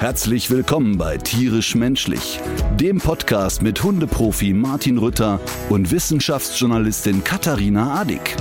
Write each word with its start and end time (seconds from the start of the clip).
Herzlich 0.00 0.50
willkommen 0.50 0.98
bei 0.98 1.16
Tierisch 1.16 1.74
Menschlich, 1.74 2.38
dem 2.74 2.98
Podcast 2.98 3.62
mit 3.62 3.82
Hundeprofi 3.82 4.52
Martin 4.52 4.98
Rütter 4.98 5.40
und 5.70 5.90
Wissenschaftsjournalistin 5.90 7.24
Katharina 7.24 7.98
Adick. 8.02 8.36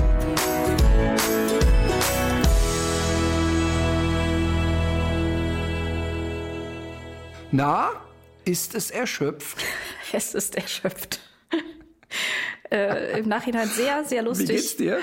Na, 7.52 7.92
ist 8.44 8.76
es 8.76 8.92
erschöpft? 8.92 9.58
Es 10.12 10.34
ist 10.34 10.56
erschöpft. 10.56 11.20
äh, 12.72 13.20
Im 13.20 13.30
Nachhinein 13.30 13.68
sehr, 13.68 14.04
sehr 14.04 14.24
lustig. 14.24 14.50
Wie 14.50 14.54
geht's 14.54 14.78
dir? 14.78 15.00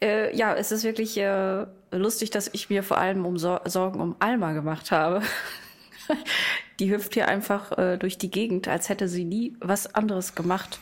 Äh, 0.00 0.36
ja, 0.36 0.54
es 0.54 0.72
ist 0.72 0.82
wirklich 0.82 1.16
äh, 1.16 1.66
lustig, 1.92 2.30
dass 2.30 2.50
ich 2.52 2.70
mir 2.70 2.82
vor 2.82 2.98
allem 2.98 3.24
um 3.24 3.38
Sor 3.38 3.62
Sorgen 3.66 4.00
um 4.00 4.16
Alma 4.18 4.52
gemacht 4.52 4.90
habe. 4.90 5.22
die 6.78 6.90
hüpft 6.90 7.14
hier 7.14 7.28
einfach 7.28 7.76
äh, 7.78 7.96
durch 7.96 8.18
die 8.18 8.30
Gegend, 8.30 8.68
als 8.68 8.88
hätte 8.88 9.08
sie 9.08 9.24
nie 9.24 9.56
was 9.60 9.94
anderes 9.94 10.34
gemacht. 10.34 10.78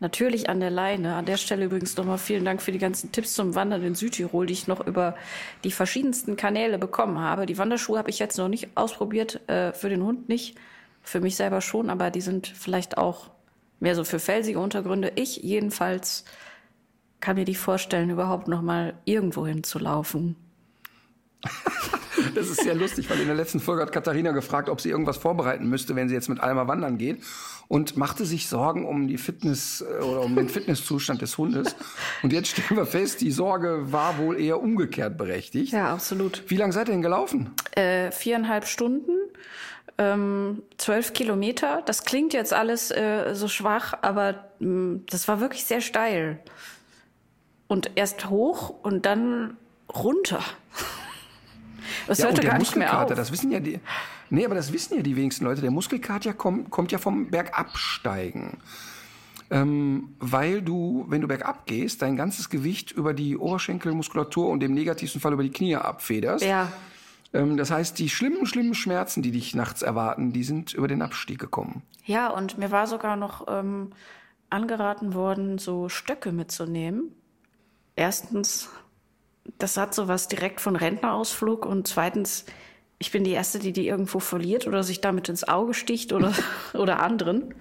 Natürlich 0.00 0.48
an 0.48 0.60
der 0.60 0.70
Leine. 0.70 1.16
An 1.16 1.24
der 1.24 1.36
Stelle 1.36 1.64
übrigens 1.64 1.96
nochmal 1.96 2.18
vielen 2.18 2.44
Dank 2.44 2.62
für 2.62 2.70
die 2.70 2.78
ganzen 2.78 3.10
Tipps 3.10 3.34
zum 3.34 3.56
Wandern 3.56 3.82
in 3.82 3.96
Südtirol, 3.96 4.46
die 4.46 4.52
ich 4.52 4.68
noch 4.68 4.86
über 4.86 5.16
die 5.64 5.72
verschiedensten 5.72 6.36
Kanäle 6.36 6.78
bekommen 6.78 7.18
habe. 7.18 7.46
Die 7.46 7.58
Wanderschuhe 7.58 7.98
habe 7.98 8.10
ich 8.10 8.20
jetzt 8.20 8.38
noch 8.38 8.48
nicht 8.48 8.68
ausprobiert, 8.76 9.48
äh, 9.48 9.72
für 9.72 9.88
den 9.88 10.04
Hund 10.04 10.28
nicht, 10.28 10.56
für 11.02 11.20
mich 11.20 11.34
selber 11.34 11.60
schon, 11.60 11.90
aber 11.90 12.10
die 12.10 12.20
sind 12.20 12.46
vielleicht 12.46 12.96
auch 12.96 13.30
mehr 13.80 13.96
so 13.96 14.04
für 14.04 14.20
felsige 14.20 14.60
Untergründe. 14.60 15.12
Ich 15.16 15.38
jedenfalls 15.38 16.24
kann 17.20 17.36
mir 17.36 17.44
die 17.44 17.56
vorstellen, 17.56 18.10
überhaupt 18.10 18.46
noch 18.46 18.62
mal 18.62 18.94
irgendwo 19.04 19.46
hinzulaufen. 19.46 20.36
Das 22.34 22.48
ist 22.48 22.62
sehr 22.62 22.74
lustig, 22.74 23.08
weil 23.10 23.20
in 23.20 23.26
der 23.26 23.36
letzten 23.36 23.60
Folge 23.60 23.82
hat 23.82 23.92
Katharina 23.92 24.32
gefragt, 24.32 24.68
ob 24.68 24.80
sie 24.80 24.90
irgendwas 24.90 25.16
vorbereiten 25.16 25.68
müsste, 25.68 25.96
wenn 25.96 26.08
sie 26.08 26.14
jetzt 26.14 26.28
mit 26.28 26.40
Alma 26.40 26.66
wandern 26.68 26.98
geht 26.98 27.22
und 27.68 27.96
machte 27.96 28.24
sich 28.24 28.48
Sorgen 28.48 28.86
um 28.86 29.08
die 29.08 29.18
Fitness 29.18 29.82
äh, 29.82 30.02
oder 30.02 30.22
um 30.22 30.34
den 30.34 30.48
Fitnesszustand 30.48 31.22
des 31.22 31.36
Hundes. 31.38 31.76
Und 32.22 32.32
jetzt 32.32 32.48
stellen 32.48 32.76
wir 32.76 32.86
fest, 32.86 33.20
die 33.20 33.30
Sorge 33.30 33.92
war 33.92 34.18
wohl 34.18 34.40
eher 34.40 34.60
umgekehrt 34.60 35.18
berechtigt. 35.18 35.72
Ja, 35.72 35.92
absolut. 35.92 36.42
Wie 36.48 36.56
lange 36.56 36.72
seid 36.72 36.88
ihr 36.88 36.92
denn 36.92 37.02
gelaufen? 37.02 37.50
Äh, 37.72 38.10
viereinhalb 38.10 38.66
Stunden, 38.66 39.12
ähm, 39.98 40.62
zwölf 40.78 41.12
Kilometer. 41.12 41.82
Das 41.84 42.04
klingt 42.04 42.32
jetzt 42.32 42.54
alles 42.54 42.90
äh, 42.90 43.34
so 43.34 43.48
schwach, 43.48 43.94
aber 44.00 44.46
mh, 44.60 45.00
das 45.10 45.28
war 45.28 45.40
wirklich 45.40 45.64
sehr 45.64 45.80
steil. 45.80 46.40
Und 47.66 47.90
erst 47.96 48.30
hoch 48.30 48.74
und 48.82 49.04
dann 49.04 49.58
runter. 49.94 50.40
Das 52.06 52.18
ja, 52.18 52.28
und 52.28 52.38
der 52.38 52.44
gar 52.50 52.58
nicht 52.58 52.76
mehr 52.76 52.86
Muskelkater, 52.88 53.12
auf. 53.14 53.18
das 53.18 53.32
wissen 53.32 53.50
ja 53.50 53.60
die. 53.60 53.80
Nee, 54.30 54.44
aber 54.44 54.54
das 54.54 54.72
wissen 54.72 54.96
ja 54.96 55.02
die 55.02 55.16
wenigsten 55.16 55.44
Leute. 55.44 55.60
Der 55.60 55.70
Muskelkater 55.70 56.32
kommt, 56.34 56.70
kommt 56.70 56.92
ja 56.92 56.98
vom 56.98 57.30
Bergabsteigen. 57.30 58.58
Ähm, 59.50 60.14
weil 60.18 60.60
du, 60.60 61.06
wenn 61.08 61.22
du 61.22 61.28
bergab 61.28 61.64
gehst, 61.66 62.02
dein 62.02 62.16
ganzes 62.16 62.50
Gewicht 62.50 62.92
über 62.92 63.14
die 63.14 63.36
Oberschenkelmuskulatur 63.38 64.48
und 64.50 64.62
im 64.62 64.74
negativsten 64.74 65.20
Fall 65.22 65.32
über 65.32 65.42
die 65.42 65.50
Knie 65.50 65.76
abfederst. 65.76 66.44
Ja, 66.44 66.70
Ähm, 67.32 67.56
das 67.56 67.70
heißt, 67.70 67.98
die 67.98 68.08
schlimmen, 68.10 68.46
schlimmen 68.46 68.74
Schmerzen, 68.74 69.22
die 69.22 69.30
dich 69.32 69.54
nachts 69.54 69.82
erwarten, 69.82 70.32
die 70.32 70.44
sind 70.44 70.72
über 70.74 70.88
den 70.88 71.00
Abstieg 71.02 71.38
gekommen. 71.38 71.82
ja, 72.04 72.28
und 72.28 72.58
mir 72.58 72.70
war 72.70 72.86
sogar 72.86 73.16
noch 73.16 73.46
ähm, 73.48 73.90
angeraten 74.50 75.12
worden, 75.14 75.58
so 75.58 75.88
Stöcke 75.90 76.32
mitzunehmen. 76.32 77.12
Erstens, 77.96 78.70
das 79.58 79.76
hat 79.76 79.94
so 79.94 80.08
was 80.08 80.28
direkt 80.28 80.60
von 80.60 80.76
Rentnerausflug 80.76 81.64
und 81.64 81.88
zweitens, 81.88 82.44
ich 82.98 83.10
bin 83.12 83.24
die 83.24 83.32
Erste, 83.32 83.58
die 83.58 83.72
die 83.72 83.86
irgendwo 83.86 84.18
verliert 84.18 84.66
oder 84.66 84.82
sich 84.82 85.00
damit 85.00 85.28
ins 85.28 85.46
Auge 85.46 85.74
sticht 85.74 86.12
oder, 86.12 86.32
oder 86.74 87.00
anderen. 87.00 87.54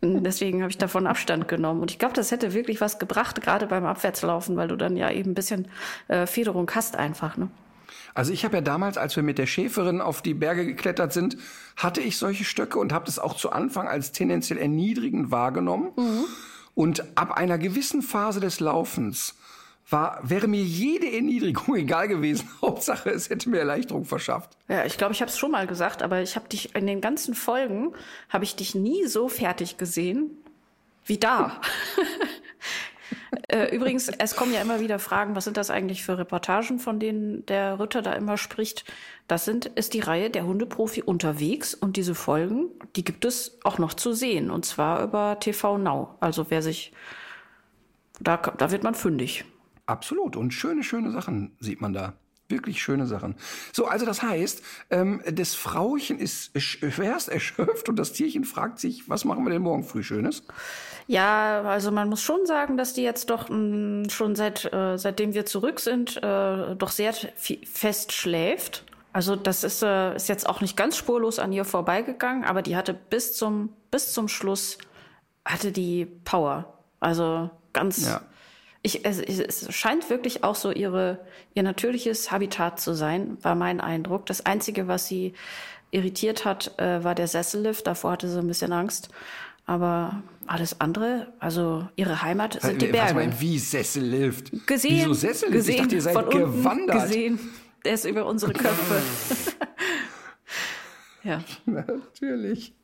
Und 0.00 0.24
deswegen 0.24 0.60
habe 0.62 0.70
ich 0.70 0.78
davon 0.78 1.06
Abstand 1.06 1.48
genommen. 1.48 1.80
Und 1.80 1.90
ich 1.90 1.98
glaube, 1.98 2.14
das 2.14 2.30
hätte 2.30 2.52
wirklich 2.52 2.80
was 2.80 2.98
gebracht, 2.98 3.40
gerade 3.40 3.66
beim 3.66 3.86
Abwärtslaufen, 3.86 4.56
weil 4.56 4.68
du 4.68 4.76
dann 4.76 4.96
ja 4.96 5.10
eben 5.10 5.30
ein 5.30 5.34
bisschen 5.34 5.68
äh, 6.08 6.26
Federung 6.26 6.70
hast 6.74 6.96
einfach. 6.96 7.36
Ne? 7.36 7.48
Also 8.14 8.32
ich 8.32 8.44
habe 8.44 8.56
ja 8.56 8.60
damals, 8.60 8.98
als 8.98 9.16
wir 9.16 9.22
mit 9.22 9.38
der 9.38 9.46
Schäferin 9.46 10.00
auf 10.00 10.22
die 10.22 10.34
Berge 10.34 10.66
geklettert 10.66 11.12
sind, 11.12 11.36
hatte 11.76 12.00
ich 12.00 12.18
solche 12.18 12.44
Stöcke 12.44 12.78
und 12.78 12.92
habe 12.92 13.06
das 13.06 13.18
auch 13.18 13.34
zu 13.34 13.50
Anfang 13.50 13.88
als 13.88 14.12
tendenziell 14.12 14.58
erniedrigend 14.58 15.30
wahrgenommen. 15.30 15.90
Und 16.74 17.16
ab 17.16 17.32
einer 17.32 17.58
gewissen 17.58 18.02
Phase 18.02 18.40
des 18.40 18.60
Laufens 18.60 19.36
war, 19.88 20.18
wäre 20.22 20.48
mir 20.48 20.62
jede 20.62 21.10
Erniedrigung 21.10 21.76
egal 21.76 22.08
gewesen. 22.08 22.48
Hauptsache, 22.62 23.10
es 23.10 23.30
hätte 23.30 23.48
mir 23.48 23.58
Erleichterung 23.58 24.04
verschafft. 24.04 24.56
Ja, 24.68 24.84
ich 24.84 24.96
glaube, 24.96 25.12
ich 25.12 25.20
habe 25.20 25.30
es 25.30 25.38
schon 25.38 25.50
mal 25.50 25.66
gesagt, 25.66 26.02
aber 26.02 26.22
ich 26.22 26.36
habe 26.36 26.48
dich 26.48 26.74
in 26.74 26.86
den 26.86 27.00
ganzen 27.00 27.34
Folgen 27.34 27.92
habe 28.28 28.44
ich 28.44 28.56
dich 28.56 28.74
nie 28.74 29.06
so 29.06 29.28
fertig 29.28 29.76
gesehen 29.76 30.30
wie 31.06 31.18
da. 31.18 31.60
Äh, 33.48 33.74
Übrigens, 33.74 34.08
es 34.08 34.36
kommen 34.36 34.54
ja 34.54 34.62
immer 34.62 34.80
wieder 34.80 34.98
Fragen, 34.98 35.36
was 35.36 35.44
sind 35.44 35.56
das 35.56 35.70
eigentlich 35.70 36.02
für 36.02 36.16
Reportagen, 36.18 36.78
von 36.78 36.98
denen 36.98 37.44
der 37.46 37.78
Ritter 37.78 38.00
da 38.00 38.12
immer 38.14 38.38
spricht? 38.38 38.84
Das 39.28 39.44
sind, 39.44 39.66
ist 39.66 39.92
die 39.94 40.00
Reihe 40.00 40.30
der 40.30 40.46
Hundeprofi 40.46 41.02
unterwegs 41.02 41.74
und 41.74 41.96
diese 41.96 42.14
Folgen, 42.14 42.70
die 42.96 43.04
gibt 43.04 43.24
es 43.24 43.58
auch 43.64 43.78
noch 43.78 43.94
zu 43.94 44.12
sehen 44.12 44.50
und 44.50 44.64
zwar 44.64 45.02
über 45.02 45.38
TV 45.40 45.78
Now. 45.78 46.14
Also 46.20 46.46
wer 46.48 46.62
sich, 46.62 46.92
da, 48.20 48.36
da 48.36 48.70
wird 48.70 48.82
man 48.82 48.94
fündig. 48.94 49.44
Absolut. 49.86 50.36
Und 50.36 50.52
schöne, 50.52 50.82
schöne 50.82 51.10
Sachen 51.10 51.56
sieht 51.60 51.80
man 51.80 51.92
da. 51.92 52.14
Wirklich 52.48 52.82
schöne 52.82 53.06
Sachen. 53.06 53.36
So, 53.72 53.86
also 53.86 54.04
das 54.04 54.22
heißt, 54.22 54.62
ähm, 54.90 55.22
das 55.32 55.54
Frauchen 55.54 56.18
ist 56.18 56.50
schwerst 56.60 57.30
erschöpft 57.30 57.88
und 57.88 57.96
das 57.96 58.12
Tierchen 58.12 58.44
fragt 58.44 58.78
sich, 58.78 59.08
was 59.08 59.24
machen 59.24 59.44
wir 59.44 59.50
denn 59.50 59.62
morgen 59.62 59.82
früh 59.82 60.02
Schönes? 60.02 60.42
Ja, 61.06 61.62
also 61.62 61.90
man 61.90 62.08
muss 62.10 62.22
schon 62.22 62.44
sagen, 62.44 62.76
dass 62.76 62.92
die 62.92 63.02
jetzt 63.02 63.30
doch 63.30 63.48
mh, 63.48 64.10
schon 64.10 64.36
seit 64.36 64.70
äh, 64.72 64.98
seitdem 64.98 65.32
wir 65.32 65.46
zurück 65.46 65.80
sind, 65.80 66.18
äh, 66.18 66.76
doch 66.76 66.90
sehr 66.90 67.14
fest 67.14 68.12
schläft. 68.12 68.84
Also 69.14 69.36
das 69.36 69.64
ist, 69.64 69.82
äh, 69.82 70.14
ist 70.16 70.28
jetzt 70.28 70.48
auch 70.48 70.60
nicht 70.60 70.76
ganz 70.76 70.96
spurlos 70.96 71.38
an 71.38 71.52
ihr 71.52 71.64
vorbeigegangen, 71.64 72.44
aber 72.44 72.60
die 72.62 72.76
hatte 72.76 72.92
bis 72.92 73.34
zum 73.34 73.70
bis 73.90 74.12
zum 74.12 74.28
Schluss 74.28 74.76
hatte 75.46 75.72
die 75.72 76.04
Power. 76.04 76.78
Also 77.00 77.50
ganz. 77.72 78.06
Ja. 78.06 78.20
Ich, 78.86 79.04
es, 79.04 79.18
es 79.18 79.74
scheint 79.74 80.10
wirklich 80.10 80.44
auch 80.44 80.54
so 80.54 80.70
ihre 80.70 81.18
ihr 81.54 81.62
natürliches 81.62 82.30
Habitat 82.30 82.78
zu 82.78 82.92
sein, 82.94 83.38
war 83.40 83.54
mein 83.54 83.80
Eindruck. 83.80 84.26
Das 84.26 84.44
einzige, 84.44 84.86
was 84.88 85.06
sie 85.08 85.32
irritiert 85.90 86.44
hat, 86.44 86.78
äh, 86.78 87.02
war 87.02 87.14
der 87.14 87.26
Sessellift. 87.26 87.86
Davor 87.86 88.12
hatte 88.12 88.28
sie 88.28 88.38
ein 88.38 88.46
bisschen 88.46 88.72
Angst. 88.72 89.08
Aber 89.66 90.22
alles 90.46 90.82
andere, 90.82 91.32
also 91.38 91.88
ihre 91.96 92.20
Heimat 92.20 92.60
sind 92.60 92.82
die 92.82 92.88
Berge. 92.88 93.14
mal, 93.14 93.40
wie 93.40 93.58
Sessellift? 93.58 94.50
Gesehen, 94.66 94.96
Wieso 94.98 95.14
Sessellift? 95.14 95.52
gesehen, 95.56 95.74
ich 95.76 95.80
dachte, 95.80 95.94
ihr 95.94 96.02
seid 96.02 96.12
von 96.14 96.24
unten 96.24 96.38
gewandert. 96.58 97.02
gesehen. 97.02 97.38
Der 97.86 97.94
ist 97.94 98.04
über 98.04 98.26
unsere 98.26 98.52
Köpfe. 98.52 99.00
ja. 101.22 101.42
Natürlich. 101.64 102.74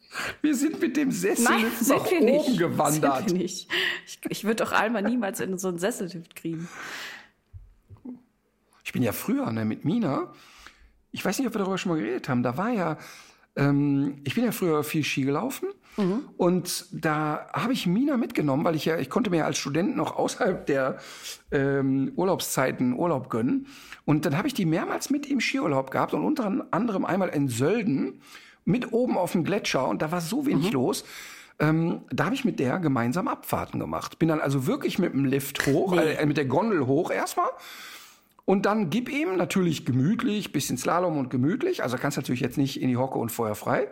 Wir 0.43 0.55
sind 0.55 0.81
mit 0.81 0.97
dem 0.97 1.09
Nein, 1.09 1.17
Sessellift 1.17 1.89
nach 1.89 2.07
sind 2.07 2.21
wir 2.21 2.33
oben 2.33 2.51
nicht. 2.51 2.59
gewandert. 2.59 3.29
Sind 3.29 3.33
wir 3.33 3.43
nicht. 3.43 3.69
Ich, 4.07 4.21
ich 4.29 4.45
würde 4.45 4.65
doch 4.65 4.73
Alma 4.73 5.01
niemals 5.03 5.41
in 5.41 5.57
so 5.59 5.69
einen 5.69 5.79
Sessellift 5.79 6.35
kriegen. 6.35 6.69
Ich 8.85 8.93
bin 8.93 9.03
ja 9.03 9.13
früher 9.13 9.51
ne, 9.53 9.65
mit 9.65 9.85
Mina. 9.85 10.33
Ich 11.13 11.25
weiß 11.25 11.39
nicht, 11.39 11.47
ob 11.47 11.55
wir 11.55 11.61
darüber 11.61 11.79
schon 11.79 11.93
mal 11.93 11.99
geredet 11.99 12.29
haben. 12.29 12.43
Da 12.43 12.57
war 12.57 12.71
ja, 12.71 12.99
ähm, 13.57 14.21
ich 14.25 14.35
bin 14.35 14.45
ja 14.45 14.53
früher 14.53 14.83
viel 14.83 15.05
Ski 15.05 15.23
gelaufen 15.23 15.69
und 16.37 16.87
da 16.93 17.49
habe 17.53 17.73
ich 17.73 17.87
Mina 17.87 18.17
mitgenommen, 18.17 18.65
weil 18.65 18.75
ich 18.75 18.85
ja, 18.85 18.99
ich 18.99 19.11
konnte 19.11 19.29
mir 19.29 19.39
ja 19.39 19.45
als 19.45 19.59
Student 19.59 19.97
noch 19.97 20.17
außerhalb 20.17 20.65
der 20.67 20.99
ähm, 21.51 22.13
Urlaubszeiten 22.17 22.95
Urlaub 22.95 23.29
gönnen. 23.29 23.67
Und 24.05 24.25
dann 24.25 24.39
habe 24.39 24.49
ich 24.49 24.55
die 24.55 24.67
mehrmals 24.67 25.11
mit 25.11 25.27
im 25.27 25.41
Skiurlaub 25.41 25.91
gehabt 25.91 26.15
und 26.15 26.25
unter 26.25 26.67
anderem 26.71 27.05
einmal 27.05 27.29
in 27.31 27.49
Sölden 27.49 28.23
mit 28.65 28.93
oben 28.93 29.17
auf 29.17 29.33
dem 29.33 29.45
Gletscher 29.45 29.89
und 29.89 30.03
da 30.03 30.13
war 30.13 30.21
so 30.21 30.47
wenig 30.47 30.73
los. 30.73 31.05
Ähm, 31.59 32.03
da 32.11 32.25
habe 32.25 32.35
ich 32.35 32.45
mit 32.45 32.59
der 32.59 32.79
gemeinsam 32.79 33.29
Abfahrten 33.29 33.79
gemacht. 33.79 34.19
Bin 34.19 34.29
dann 34.29 34.41
also 34.41 34.67
wirklich 34.67 34.99
mit 34.99 35.13
dem 35.13 35.27
Lift 35.27 35.67
hoch, 35.67 35.95
äh, 35.95 36.25
mit 36.25 36.39
der 36.39 36.47
Gondel 36.47 36.87
hoch 36.87 37.11
erstmal. 37.11 37.51
Und 38.47 38.67
dann 38.67 38.91
gib 38.91 39.11
ihm 39.11 39.37
natürlich 39.37 39.85
gemütlich, 39.85 40.53
bisschen 40.53 40.79
Slalom 40.79 41.19
und 41.19 41.29
gemütlich. 41.29 41.83
Also 41.83 41.99
kannst 41.99 42.17
natürlich 42.17 42.41
jetzt 42.41 42.57
nicht 42.57 42.81
in 42.81 42.89
die 42.89 42.97
Hocke 42.97 43.19
und 43.19 43.31
Feuer 43.31 43.55
frei. 43.55 43.89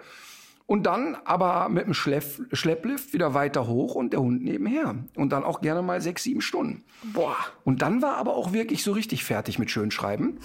Und 0.67 0.85
dann 0.85 1.17
aber 1.25 1.69
mit 1.69 1.87
dem 1.87 1.95
Schlepp, 1.95 2.25
Schlepplift 2.53 3.13
wieder 3.13 3.35
weiter 3.35 3.67
hoch 3.67 3.95
und 3.95 4.13
der 4.13 4.21
Hund 4.21 4.43
nebenher. 4.43 4.97
Und 5.15 5.31
dann 5.31 5.45
auch 5.45 5.61
gerne 5.61 5.81
mal 5.81 6.01
sechs, 6.01 6.25
sieben 6.25 6.41
Stunden. 6.41 6.85
Boah. 7.15 7.37
Und 7.65 7.83
dann 7.83 8.03
war 8.03 8.17
aber 8.17 8.35
auch 8.35 8.53
wirklich 8.53 8.83
so 8.83 8.93
richtig 8.93 9.25
fertig 9.25 9.59
mit 9.59 9.71
Schönschreiben. 9.71 10.41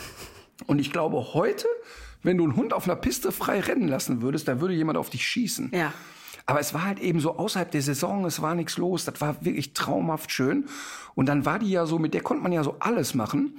Und 0.67 0.79
ich 0.79 0.91
glaube, 0.91 1.33
heute, 1.33 1.67
wenn 2.23 2.37
du 2.37 2.43
einen 2.45 2.55
Hund 2.55 2.73
auf 2.73 2.85
einer 2.85 2.95
Piste 2.95 3.31
frei 3.31 3.59
rennen 3.59 3.87
lassen 3.87 4.21
würdest, 4.21 4.47
da 4.47 4.59
würde 4.61 4.73
jemand 4.73 4.97
auf 4.97 5.09
dich 5.09 5.27
schießen. 5.27 5.71
Ja. 5.73 5.93
Aber 6.45 6.59
es 6.59 6.73
war 6.73 6.85
halt 6.85 6.99
eben 6.99 7.19
so 7.19 7.37
außerhalb 7.37 7.71
der 7.71 7.81
Saison, 7.81 8.25
es 8.25 8.41
war 8.41 8.53
nichts 8.55 8.77
los, 8.77 9.05
das 9.05 9.21
war 9.21 9.45
wirklich 9.45 9.73
traumhaft 9.73 10.31
schön. 10.31 10.65
Und 11.15 11.27
dann 11.27 11.45
war 11.45 11.59
die 11.59 11.69
ja 11.69 11.85
so, 11.85 11.99
mit 11.99 12.13
der 12.13 12.21
konnte 12.21 12.43
man 12.43 12.51
ja 12.51 12.63
so 12.63 12.75
alles 12.79 13.13
machen. 13.13 13.57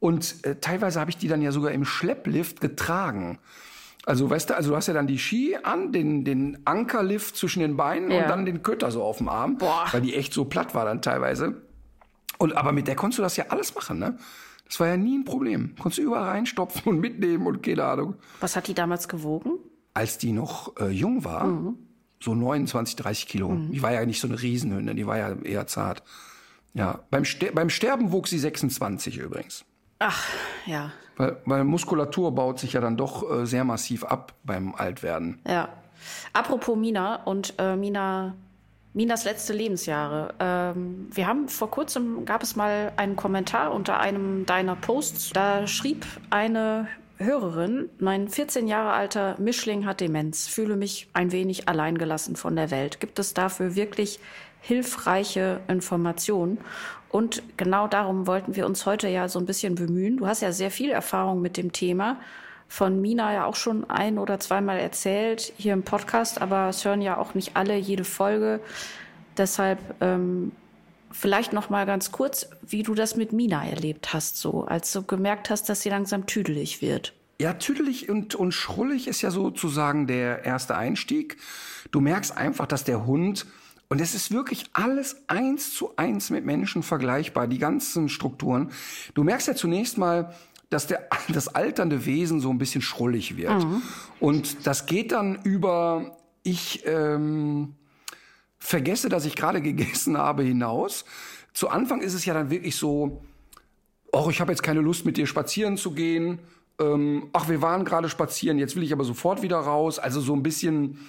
Und 0.00 0.44
äh, 0.44 0.56
teilweise 0.56 1.00
habe 1.00 1.10
ich 1.10 1.16
die 1.16 1.28
dann 1.28 1.42
ja 1.42 1.52
sogar 1.52 1.72
im 1.72 1.84
Schlepplift 1.84 2.60
getragen. 2.60 3.38
Also, 4.06 4.30
weißt 4.30 4.50
du, 4.50 4.56
also 4.56 4.70
du 4.70 4.76
hast 4.76 4.86
ja 4.86 4.94
dann 4.94 5.06
die 5.06 5.18
Ski 5.18 5.56
an, 5.62 5.92
den, 5.92 6.24
den 6.24 6.58
Ankerlift 6.64 7.36
zwischen 7.36 7.60
den 7.60 7.76
Beinen 7.76 8.10
Ja. 8.10 8.22
und 8.22 8.28
dann 8.28 8.46
den 8.46 8.62
Kötter 8.62 8.90
so 8.90 9.02
auf 9.02 9.18
dem 9.18 9.28
Arm, 9.28 9.58
Boah. 9.58 9.86
weil 9.92 10.00
die 10.00 10.14
echt 10.14 10.32
so 10.32 10.44
platt 10.44 10.74
war 10.74 10.84
dann 10.84 11.02
teilweise. 11.02 11.60
Und 12.38 12.56
aber 12.56 12.72
mit 12.72 12.88
der 12.88 12.96
konntest 12.96 13.18
du 13.18 13.22
das 13.22 13.36
ja 13.36 13.46
alles 13.48 13.74
machen, 13.74 13.98
ne? 13.98 14.16
Das 14.68 14.80
war 14.80 14.88
ja 14.88 14.96
nie 14.96 15.18
ein 15.18 15.24
Problem. 15.24 15.74
Konntest 15.76 15.98
du 15.98 16.02
überall 16.02 16.28
reinstopfen 16.28 16.92
und 16.92 17.00
mitnehmen 17.00 17.46
und 17.46 17.62
keine 17.62 17.84
Ahnung. 17.84 18.14
Was 18.40 18.54
hat 18.54 18.68
die 18.68 18.74
damals 18.74 19.08
gewogen? 19.08 19.58
Als 19.94 20.18
die 20.18 20.32
noch 20.32 20.76
äh, 20.78 20.88
jung 20.88 21.24
war, 21.24 21.74
so 22.20 22.34
29, 22.34 22.96
30 22.96 23.26
Kilo. 23.26 23.56
Die 23.70 23.82
war 23.82 23.92
ja 23.92 24.04
nicht 24.04 24.20
so 24.20 24.28
eine 24.28 24.40
Riesenhündin, 24.40 24.96
die 24.96 25.06
war 25.06 25.18
ja 25.18 25.32
eher 25.42 25.66
zart. 25.66 26.02
Ja, 26.74 27.00
beim, 27.10 27.24
Ster 27.24 27.52
beim 27.52 27.70
Sterben 27.70 28.12
wog 28.12 28.28
sie 28.28 28.38
26 28.38 29.18
übrigens. 29.18 29.64
Ach, 29.98 30.24
ja. 30.66 30.92
Weil, 31.16 31.40
weil 31.44 31.64
Muskulatur 31.64 32.32
baut 32.32 32.60
sich 32.60 32.74
ja 32.74 32.80
dann 32.80 32.96
doch 32.96 33.28
äh, 33.28 33.46
sehr 33.46 33.64
massiv 33.64 34.04
ab 34.04 34.34
beim 34.44 34.74
Altwerden. 34.74 35.40
Ja. 35.46 35.70
Apropos 36.32 36.76
Mina 36.76 37.16
und 37.24 37.54
äh, 37.58 37.74
Mina, 37.74 38.36
Minas 38.98 39.22
letzte 39.22 39.52
Lebensjahre. 39.52 40.34
Ähm, 40.40 41.06
wir 41.12 41.28
haben 41.28 41.48
vor 41.48 41.70
kurzem 41.70 42.24
gab 42.24 42.42
es 42.42 42.56
mal 42.56 42.92
einen 42.96 43.14
Kommentar 43.14 43.72
unter 43.72 44.00
einem 44.00 44.44
deiner 44.44 44.74
Posts. 44.74 45.30
Da 45.34 45.68
schrieb 45.68 46.04
eine 46.30 46.88
Hörerin, 47.16 47.90
mein 48.00 48.28
14 48.28 48.66
Jahre 48.66 48.90
alter 48.90 49.36
Mischling 49.38 49.86
hat 49.86 50.00
Demenz, 50.00 50.48
fühle 50.48 50.74
mich 50.74 51.08
ein 51.12 51.30
wenig 51.30 51.68
alleingelassen 51.68 52.34
von 52.34 52.56
der 52.56 52.72
Welt. 52.72 52.98
Gibt 52.98 53.20
es 53.20 53.34
dafür 53.34 53.76
wirklich 53.76 54.18
hilfreiche 54.62 55.60
Informationen? 55.68 56.58
Und 57.08 57.44
genau 57.56 57.86
darum 57.86 58.26
wollten 58.26 58.56
wir 58.56 58.66
uns 58.66 58.84
heute 58.84 59.06
ja 59.06 59.28
so 59.28 59.38
ein 59.38 59.46
bisschen 59.46 59.76
bemühen. 59.76 60.16
Du 60.16 60.26
hast 60.26 60.42
ja 60.42 60.50
sehr 60.50 60.72
viel 60.72 60.90
Erfahrung 60.90 61.40
mit 61.40 61.56
dem 61.56 61.70
Thema 61.70 62.16
von 62.68 63.00
Mina 63.00 63.32
ja 63.32 63.44
auch 63.46 63.56
schon 63.56 63.88
ein 63.88 64.18
oder 64.18 64.38
zweimal 64.38 64.78
erzählt 64.78 65.52
hier 65.56 65.72
im 65.72 65.82
Podcast, 65.82 66.40
aber 66.40 66.68
es 66.68 66.84
hören 66.84 67.02
ja 67.02 67.16
auch 67.16 67.34
nicht 67.34 67.56
alle 67.56 67.76
jede 67.76 68.04
Folge. 68.04 68.60
Deshalb 69.36 69.78
ähm, 70.00 70.52
vielleicht 71.10 71.52
noch 71.52 71.70
mal 71.70 71.86
ganz 71.86 72.12
kurz, 72.12 72.48
wie 72.62 72.82
du 72.82 72.94
das 72.94 73.16
mit 73.16 73.32
Mina 73.32 73.66
erlebt 73.66 74.12
hast, 74.12 74.36
so 74.36 74.64
als 74.64 74.92
du 74.92 75.02
gemerkt 75.02 75.50
hast, 75.50 75.68
dass 75.68 75.80
sie 75.80 75.88
langsam 75.88 76.26
tüdelig 76.26 76.82
wird. 76.82 77.14
Ja, 77.40 77.54
tüdelig 77.54 78.08
und, 78.08 78.34
und 78.34 78.52
schrullig 78.52 79.08
ist 79.08 79.22
ja 79.22 79.30
sozusagen 79.30 80.06
der 80.06 80.44
erste 80.44 80.76
Einstieg. 80.76 81.36
Du 81.90 82.00
merkst 82.00 82.36
einfach, 82.36 82.66
dass 82.66 82.84
der 82.84 83.06
Hund, 83.06 83.46
und 83.90 84.02
es 84.02 84.14
ist 84.14 84.32
wirklich 84.32 84.66
alles 84.74 85.22
eins 85.28 85.72
zu 85.72 85.96
eins 85.96 86.28
mit 86.28 86.44
Menschen 86.44 86.82
vergleichbar, 86.82 87.46
die 87.46 87.58
ganzen 87.58 88.10
Strukturen. 88.10 88.70
Du 89.14 89.24
merkst 89.24 89.48
ja 89.48 89.54
zunächst 89.54 89.96
mal, 89.96 90.34
dass 90.70 90.86
der, 90.86 91.08
das 91.28 91.48
alternde 91.48 92.06
Wesen 92.06 92.40
so 92.40 92.50
ein 92.50 92.58
bisschen 92.58 92.82
schrullig 92.82 93.36
wird. 93.36 93.66
Und 94.20 94.66
das 94.66 94.86
geht 94.86 95.12
dann 95.12 95.42
über, 95.42 96.16
ich, 96.42 96.84
ähm, 96.86 97.74
vergesse, 98.58 99.08
dass 99.08 99.24
ich 99.24 99.36
gerade 99.36 99.62
gegessen 99.62 100.18
habe, 100.18 100.42
hinaus. 100.42 101.04
Zu 101.52 101.68
Anfang 101.68 102.00
ist 102.00 102.14
es 102.14 102.24
ja 102.24 102.34
dann 102.34 102.50
wirklich 102.50 102.76
so, 102.76 103.22
ach, 104.12 104.28
ich 104.28 104.40
habe 104.40 104.52
jetzt 104.52 104.62
keine 104.62 104.80
Lust, 104.80 105.04
mit 105.04 105.16
dir 105.16 105.26
spazieren 105.26 105.76
zu 105.76 105.92
gehen. 105.92 106.38
Ähm, 106.78 107.30
ach, 107.32 107.48
wir 107.48 107.62
waren 107.62 107.84
gerade 107.84 108.08
spazieren, 108.08 108.58
jetzt 108.58 108.76
will 108.76 108.82
ich 108.82 108.92
aber 108.92 109.04
sofort 109.04 109.42
wieder 109.42 109.58
raus. 109.58 109.98
Also 109.98 110.20
so 110.20 110.34
ein 110.34 110.42
bisschen 110.42 111.08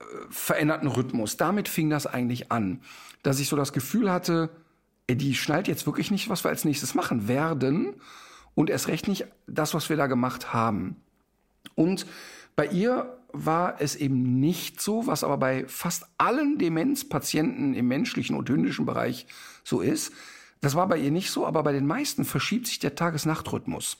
äh, 0.00 0.04
veränderten 0.28 0.88
Rhythmus. 0.88 1.36
Damit 1.36 1.68
fing 1.68 1.88
das 1.88 2.06
eigentlich 2.06 2.52
an, 2.52 2.82
dass 3.22 3.38
ich 3.38 3.48
so 3.48 3.56
das 3.56 3.72
Gefühl 3.72 4.10
hatte, 4.10 4.50
ey, 5.06 5.16
die 5.16 5.34
schnallt 5.34 5.68
jetzt 5.68 5.86
wirklich 5.86 6.10
nicht, 6.10 6.28
was 6.28 6.44
wir 6.44 6.50
als 6.50 6.64
nächstes 6.64 6.94
machen 6.94 7.28
werden 7.28 7.94
und 8.54 8.70
erst 8.70 8.88
recht 8.88 9.08
nicht 9.08 9.26
das, 9.46 9.74
was 9.74 9.88
wir 9.88 9.96
da 9.96 10.06
gemacht 10.06 10.52
haben. 10.52 10.96
Und 11.74 12.06
bei 12.56 12.66
ihr 12.66 13.18
war 13.32 13.80
es 13.80 13.96
eben 13.96 14.40
nicht 14.40 14.80
so, 14.80 15.06
was 15.06 15.24
aber 15.24 15.38
bei 15.38 15.64
fast 15.66 16.06
allen 16.18 16.58
Demenzpatienten 16.58 17.74
im 17.74 17.88
menschlichen 17.88 18.36
und 18.36 18.48
hündischen 18.48 18.84
Bereich 18.84 19.26
so 19.64 19.80
ist. 19.80 20.12
Das 20.60 20.74
war 20.74 20.86
bei 20.86 20.98
ihr 20.98 21.10
nicht 21.10 21.30
so, 21.30 21.46
aber 21.46 21.62
bei 21.62 21.72
den 21.72 21.86
meisten 21.86 22.24
verschiebt 22.24 22.66
sich 22.66 22.78
der 22.78 22.94
Tages-Nacht-Rhythmus. 22.94 23.96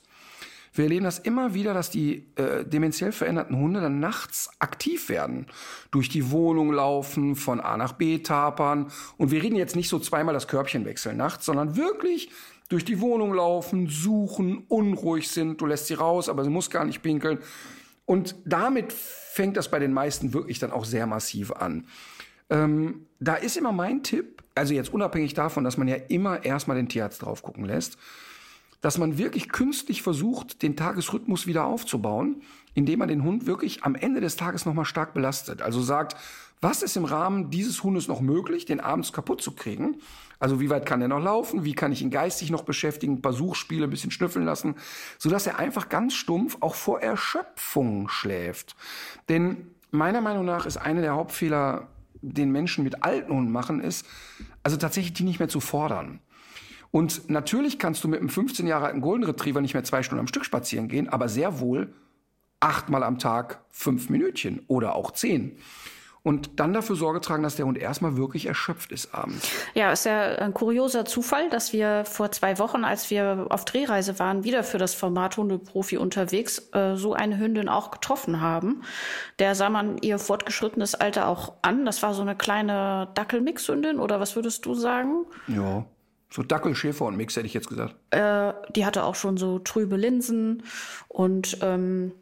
Wir 0.75 0.85
erleben 0.85 1.05
das 1.05 1.19
immer 1.19 1.53
wieder, 1.53 1.75
dass 1.75 1.91
die 1.91 2.27
äh, 2.37 2.65
dementiell 2.65 3.13
veränderten 3.13 3.57
Hunde 3.57 3.81
dann 3.81 4.01
nachts 4.01 4.49
aktiv 4.59 5.11
werden, 5.11 5.47
durch 5.91 6.09
die 6.09 6.31
Wohnung 6.31 6.73
laufen, 6.73 7.37
von 7.37 7.61
A 7.61 7.77
nach 7.77 7.93
B 7.93 8.21
tapern. 8.21 8.91
Und 9.19 9.31
wir 9.31 9.43
reden 9.43 9.57
jetzt 9.57 9.77
nicht 9.77 9.91
so 9.91 9.99
zweimal 9.99 10.33
das 10.33 10.49
Körbchen 10.49 10.87
wechseln 10.87 11.19
nachts, 11.19 11.45
sondern 11.45 11.77
wirklich 11.77 12.31
durch 12.73 12.85
die 12.87 13.01
Wohnung 13.01 13.35
laufen, 13.35 13.89
suchen, 13.89 14.65
unruhig 14.69 15.29
sind. 15.29 15.61
Du 15.61 15.67
lässt 15.67 15.89
sie 15.89 15.95
raus, 15.95 16.31
aber 16.31 16.43
sie 16.43 16.51
muss 16.51 16.71
gar 16.71 16.87
nicht 16.87 17.03
pinkeln. 17.03 17.39
Und 18.07 18.35
damit 18.47 18.93
fängt 18.93 19.57
das 19.57 19.71
bei 19.71 19.79
den 19.79 19.93
meisten 19.93 20.33
wirklich 20.33 20.59
dann 20.59 20.73
auch 20.73 20.87
sehr 20.87 21.07
massiv 21.07 21.53
an. 21.53 21.87
Ähm, 22.49 23.07
da 23.21 23.35
ist 23.35 23.57
immer 23.57 23.73
mein 23.73 24.03
Tipp, 24.03 24.43
also 24.55 24.73
jetzt 24.73 24.93
unabhängig 24.93 25.35
davon, 25.35 25.65
dass 25.65 25.77
man 25.77 25.87
ja 25.87 25.97
immer 25.97 26.45
erstmal 26.45 26.77
den 26.77 26.89
Tierarzt 26.89 27.23
drauf 27.23 27.43
gucken 27.43 27.67
lässt, 27.67 27.99
dass 28.81 28.99
man 28.99 29.19
wirklich 29.19 29.51
künstlich 29.51 30.03
versucht, 30.03 30.63
den 30.63 30.75
Tagesrhythmus 30.75 31.47
wieder 31.47 31.67
aufzubauen, 31.67 32.43
indem 32.75 32.99
man 33.01 33.09
den 33.09 33.23
Hund 33.23 33.47
wirklich 33.47 33.85
am 33.85 33.95
Ende 33.95 34.21
des 34.21 34.37
Tages 34.37 34.65
nochmal 34.65 34.87
stark 34.87 35.15
belastet. 35.15 35.63
Also 35.63 35.83
sagt, 35.83 36.17
was 36.63 36.83
ist 36.83 36.97
im 36.97 37.05
Rahmen 37.05 37.51
dieses 37.51 37.83
Hundes 37.83 38.07
noch 38.07 38.21
möglich, 38.21 38.65
den 38.65 38.79
abends 38.79 39.13
kaputt 39.13 39.43
zu 39.43 39.51
kriegen? 39.51 39.97
Also 40.39 40.61
wie 40.61 40.71
weit 40.71 40.87
kann 40.87 41.03
er 41.03 41.09
noch 41.09 41.23
laufen? 41.23 41.65
Wie 41.65 41.75
kann 41.75 41.91
ich 41.91 42.03
ihn 42.03 42.11
geistig 42.11 42.51
noch 42.51 42.63
beschäftigen? 42.63 43.15
Ein 43.15 43.23
paar 43.23 43.33
Suchspiele, 43.33 43.85
ein 43.85 43.91
bisschen 43.91 44.13
schnüffeln 44.13 44.45
lassen, 44.45 44.77
sodass 45.19 45.47
er 45.47 45.59
einfach 45.59 45.89
ganz 45.89 46.15
stumpf 46.15 46.59
auch 46.61 46.77
vor 46.77 47.01
Erschöpfung 47.01 48.09
schläft. 48.09 48.77
Denn 49.29 49.73
meiner 49.91 50.21
Meinung 50.21 50.45
nach 50.45 50.65
ist 50.65 50.77
einer 50.77 51.01
der 51.01 51.15
Hauptfehler, 51.15 51.89
den 52.23 52.53
Menschen 52.53 52.85
mit 52.85 53.03
alten 53.03 53.33
Hunden 53.33 53.51
machen, 53.51 53.81
ist, 53.81 54.07
also 54.63 54.77
tatsächlich 54.77 55.15
die 55.15 55.25
nicht 55.25 55.41
mehr 55.41 55.49
zu 55.49 55.59
fordern. 55.59 56.21
Und 56.93 57.29
natürlich 57.29 57.81
kannst 57.81 58.05
du 58.05 58.09
mit 58.09 58.21
einem 58.21 58.29
15 58.29 58.69
Jahre 58.69 58.87
alten 58.87 59.01
Golden 59.01 59.25
Retriever 59.25 59.61
nicht 59.61 59.75
mehr 59.75 59.83
zwei 59.83 60.05
Stunden 60.05 60.21
am 60.21 60.29
Stück 60.29 60.45
spazieren 60.45 60.87
gehen, 60.87 61.09
aber 61.09 61.29
sehr 61.29 61.59
wohl 61.59 61.93
achtmal 62.63 63.03
am 63.03 63.19
Tag 63.19 63.65
fünf 63.71 64.09
Minütchen 64.09 64.63
oder 64.69 64.95
auch 64.95 65.11
zehn. 65.11 65.59
Und 66.25 66.61
dann 66.61 66.73
dafür 66.73 66.95
Sorge 66.95 67.21
tragen, 67.21 67.43
dass 67.43 67.57
der 67.57 67.67
Hund 67.67 67.77
erstmal 67.77 68.17
wirklich 68.17 68.47
erschöpft 68.47 68.93
ist 68.93 69.13
abends. 69.13 69.51
Ja, 69.75 69.91
ist 69.91 70.07
ja 70.07 70.37
ein 70.37 70.55
kurioser 70.55 71.05
Zufall, 71.05 71.51
dass 71.51 71.73
wir 71.73 72.05
vor 72.05 72.31
zwei 72.31 72.61
Wochen, 72.61 72.85
als 72.85 73.11
wir 73.11 73.47
auf 73.51 73.65
Drehreise 73.65 74.21
waren, 74.21 74.45
wieder 74.45 74.63
für 74.63 74.79
das 74.79 74.95
Format 74.95 75.37
Hundeprofi 75.37 75.97
unterwegs, 75.97 76.71
äh, 76.75 76.95
so 76.95 77.13
eine 77.13 77.39
Hündin 77.39 77.69
auch 77.69 77.91
getroffen 77.91 78.41
haben. 78.41 78.83
Der 79.41 79.57
sah 79.57 79.69
man 79.69 79.99
ihr 79.99 80.21
fortgeschrittenes 80.21 80.95
Alter 80.95 81.27
auch 81.27 81.55
an. 81.63 81.85
Das 81.85 82.05
war 82.05 82.15
so 82.15 82.23
eine 82.23 82.37
kleine 82.37 83.09
Dackelmixhündin 83.15 83.99
oder 83.99 84.21
was 84.21 84.37
würdest 84.37 84.65
du 84.65 84.75
sagen? 84.75 85.27
Ja. 85.49 85.85
So 86.31 86.43
Dackel, 86.43 86.75
Schäfer 86.75 87.05
und 87.05 87.17
Mix 87.17 87.37
hätte 87.37 87.47
ich 87.47 87.53
jetzt 87.53 87.69
gesagt. 87.69 87.95
Äh, 88.11 88.55
die 88.75 88.87
hatte 88.87 89.05
auch 89.05 89.17
schon 89.17 89.37
so 89.37 89.59
trübe 89.59 89.97
Linsen 89.97 90.63
und 91.09 91.59
ähm, 91.61 92.13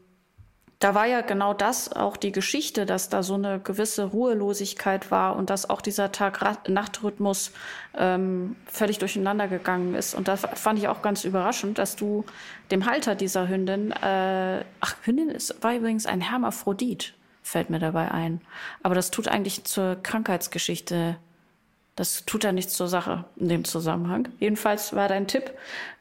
da 0.80 0.94
war 0.94 1.06
ja 1.06 1.20
genau 1.20 1.52
das 1.52 1.92
auch 1.92 2.16
die 2.16 2.32
Geschichte, 2.32 2.86
dass 2.86 3.10
da 3.10 3.22
so 3.22 3.34
eine 3.34 3.60
gewisse 3.60 4.04
Ruhelosigkeit 4.04 5.10
war 5.10 5.36
und 5.36 5.50
dass 5.50 5.68
auch 5.68 5.82
dieser 5.82 6.10
Tag-Nacht-Rhythmus 6.10 7.52
ähm, 7.94 8.56
völlig 8.66 8.98
durcheinander 8.98 9.46
gegangen 9.46 9.94
ist. 9.94 10.14
Und 10.14 10.26
da 10.26 10.36
fand 10.36 10.78
ich 10.78 10.88
auch 10.88 11.02
ganz 11.02 11.24
überraschend, 11.24 11.76
dass 11.76 11.96
du 11.96 12.24
dem 12.70 12.86
Halter 12.86 13.14
dieser 13.14 13.46
Hündin, 13.46 13.92
äh, 13.92 14.64
ach, 14.80 14.96
Hündin 15.02 15.28
ist, 15.28 15.62
war 15.62 15.74
übrigens 15.74 16.06
ein 16.06 16.22
Hermaphrodit, 16.22 17.12
fällt 17.42 17.68
mir 17.68 17.78
dabei 17.78 18.10
ein. 18.10 18.40
Aber 18.82 18.94
das 18.94 19.10
tut 19.10 19.28
eigentlich 19.28 19.64
zur 19.64 19.96
Krankheitsgeschichte 20.02 21.18
das 21.96 22.24
tut 22.24 22.44
ja 22.44 22.52
nichts 22.52 22.72
zur 22.74 22.88
Sache 22.88 23.26
in 23.36 23.50
dem 23.50 23.64
Zusammenhang. 23.64 24.28
Jedenfalls 24.38 24.94
war 24.94 25.06
dein 25.06 25.26
Tipp, 25.26 25.52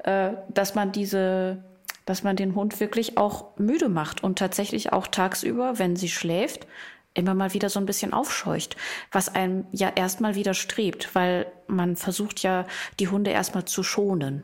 äh, 0.06 0.30
dass 0.48 0.74
man 0.74 0.94
diese, 0.94 1.62
dass 2.10 2.24
man 2.24 2.36
den 2.36 2.56
Hund 2.56 2.80
wirklich 2.80 3.20
auch 3.20 3.56
müde 3.60 3.88
macht 3.88 4.24
und 4.24 4.40
tatsächlich 4.40 4.92
auch 4.92 5.06
tagsüber, 5.06 5.78
wenn 5.78 5.96
sie 5.96 6.10
schläft, 6.10 6.66
immer 7.14 7.36
mal 7.36 7.54
wieder 7.54 7.70
so 7.70 7.80
ein 7.80 7.86
bisschen 7.86 8.14
aufscheucht, 8.14 8.78
was 9.12 9.30
einem 9.30 9.68
ja 9.72 9.92
erstmal 9.96 10.34
widerstrebt, 10.34 11.14
weil 11.14 11.46
man 11.68 11.96
versucht 11.96 12.42
ja, 12.42 12.66
die 13.00 13.10
Hunde 13.10 13.30
erstmal 13.30 13.66
zu 13.66 13.84
schonen. 13.84 14.44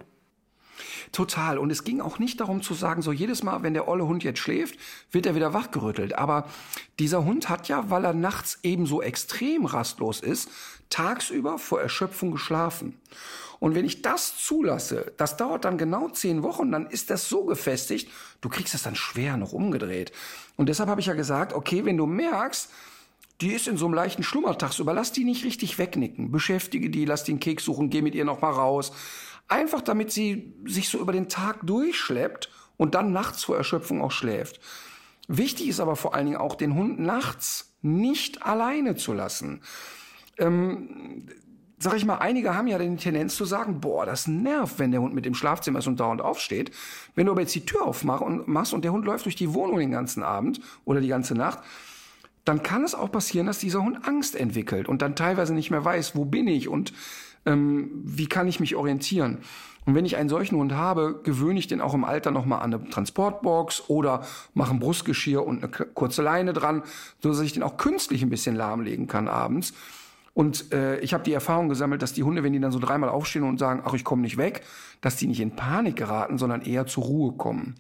Total. 1.12 1.58
Und 1.58 1.72
es 1.72 1.84
ging 1.84 2.02
auch 2.02 2.20
nicht 2.20 2.40
darum 2.40 2.62
zu 2.62 2.74
sagen, 2.74 3.02
so 3.02 3.12
jedes 3.12 3.44
Mal, 3.44 3.64
wenn 3.64 3.74
der 3.74 3.88
olle 3.88 4.06
Hund 4.06 4.24
jetzt 4.24 4.40
schläft, 4.40 4.80
wird 5.12 5.26
er 5.26 5.36
wieder 5.36 5.54
wachgerüttelt. 5.54 6.18
Aber 6.18 6.48
dieser 7.00 7.26
Hund 7.26 7.50
hat 7.50 7.68
ja, 7.68 7.90
weil 7.90 8.06
er 8.06 8.14
nachts 8.14 8.60
eben 8.64 8.86
so 8.86 9.02
extrem 9.02 9.66
rastlos 9.66 10.20
ist, 10.20 10.50
tagsüber 10.90 11.58
vor 11.58 11.82
Erschöpfung 11.82 12.32
geschlafen. 12.32 13.00
Und 13.60 13.74
wenn 13.74 13.86
ich 13.86 14.02
das 14.02 14.38
zulasse, 14.38 15.14
das 15.18 15.38
dauert 15.38 15.66
dann 15.66 15.78
genau 15.78 16.10
zehn 16.10 16.44
Wochen, 16.44 16.72
dann 16.72 16.88
ist 16.88 17.10
das 17.10 17.30
so 17.30 17.46
gefestigt, 17.46 18.12
du 18.42 18.50
kriegst 18.50 18.76
es 18.76 18.84
dann 18.84 18.96
schwer 18.96 19.38
noch 19.38 19.54
umgedreht. 19.54 20.12
Und 20.58 20.70
deshalb 20.70 20.90
habe 20.90 21.02
ich 21.02 21.08
ja 21.08 21.14
gesagt, 21.14 21.54
okay, 21.54 21.86
wenn 21.86 21.98
du 21.98 22.06
merkst, 22.06 22.70
die 23.42 23.52
ist 23.52 23.68
in 23.68 23.78
so 23.78 23.86
einem 23.86 23.94
leichten 23.94 24.24
Schlummer 24.24 24.58
tagsüber, 24.58 24.94
lass 24.94 25.12
die 25.12 25.26
nicht 25.26 25.44
richtig 25.44 25.78
wegnicken. 25.78 26.32
Beschäftige 26.32 26.90
die, 26.90 27.06
lass 27.06 27.24
den 27.24 27.40
Keks 27.40 27.66
suchen, 27.66 27.90
geh 27.90 28.02
mit 28.02 28.16
ihr 28.16 28.26
noch 28.26 28.42
mal 28.42 28.52
raus. 28.52 28.94
Einfach 29.48 29.82
damit 29.82 30.12
sie 30.12 30.54
sich 30.66 30.90
so 30.90 31.00
über 31.00 31.12
den 31.12 31.30
Tag 31.30 31.60
durchschleppt 31.64 32.50
und 32.78 32.96
dann 32.96 33.12
nachts 33.12 33.44
vor 33.44 33.58
Erschöpfung 33.58 34.02
auch 34.02 34.12
schläft. 34.12 34.60
Wichtig 35.28 35.68
ist 35.68 35.80
aber 35.80 35.96
vor 35.96 36.14
allen 36.14 36.26
Dingen 36.26 36.38
auch, 36.38 36.56
den 36.56 36.76
Hund 36.76 37.00
nachts 37.00 37.74
nicht 37.82 38.44
alleine 38.44 38.96
zu 38.96 39.14
lassen. 39.14 39.62
Ähm, 40.38 41.28
sag 41.80 41.96
ich 41.96 42.06
mal, 42.06 42.18
einige 42.18 42.56
haben 42.56 42.68
ja 42.68 42.78
die 42.78 42.96
Tendenz 42.96 43.36
zu 43.36 43.46
sagen, 43.46 43.80
boah, 43.82 44.06
das 44.06 44.28
nervt, 44.28 44.80
wenn 44.80 44.92
der 44.92 45.02
Hund 45.02 45.14
mit 45.14 45.26
im 45.26 45.36
Schlafzimmer 45.36 45.80
ist 45.80 45.88
und 45.88 46.00
dauernd 46.00 46.22
aufsteht. 46.22 46.72
Wenn 47.16 47.26
du 47.26 47.32
aber 47.32 47.42
jetzt 47.42 47.56
die 47.56 47.66
Tür 47.66 47.86
aufmachst 47.86 48.74
und 48.74 48.84
der 48.84 48.92
Hund 48.92 49.06
läuft 49.06 49.26
durch 49.26 49.36
die 49.36 49.54
Wohnung 49.54 49.80
den 49.80 49.92
ganzen 49.92 50.24
Abend 50.24 50.62
oder 50.86 51.02
die 51.02 51.08
ganze 51.08 51.36
Nacht, 51.36 51.60
dann 52.44 52.62
kann 52.62 52.84
es 52.84 52.94
auch 52.96 53.12
passieren, 53.12 53.48
dass 53.48 53.60
dieser 53.60 53.82
Hund 53.82 54.08
Angst 54.08 54.36
entwickelt 54.36 54.88
und 54.88 55.02
dann 55.02 55.16
teilweise 55.16 55.54
nicht 55.54 55.72
mehr 55.72 55.84
weiß, 55.84 56.16
wo 56.16 56.26
bin 56.26 56.48
ich 56.48 56.68
und 56.68 56.94
ähm, 57.46 57.92
wie 58.04 58.28
kann 58.28 58.48
ich 58.48 58.60
mich 58.60 58.76
orientieren. 58.76 59.40
Und 59.86 59.94
wenn 59.94 60.06
ich 60.06 60.18
einen 60.18 60.30
solchen 60.30 60.58
Hund 60.58 60.74
habe, 60.74 61.22
gewöhne 61.24 61.60
ich 61.60 61.68
den 61.68 61.80
auch 61.80 61.94
im 61.94 62.04
Alter 62.04 62.32
nochmal 62.32 62.62
an 62.62 62.74
eine 62.74 62.90
Transportbox 62.90 63.84
oder 63.88 64.26
mache 64.54 64.72
ein 64.72 64.80
Brustgeschirr 64.80 65.46
und 65.46 65.64
eine 65.64 65.70
kurze 65.70 66.24
Leine 66.24 66.54
dran, 66.54 66.84
so 67.22 67.30
dass 67.30 67.40
ich 67.40 67.54
den 67.54 67.64
auch 67.64 67.78
künstlich 67.78 68.24
ein 68.24 68.30
bisschen 68.30 68.56
lahmlegen 68.56 69.08
kann 69.08 69.28
abends. 69.28 69.74
Und 70.34 70.74
äh, 70.74 71.00
ich 71.00 71.14
habe 71.14 71.24
die 71.24 71.34
Erfahrung 71.34 71.70
gesammelt, 71.70 72.02
dass 72.02 72.14
die 72.14 72.24
Hunde, 72.24 72.44
wenn 72.44 72.52
die 72.52 72.60
dann 72.60 72.72
so 72.72 72.80
dreimal 72.80 73.10
aufstehen 73.10 73.44
und 73.44 73.58
sagen, 73.58 73.84
ach, 73.86 73.94
ich 73.94 74.04
komme 74.04 74.24
nicht 74.24 74.38
weg, 74.38 74.64
dass 75.02 75.16
die 75.16 75.28
nicht 75.28 75.40
in 75.40 75.56
Panik 75.56 75.96
geraten, 75.96 76.38
sondern 76.38 76.62
eher 76.62 76.88
zur 76.88 77.06
Ruhe 77.06 77.34
kommen. 77.34 77.76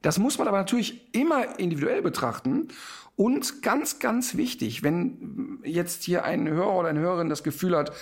Das 0.00 0.18
muss 0.18 0.38
man 0.38 0.48
aber 0.48 0.58
natürlich 0.58 1.14
immer 1.14 1.58
individuell 1.58 2.02
betrachten. 2.02 2.68
Und 3.16 3.62
ganz, 3.62 3.98
ganz 3.98 4.36
wichtig, 4.36 4.84
wenn 4.84 5.58
jetzt 5.64 6.04
hier 6.04 6.24
ein 6.24 6.48
Hörer 6.48 6.72
oder 6.76 6.88
eine 6.88 7.00
Hörerin 7.00 7.28
das 7.28 7.42
Gefühl 7.42 7.76
hat, 7.76 7.92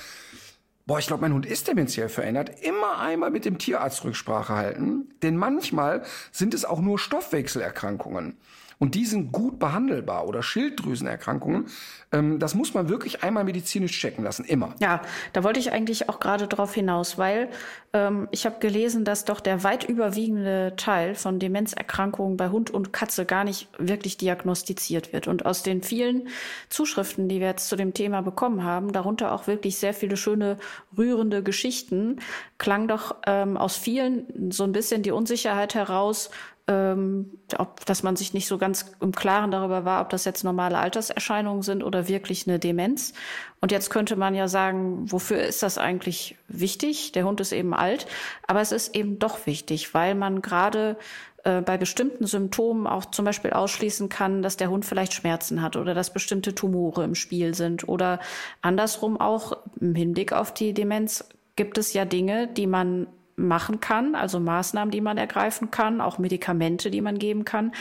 boah, 0.87 0.99
ich 0.99 1.07
glaube, 1.07 1.23
mein 1.23 1.35
Hund 1.35 1.47
ist 1.47 1.69
dementiell 1.69 2.09
verändert, 2.09 2.63
immer 2.63 2.99
einmal 2.99 3.31
mit 3.31 3.45
dem 3.45 3.59
Tierarzt 3.59 4.05
Rücksprache 4.05 4.55
halten. 4.55 5.11
Denn 5.23 5.37
manchmal 5.37 6.03
sind 6.33 6.55
es 6.55 6.65
auch 6.65 6.81
nur 6.81 6.99
Stoffwechselerkrankungen. 6.99 8.37
Und 8.79 8.95
die 8.95 9.07
sind 9.07 9.33
gut 9.33 9.59
behandelbar 9.59 10.27
oder 10.29 10.43
Schilddrüsenerkrankungen. 10.43 11.67
Ähm, 12.13 12.39
das 12.39 12.55
muss 12.55 12.75
man 12.75 12.91
wirklich 12.91 13.23
einmal 13.23 13.45
medizinisch 13.45 13.99
checken 13.99 14.23
lassen, 14.23 14.45
immer. 14.45 14.75
Ja, 14.81 15.01
da 15.33 15.43
wollte 15.45 15.59
ich 15.61 15.73
eigentlich 15.73 16.11
auch 16.11 16.21
gerade 16.21 16.47
drauf 16.47 16.75
hinaus, 16.75 17.17
weil 17.17 17.49
ähm, 17.95 18.29
ich 18.33 18.45
habe 18.45 18.59
gelesen, 18.59 19.05
dass 19.05 19.25
doch 19.25 19.41
der 19.41 19.65
weit 19.65 19.85
überwiegende 19.85 20.75
Teil 20.77 21.15
von 21.15 21.39
Demenzerkrankungen 21.39 22.37
bei 22.37 22.51
Hund 22.51 22.71
und 22.71 22.93
Katze 22.93 23.25
gar 23.25 23.45
nicht 23.45 23.69
wirklich 23.79 24.19
diagnostiziert 24.19 25.15
wird. 25.15 25.27
Und 25.27 25.47
aus 25.47 25.63
den 25.63 25.83
vielen 25.83 26.29
Zuschriften, 26.69 27.29
die 27.31 27.41
wir 27.41 27.49
jetzt 27.49 27.69
zu 27.69 27.77
dem 27.77 27.95
Thema 27.95 28.21
bekommen 28.21 28.63
haben, 28.63 28.93
darunter 28.93 29.33
auch 29.33 29.47
wirklich 29.47 29.79
sehr 29.79 29.95
viele 29.95 30.19
schöne, 30.19 30.59
rührende 30.99 31.43
Geschichten, 31.43 32.21
klang 32.59 32.89
doch 32.89 33.17
ähm, 33.27 33.57
aus 33.57 33.77
vielen 33.77 34.53
so 34.53 34.65
ein 34.65 34.73
bisschen 34.73 35.03
die 35.03 35.13
Unsicherheit 35.13 35.75
heraus, 35.75 36.31
ähm, 36.69 37.39
ob, 37.59 37.87
dass 37.87 38.03
man 38.03 38.17
sich 38.17 38.35
nicht 38.35 38.49
so 38.49 38.59
ganz 38.59 38.93
im 39.01 39.13
Klaren 39.13 39.51
darüber 39.51 39.85
war, 39.85 40.03
ob 40.03 40.11
das 40.11 40.25
jetzt 40.25 40.43
normale 40.43 40.79
Alterserscheinungen 40.79 41.63
sind 41.63 41.83
oder 41.83 42.09
wirklich 42.09 42.49
eine 42.49 42.59
Demenz. 42.59 43.13
Und 43.61 43.71
jetzt 43.71 43.91
könnte 43.91 44.17
man 44.17 44.35
ja 44.35 44.49
sagen, 44.49 45.11
wofür 45.11 45.43
ist 45.43 45.63
das 45.63 45.79
eigentlich 45.79 46.37
wichtig? 46.49 47.13
Der 47.13 47.25
Hund 47.25 47.41
ist 47.41 47.53
eben 47.53 47.73
alt, 47.73 48.07
aber 48.47 48.61
es 48.61 48.73
ist 48.73 48.97
eben 48.97 49.19
doch 49.19 49.47
wichtig, 49.47 49.95
weil 49.95 50.15
man 50.15 50.43
gerade 50.43 50.97
äh, 51.45 51.61
bei 51.61 51.79
bestimmten 51.79 52.27
Symptomen 52.27 52.89
auch 52.89 53.05
zum 53.07 53.25
Beispiel 53.25 53.53
ausschließen 53.53 54.09
kann, 54.09 54.43
dass 54.43 54.57
der 54.57 54.69
Hund 54.69 54.85
vielleicht 54.85 55.15
Schmerzen 55.15 55.63
hat 55.63 55.77
oder 55.77 55.95
dass 55.95 56.13
bestimmte 56.13 56.55
Tumore 56.55 57.05
im 57.05 57.15
Spiel 57.15 57.55
sind 57.55 57.89
oder 57.89 58.19
andersrum 58.61 59.21
auch 59.21 59.57
im 59.81 59.95
Hinblick 59.95 60.33
auf 60.33 60.53
die 60.53 60.75
Demenz 60.75 61.29
gibt 61.55 61.79
es 61.79 61.93
ja 61.93 62.05
Dinge, 62.05 62.49
die 62.49 62.67
man 62.67 63.07
machen 63.37 63.81
kann, 63.81 64.15
also 64.15 64.41
Maßnahmen, 64.41 64.91
die 64.91 65.01
man 65.01 65.19
ergreifen 65.19 65.71
kann, 65.71 66.01
auch 66.01 66.19
Medikamente, 66.19 66.91
die 66.91 67.03
man 67.03 67.19
geben 67.19 67.45
kann, 67.45 67.73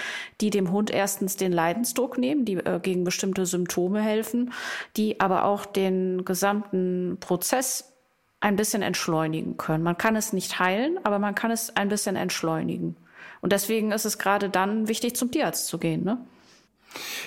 die 0.41 0.49
dem 0.49 0.71
Hund 0.71 0.91
erstens 0.91 1.37
den 1.37 1.51
Leidensdruck 1.51 2.17
nehmen, 2.17 2.45
die 2.45 2.55
äh, 2.55 2.79
gegen 2.81 3.03
bestimmte 3.03 3.45
Symptome 3.45 4.01
helfen, 4.01 4.51
die 4.97 5.19
aber 5.19 5.45
auch 5.45 5.65
den 5.65 6.25
gesamten 6.25 7.17
Prozess 7.19 7.93
ein 8.41 8.57
bisschen 8.57 8.81
entschleunigen 8.81 9.57
können. 9.57 9.83
Man 9.83 9.97
kann 9.97 10.15
es 10.15 10.33
nicht 10.33 10.59
heilen, 10.59 10.99
aber 11.03 11.19
man 11.19 11.35
kann 11.35 11.51
es 11.51 11.75
ein 11.75 11.89
bisschen 11.89 12.15
entschleunigen. 12.15 12.95
Und 13.41 13.53
deswegen 13.53 13.91
ist 13.91 14.05
es 14.05 14.17
gerade 14.17 14.49
dann 14.49 14.87
wichtig, 14.87 15.15
zum 15.15 15.31
Tierarzt 15.31 15.67
zu 15.67 15.77
gehen. 15.77 16.03
Ne? 16.03 16.17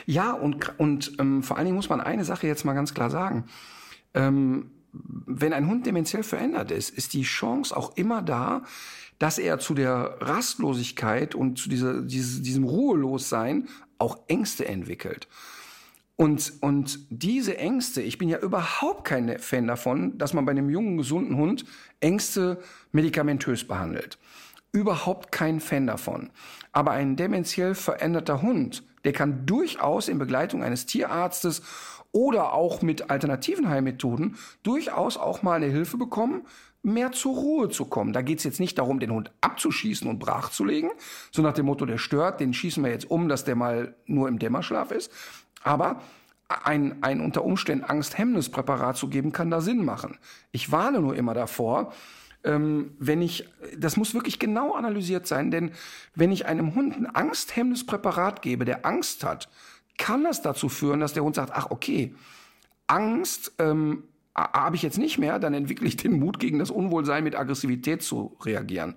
Ja, 0.06 0.32
und, 0.32 0.78
und 0.78 1.12
ähm, 1.18 1.42
vor 1.42 1.56
allen 1.56 1.66
Dingen 1.66 1.76
muss 1.76 1.88
man 1.88 2.00
eine 2.00 2.24
Sache 2.24 2.46
jetzt 2.46 2.64
mal 2.64 2.74
ganz 2.74 2.94
klar 2.94 3.10
sagen. 3.10 3.44
Ähm, 4.14 4.70
wenn 4.92 5.52
ein 5.52 5.68
Hund 5.68 5.86
dementiell 5.86 6.22
verändert 6.22 6.70
ist, 6.70 6.90
ist 6.90 7.12
die 7.12 7.22
Chance 7.22 7.76
auch 7.76 7.96
immer 7.96 8.22
da, 8.22 8.62
dass 9.18 9.38
er 9.38 9.58
zu 9.58 9.74
der 9.74 10.16
Rastlosigkeit 10.20 11.34
und 11.34 11.58
zu 11.58 11.68
dieser, 11.68 12.02
dieses, 12.02 12.42
diesem 12.42 12.64
Ruhelossein 12.64 13.68
auch 13.98 14.18
Ängste 14.28 14.66
entwickelt. 14.66 15.28
Und, 16.20 16.54
und 16.60 16.98
diese 17.10 17.58
Ängste, 17.58 18.02
ich 18.02 18.18
bin 18.18 18.28
ja 18.28 18.38
überhaupt 18.38 19.04
kein 19.04 19.38
Fan 19.38 19.68
davon, 19.68 20.18
dass 20.18 20.34
man 20.34 20.44
bei 20.44 20.50
einem 20.50 20.68
jungen, 20.68 20.96
gesunden 20.96 21.36
Hund 21.36 21.64
Ängste 22.00 22.60
medikamentös 22.90 23.66
behandelt. 23.66 24.18
Überhaupt 24.72 25.30
kein 25.30 25.60
Fan 25.60 25.86
davon. 25.86 26.30
Aber 26.72 26.90
ein 26.90 27.14
dementiell 27.16 27.74
veränderter 27.74 28.42
Hund, 28.42 28.82
der 29.04 29.12
kann 29.12 29.46
durchaus 29.46 30.08
in 30.08 30.18
Begleitung 30.18 30.62
eines 30.62 30.86
Tierarztes 30.86 31.62
oder 32.12 32.52
auch 32.52 32.82
mit 32.82 33.10
alternativen 33.10 33.68
Heilmethoden 33.68 34.36
durchaus 34.62 35.16
auch 35.16 35.42
mal 35.42 35.54
eine 35.54 35.66
Hilfe 35.66 35.96
bekommen, 35.96 36.42
mehr 36.82 37.12
zur 37.12 37.34
Ruhe 37.34 37.68
zu 37.68 37.84
kommen. 37.84 38.12
Da 38.12 38.22
geht 38.22 38.38
es 38.38 38.44
jetzt 38.44 38.60
nicht 38.60 38.78
darum, 38.78 39.00
den 39.00 39.12
Hund 39.12 39.32
abzuschießen 39.40 40.08
und 40.08 40.18
brachzulegen, 40.18 40.90
so 41.30 41.42
nach 41.42 41.52
dem 41.52 41.66
Motto, 41.66 41.86
der 41.86 41.98
stört, 41.98 42.40
den 42.40 42.54
schießen 42.54 42.82
wir 42.82 42.90
jetzt 42.90 43.10
um, 43.10 43.28
dass 43.28 43.44
der 43.44 43.56
mal 43.56 43.94
nur 44.06 44.28
im 44.28 44.38
Dämmerschlaf 44.38 44.90
ist. 44.90 45.12
Aber 45.62 46.00
ein, 46.48 47.02
ein 47.02 47.20
unter 47.20 47.44
Umständen 47.44 47.84
angsthemmendes 47.84 48.48
Präparat 48.48 48.96
zu 48.96 49.08
geben, 49.08 49.32
kann 49.32 49.50
da 49.50 49.60
Sinn 49.60 49.84
machen. 49.84 50.18
Ich 50.50 50.72
warne 50.72 51.00
nur 51.00 51.14
immer 51.14 51.34
davor, 51.34 51.92
ähm, 52.44 52.92
wenn 52.98 53.20
ich, 53.20 53.48
das 53.76 53.96
muss 53.96 54.14
wirklich 54.14 54.38
genau 54.38 54.72
analysiert 54.72 55.26
sein, 55.26 55.50
denn 55.50 55.72
wenn 56.14 56.32
ich 56.32 56.46
einem 56.46 56.74
Hund 56.74 56.96
ein 56.96 57.06
angsthemmendes 57.06 57.84
Präparat 57.84 58.42
gebe, 58.42 58.64
der 58.64 58.86
Angst 58.86 59.24
hat, 59.24 59.48
kann 59.98 60.24
das 60.24 60.40
dazu 60.40 60.68
führen, 60.68 61.00
dass 61.00 61.12
der 61.12 61.24
Hund 61.24 61.34
sagt, 61.34 61.52
ach 61.54 61.70
okay, 61.70 62.14
Angst 62.86 63.52
ähm, 63.58 64.04
habe 64.34 64.76
ich 64.76 64.82
jetzt 64.82 64.98
nicht 64.98 65.18
mehr, 65.18 65.38
dann 65.38 65.54
entwickle 65.54 65.86
ich 65.86 65.96
den 65.96 66.18
Mut, 66.18 66.38
gegen 66.38 66.58
das 66.58 66.70
Unwohlsein 66.70 67.24
mit 67.24 67.36
Aggressivität 67.36 68.02
zu 68.02 68.36
reagieren. 68.42 68.94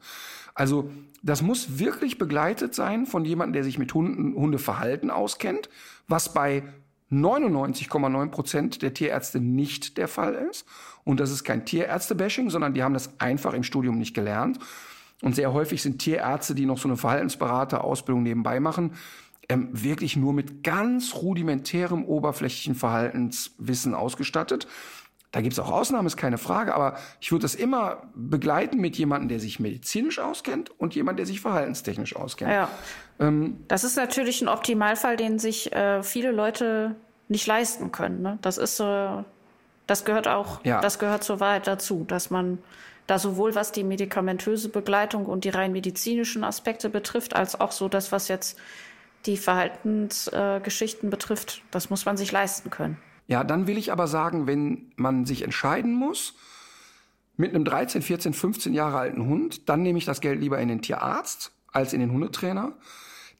Also 0.53 0.89
das 1.24 1.41
muss 1.41 1.79
wirklich 1.79 2.17
begleitet 2.17 2.75
sein 2.75 3.05
von 3.05 3.25
jemandem, 3.25 3.53
der 3.53 3.63
sich 3.63 3.77
mit 3.77 3.93
Hunden, 3.93 4.36
Hundeverhalten 4.36 5.10
auskennt, 5.10 5.70
was 6.08 6.34
bei 6.34 6.63
99,9 7.12 8.29
Prozent 8.29 8.81
der 8.81 8.93
Tierärzte 8.93 9.39
nicht 9.39 9.98
der 9.98 10.08
Fall 10.08 10.34
ist. 10.50 10.65
Und 11.03 11.20
das 11.20 11.31
ist 11.31 11.43
kein 11.43 11.65
Tierärzte-Bashing, 11.65 12.50
sondern 12.50 12.74
die 12.74 12.84
haben 12.84 12.93
das 12.93 13.20
einfach 13.20 13.53
im 13.53 13.63
Studium 13.63 13.98
nicht 13.98 14.13
gelernt. 14.13 14.60
Und 15.22 15.36
sehr 15.36 15.53
häufig 15.53 15.81
sind 15.81 16.00
Tierärzte, 16.00 16.55
die 16.55 16.65
noch 16.65 16.77
so 16.77 16.88
eine 16.88 16.98
Verhaltensberater-Ausbildung 16.98 18.24
nebenbei 18.24 18.60
machen, 18.60 18.93
ähm, 19.51 19.70
wirklich 19.72 20.15
nur 20.15 20.34
mit 20.34 20.63
ganz 20.63 21.15
rudimentärem 21.15 22.05
oberflächlichen 22.05 22.75
Verhaltenswissen 22.75 23.93
ausgestattet. 23.93 24.67
Da 25.31 25.41
gibt's 25.41 25.60
auch 25.60 25.72
Ausnahmen, 25.72 26.08
ist 26.08 26.17
keine 26.17 26.38
Frage, 26.38 26.75
aber 26.75 26.98
ich 27.20 27.31
würde 27.31 27.43
das 27.43 27.55
immer 27.55 28.03
begleiten 28.13 28.79
mit 28.79 28.98
jemandem, 28.98 29.29
der 29.29 29.39
sich 29.39 29.60
medizinisch 29.60 30.20
auskennt 30.20 30.72
und 30.79 30.96
jemand, 30.96 31.20
der 31.20 31.25
sich 31.25 31.39
verhaltenstechnisch 31.39 32.15
auskennt. 32.15 32.51
Ja. 32.51 32.70
Ähm, 33.20 33.63
das 33.67 33.84
ist 33.84 33.96
natürlich 33.96 34.41
ein 34.41 34.48
Optimalfall, 34.48 35.17
den 35.17 35.39
sich 35.39 35.72
äh, 35.74 36.03
viele 36.03 36.31
Leute 36.31 36.96
nicht 37.29 37.48
leisten 37.48 37.91
können. 37.91 38.22
Ne? 38.22 38.39
Das 38.41 38.58
ist 38.58 38.75
so, 38.77 39.24
das 39.88 40.05
gehört 40.05 40.27
auch, 40.27 40.63
ja. 40.65 40.81
das 40.81 41.00
gehört 41.00 41.24
zur 41.24 41.39
Wahrheit 41.39 41.67
dazu, 41.67 42.05
dass 42.08 42.29
man 42.29 42.58
da 43.08 43.20
sowohl 43.20 43.55
was 43.55 43.72
die 43.72 43.84
medikamentöse 43.84 44.70
Begleitung 44.70 45.25
und 45.25 45.43
die 45.43 45.50
rein 45.50 45.72
medizinischen 45.72 46.43
Aspekte 46.43 46.89
betrifft, 46.89 47.36
als 47.36 47.60
auch 47.60 47.72
so 47.72 47.89
das, 47.89 48.12
was 48.12 48.27
jetzt 48.27 48.58
die 49.25 49.38
Verhaltensgeschichten 49.38 51.10
äh, 51.10 51.12
betrifft, 51.12 51.62
das 51.72 51.90
muss 51.90 52.06
man 52.06 52.18
sich 52.18 52.32
leisten 52.32 52.70
können. 52.70 52.98
Ja, 53.28 53.44
dann 53.44 53.68
will 53.68 53.78
ich 53.78 53.92
aber 53.92 54.08
sagen, 54.08 54.48
wenn 54.48 54.92
man 54.96 55.25
sich 55.25 55.44
entscheiden 55.44 55.94
muss, 55.94 56.36
mit 57.38 57.56
einem 57.56 57.66
13, 57.66 58.01
14, 58.01 58.34
15 58.34 58.74
Jahre 58.74 58.98
alten 58.98 59.25
Hund, 59.25 59.70
dann 59.70 59.82
nehme 59.82 59.98
ich 59.98 60.06
das 60.06 60.22
Geld 60.22 60.40
lieber 60.40 60.60
in 60.60 60.68
den 60.68 60.82
Tierarzt 60.82 61.51
als 61.72 61.94
in 61.94 62.00
den 62.00 62.12
Hundetrainer. 62.12 62.74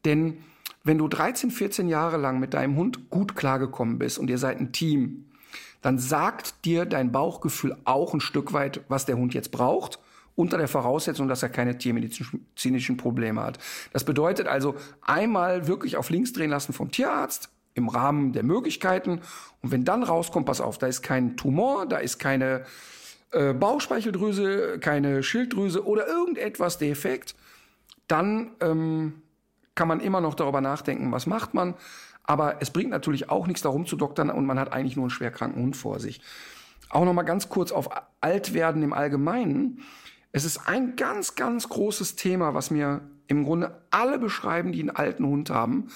Denn 0.06 0.38
wenn 0.84 0.98
du 0.98 1.08
13, 1.08 1.52
14 1.52 1.88
Jahre 1.88 2.18
lang 2.18 2.40
mit 2.40 2.54
deinem 2.54 2.76
Hund 2.76 3.10
gut 3.10 3.36
klargekommen 3.36 4.00
bist 4.00 4.18
und 4.18 4.30
ihr 4.30 4.38
seid 4.38 4.60
ein 4.60 4.72
Team, 4.72 5.26
dann 5.82 6.00
sagt 6.00 6.66
dir 6.66 6.86
dein 6.86 7.12
Bauchgefühl 7.12 7.76
auch 7.84 8.14
ein 8.14 8.22
Stück 8.22 8.54
weit, 8.54 8.82
was 8.88 9.06
der 9.06 9.18
Hund 9.18 9.34
jetzt 9.34 9.52
braucht 9.52 10.00
unter 10.36 10.58
der 10.58 10.68
Voraussetzung, 10.68 11.28
dass 11.28 11.44
er 11.44 11.50
keine 11.50 11.78
tiermedizinischen 11.78 12.98
Probleme 12.98 13.42
hat. 13.42 13.60
Das 13.94 14.04
bedeutet 14.04 14.48
also 14.48 14.76
einmal 15.02 15.68
wirklich 15.68 15.98
auf 15.98 16.10
links 16.10 16.34
drehen 16.34 16.50
lassen 16.50 16.74
vom 16.74 16.92
Tierarzt 16.92 17.50
im 17.74 17.90
Rahmen 17.90 18.34
der 18.34 18.44
Möglichkeiten. 18.44 19.22
Und 19.62 19.72
wenn 19.72 19.86
dann 19.86 20.04
rauskommt, 20.04 20.46
pass 20.46 20.62
auf, 20.62 20.78
da 20.78 20.88
ist 20.88 21.02
kein 21.02 21.38
Tumor, 21.38 21.86
da 21.86 21.98
ist 21.98 22.20
keine 22.20 22.66
äh, 23.32 23.54
Bauchspeicheldrüse, 23.54 24.80
keine 24.80 25.24
Schilddrüse 25.24 25.86
oder 25.86 26.08
irgendetwas 26.08 26.78
defekt, 26.78 27.36
dann 28.08 28.52
ähm, 28.60 29.22
kann 29.76 29.88
man 29.88 30.02
immer 30.02 30.20
noch 30.22 30.34
darüber 30.34 30.62
nachdenken, 30.62 31.12
was 31.12 31.28
macht 31.28 31.54
man. 31.54 31.76
Aber 32.24 32.58
es 32.62 32.72
bringt 32.72 32.90
natürlich 32.90 33.30
auch 33.30 33.48
nichts 33.48 33.62
darum 33.62 33.86
zu 33.86 33.96
doktern 33.96 34.30
und 34.30 34.46
man 34.46 34.60
hat 34.60 34.74
eigentlich 34.74 34.96
nur 34.96 35.06
einen 35.06 35.12
schwerkranken 35.12 35.62
Hund 35.62 35.78
vor 35.78 36.00
sich. 36.00 36.22
Auch 36.90 37.06
noch 37.06 37.14
mal 37.14 37.24
ganz 37.24 37.50
kurz 37.50 37.72
auf 37.72 37.90
Altwerden 38.20 38.84
im 38.84 38.94
Allgemeinen. 38.94 39.82
Es 40.32 40.46
ist 40.46 40.68
ein 40.68 40.96
ganz, 40.96 41.36
ganz 41.36 41.68
großes 41.68 42.16
Thema, 42.16 42.54
was 42.54 42.72
mir 42.72 43.02
im 43.28 43.44
Grunde 43.44 43.82
alle 43.92 44.20
beschreiben, 44.20 44.72
die 44.72 44.80
einen 44.82 44.90
alten 44.90 45.26
Hund 45.26 45.50
haben, 45.50 45.88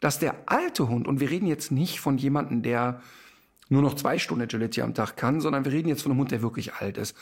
dass 0.00 0.18
der 0.18 0.34
alte 0.46 0.88
Hund, 0.88 1.08
und 1.08 1.20
wir 1.20 1.30
reden 1.30 1.46
jetzt 1.46 1.72
nicht 1.72 2.00
von 2.00 2.18
jemandem, 2.18 2.62
der 2.62 3.02
nur 3.68 3.82
noch 3.82 3.94
zwei 3.94 4.18
Stunden 4.18 4.42
Agility 4.42 4.82
am 4.82 4.94
Tag 4.94 5.16
kann, 5.16 5.40
sondern 5.40 5.64
wir 5.64 5.72
reden 5.72 5.88
jetzt 5.88 6.02
von 6.02 6.12
einem 6.12 6.20
Hund, 6.20 6.30
der 6.30 6.42
wirklich 6.42 6.74
alt 6.74 6.96
ist, 6.98 7.16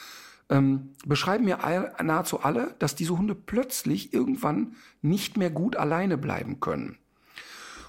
ähm, 0.48 0.90
beschreiben 1.04 1.44
mir 1.44 1.64
all, 1.64 1.92
nahezu 2.02 2.40
alle, 2.40 2.74
dass 2.78 2.94
diese 2.94 3.18
Hunde 3.18 3.34
plötzlich 3.34 4.12
irgendwann 4.12 4.76
nicht 5.02 5.36
mehr 5.36 5.50
gut 5.50 5.76
alleine 5.76 6.16
bleiben 6.16 6.60
können. 6.60 6.98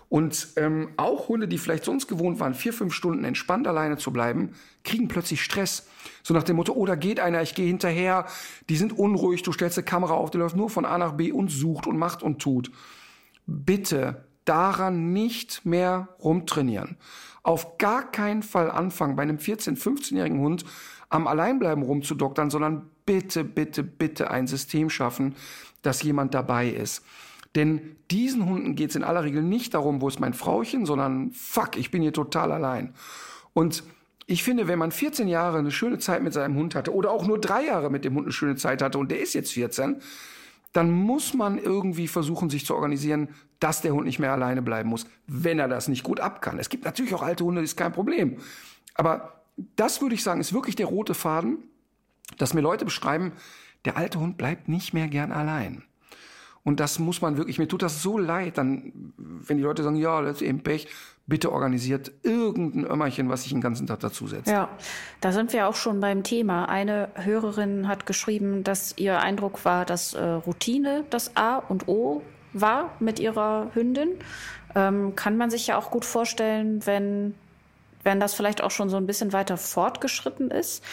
Und 0.09 0.49
ähm, 0.55 0.89
auch 0.95 1.27
Hunde, 1.27 1.47
die 1.47 1.57
vielleicht 1.57 1.83
sonst 1.83 2.07
gewohnt 2.07 2.39
waren, 2.39 2.53
vier, 2.53 2.71
fünf 2.71 2.93
Stunden 2.93 3.25
entspannt 3.25 3.67
alleine 3.67 3.97
zu 3.97 4.13
bleiben, 4.13 4.51
kriegen 4.83 5.09
plötzlich 5.09 5.41
Stress. 5.41 5.87
So 6.23 6.33
nach 6.33 6.43
dem 6.43 6.55
Motto, 6.55 6.73
oh, 6.73 6.85
da 6.85 6.95
geht 6.95 7.19
einer, 7.19 7.41
ich 7.41 7.55
gehe 7.55 7.67
hinterher, 7.67 8.25
die 8.69 8.77
sind 8.77 8.97
unruhig, 8.97 9.43
du 9.43 9.51
stellst 9.51 9.77
eine 9.77 9.85
Kamera 9.85 10.13
auf, 10.13 10.31
die 10.31 10.37
läuft 10.37 10.55
nur 10.55 10.69
von 10.69 10.85
A 10.85 10.97
nach 10.97 11.13
B 11.13 11.31
und 11.31 11.49
sucht 11.49 11.87
und 11.87 11.97
macht 11.97 12.23
und 12.23 12.39
tut. 12.41 12.71
Bitte 13.45 14.25
daran 14.45 15.11
nicht 15.11 15.65
mehr 15.65 16.07
rumtrainieren. 16.23 16.95
Auf 17.43 17.77
gar 17.77 18.09
keinen 18.09 18.43
Fall 18.43 18.71
anfangen, 18.71 19.17
bei 19.17 19.23
einem 19.23 19.37
14-, 19.37 19.77
15-jährigen 19.77 20.39
Hund 20.39 20.63
am 21.09 21.27
Alleinbleiben 21.27 21.83
rumzudoktern, 21.83 22.49
sondern 22.49 22.89
bitte, 23.05 23.43
bitte, 23.43 23.83
bitte 23.83 24.31
ein 24.31 24.47
System 24.47 24.89
schaffen, 24.89 25.35
dass 25.81 26.01
jemand 26.03 26.33
dabei 26.33 26.69
ist. 26.69 27.03
Denn 27.57 27.95
diesen 28.11 28.45
Hunden 28.45 28.75
geht 28.75 28.91
es 28.91 28.95
in 28.95 29.03
aller 29.03 29.23
Regel 29.23 29.41
nicht 29.41 29.73
darum, 29.73 29.99
wo 29.99 30.07
ist 30.07 30.19
mein 30.19 30.35
Frauchen, 30.35 30.85
sondern 30.85 31.31
fuck, 31.31 31.75
ich 31.75 31.89
bin 31.89 32.03
hier 32.03 32.13
total 32.13 32.51
allein. 32.51 32.93
Und 33.53 33.83
ich 34.27 34.43
finde, 34.43 34.67
wenn 34.67 34.77
man 34.77 34.91
14 34.91 35.27
Jahre 35.27 35.57
eine 35.57 35.71
schöne 35.71 35.97
Zeit 35.97 36.21
mit 36.21 36.33
seinem 36.33 36.55
Hund 36.55 36.75
hatte 36.75 36.93
oder 36.93 37.09
auch 37.09 37.25
nur 37.25 37.41
drei 37.41 37.65
Jahre 37.65 37.89
mit 37.89 38.05
dem 38.05 38.13
Hund 38.13 38.27
eine 38.27 38.31
schöne 38.31 38.57
Zeit 38.57 38.83
hatte 38.83 38.99
und 38.99 39.09
der 39.09 39.21
ist 39.21 39.33
jetzt 39.33 39.53
14, 39.53 40.01
dann 40.71 40.91
muss 40.91 41.33
man 41.33 41.57
irgendwie 41.57 42.07
versuchen, 42.07 42.51
sich 42.51 42.63
zu 42.63 42.75
organisieren, 42.75 43.29
dass 43.59 43.81
der 43.81 43.93
Hund 43.93 44.05
nicht 44.05 44.19
mehr 44.19 44.33
alleine 44.33 44.61
bleiben 44.61 44.89
muss, 44.89 45.07
wenn 45.25 45.57
er 45.57 45.67
das 45.67 45.87
nicht 45.87 46.03
gut 46.03 46.19
ab 46.19 46.43
kann. 46.43 46.59
Es 46.59 46.69
gibt 46.69 46.85
natürlich 46.85 47.15
auch 47.15 47.23
alte 47.23 47.43
Hunde, 47.43 47.61
das 47.61 47.71
ist 47.71 47.77
kein 47.77 47.91
Problem. 47.91 48.37
Aber 48.93 49.41
das 49.75 49.99
würde 49.99 50.13
ich 50.13 50.21
sagen, 50.21 50.41
ist 50.41 50.53
wirklich 50.53 50.75
der 50.75 50.85
rote 50.85 51.15
Faden, 51.15 51.57
dass 52.37 52.53
mir 52.53 52.61
Leute 52.61 52.85
beschreiben, 52.85 53.31
der 53.85 53.97
alte 53.97 54.19
Hund 54.19 54.37
bleibt 54.37 54.67
nicht 54.67 54.93
mehr 54.93 55.07
gern 55.07 55.31
allein. 55.31 55.86
Und 56.67 56.81
das 56.81 56.99
muss 56.99 57.21
man 57.21 57.37
wirklich, 57.37 57.59
mir 57.59 57.69
tut 57.69 57.81
das 57.81 58.03
so 58.03 58.17
leid, 58.17 58.57
dann, 58.57 59.13
wenn 59.15 59.55
die 59.55 59.63
Leute 59.63 59.83
sagen, 59.83 59.95
ja, 59.95 60.21
das 60.21 60.41
ist 60.41 60.41
eben 60.41 60.63
Pech, 60.63 60.89
bitte 61.25 61.53
organisiert 61.53 62.11
irgendein 62.23 62.83
Ömmerchen, 62.83 63.29
was 63.29 63.43
sich 63.43 63.53
den 63.53 63.61
ganzen 63.61 63.87
Tag 63.87 64.01
dazusetzt. 64.01 64.49
Ja, 64.49 64.67
da 65.21 65.31
sind 65.31 65.53
wir 65.53 65.69
auch 65.69 65.75
schon 65.75 66.01
beim 66.01 66.23
Thema. 66.23 66.67
Eine 66.67 67.07
Hörerin 67.15 67.87
hat 67.87 68.05
geschrieben, 68.05 68.65
dass 68.65 68.93
ihr 68.97 69.21
Eindruck 69.21 69.63
war, 69.63 69.85
dass 69.85 70.13
äh, 70.13 70.21
Routine 70.21 71.05
das 71.09 71.37
A 71.37 71.55
und 71.55 71.87
O 71.87 72.21
war 72.51 72.91
mit 72.99 73.21
ihrer 73.21 73.71
Hündin. 73.73 74.09
Ähm, 74.75 75.15
kann 75.15 75.37
man 75.37 75.49
sich 75.49 75.67
ja 75.67 75.77
auch 75.77 75.89
gut 75.89 76.03
vorstellen, 76.03 76.85
wenn 76.85 77.33
wenn 78.03 78.19
das 78.21 78.33
vielleicht 78.33 78.63
auch 78.63 78.71
schon 78.71 78.89
so 78.89 78.95
ein 78.95 79.05
bisschen 79.05 79.33
weiter 79.33 79.57
fortgeschritten 79.57 80.49
ist. 80.49 80.83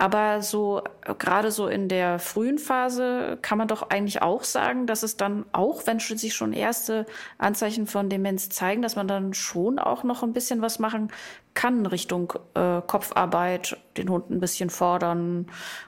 Aber 0.00 0.42
so, 0.42 0.82
gerade 1.18 1.50
so 1.50 1.66
in 1.66 1.88
der 1.88 2.20
frühen 2.20 2.58
Phase 2.58 3.36
kann 3.42 3.58
man 3.58 3.66
doch 3.66 3.90
eigentlich 3.90 4.22
auch 4.22 4.44
sagen, 4.44 4.86
dass 4.86 5.02
es 5.02 5.16
dann 5.16 5.44
auch, 5.50 5.86
wenn 5.88 5.98
sich 5.98 6.34
schon 6.34 6.52
erste 6.52 7.04
Anzeichen 7.36 7.88
von 7.88 8.08
Demenz 8.08 8.48
zeigen, 8.48 8.80
dass 8.80 8.94
man 8.94 9.08
dann 9.08 9.34
schon 9.34 9.80
auch 9.80 10.04
noch 10.04 10.22
ein 10.22 10.32
bisschen 10.32 10.62
was 10.62 10.78
machen 10.78 11.10
kann 11.54 11.84
Richtung 11.86 12.32
äh, 12.54 12.80
Kopfarbeit, 12.86 13.76
den 13.96 14.08
Hund 14.08 14.30
ein 14.30 14.38
bisschen 14.38 14.70
fordern. 14.70 15.46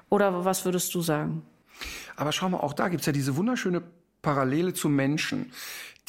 Oder 0.09 0.44
was 0.44 0.64
würdest 0.64 0.92
du 0.94 1.01
sagen? 1.01 1.42
Aber 2.16 2.33
schau 2.33 2.49
mal, 2.49 2.59
auch 2.59 2.73
da 2.73 2.88
gibt's 2.88 3.07
ja 3.07 3.12
diese 3.12 3.37
wunderschöne 3.37 3.83
Parallele 4.23 4.75
zum 4.75 4.96
Menschen. 4.96 5.53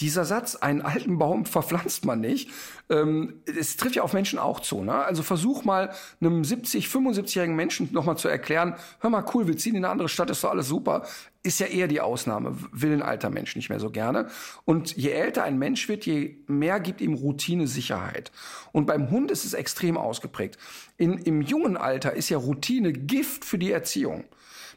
Dieser 0.01 0.25
Satz, 0.25 0.55
einen 0.55 0.81
alten 0.81 1.19
Baum 1.19 1.45
verpflanzt 1.45 2.05
man 2.05 2.19
nicht, 2.19 2.49
ähm, 2.89 3.41
es 3.45 3.77
trifft 3.77 3.95
ja 3.95 4.01
auf 4.01 4.13
Menschen 4.13 4.39
auch 4.39 4.59
zu. 4.59 4.83
Ne? 4.83 4.93
Also 4.93 5.21
versuch 5.21 5.63
mal 5.63 5.91
einem 6.19 6.43
70, 6.43 6.87
75-jährigen 6.87 7.55
Menschen 7.55 7.89
nochmal 7.93 8.17
zu 8.17 8.27
erklären, 8.27 8.75
hör 8.99 9.11
mal, 9.11 9.23
cool, 9.33 9.47
wir 9.47 9.57
ziehen 9.57 9.75
in 9.75 9.85
eine 9.85 9.91
andere 9.91 10.09
Stadt, 10.09 10.31
ist 10.31 10.43
doch 10.43 10.49
alles 10.49 10.67
super. 10.67 11.03
Ist 11.43 11.59
ja 11.59 11.67
eher 11.67 11.87
die 11.87 12.01
Ausnahme, 12.01 12.57
will 12.71 12.93
ein 12.93 13.01
alter 13.03 13.29
Mensch 13.29 13.55
nicht 13.55 13.69
mehr 13.69 13.79
so 13.79 13.91
gerne. 13.91 14.27
Und 14.65 14.95
je 14.95 15.11
älter 15.11 15.43
ein 15.43 15.59
Mensch 15.59 15.87
wird, 15.87 16.05
je 16.05 16.37
mehr 16.47 16.79
gibt 16.79 16.99
ihm 16.99 17.13
Routine 17.13 17.67
Sicherheit. 17.67 18.31
Und 18.71 18.87
beim 18.87 19.11
Hund 19.11 19.29
ist 19.29 19.45
es 19.45 19.53
extrem 19.53 19.97
ausgeprägt. 19.97 20.57
In, 20.97 21.19
Im 21.19 21.41
jungen 21.41 21.77
Alter 21.77 22.13
ist 22.13 22.29
ja 22.29 22.39
Routine 22.39 22.91
Gift 22.91 23.45
für 23.45 23.59
die 23.59 23.71
Erziehung. 23.71 24.23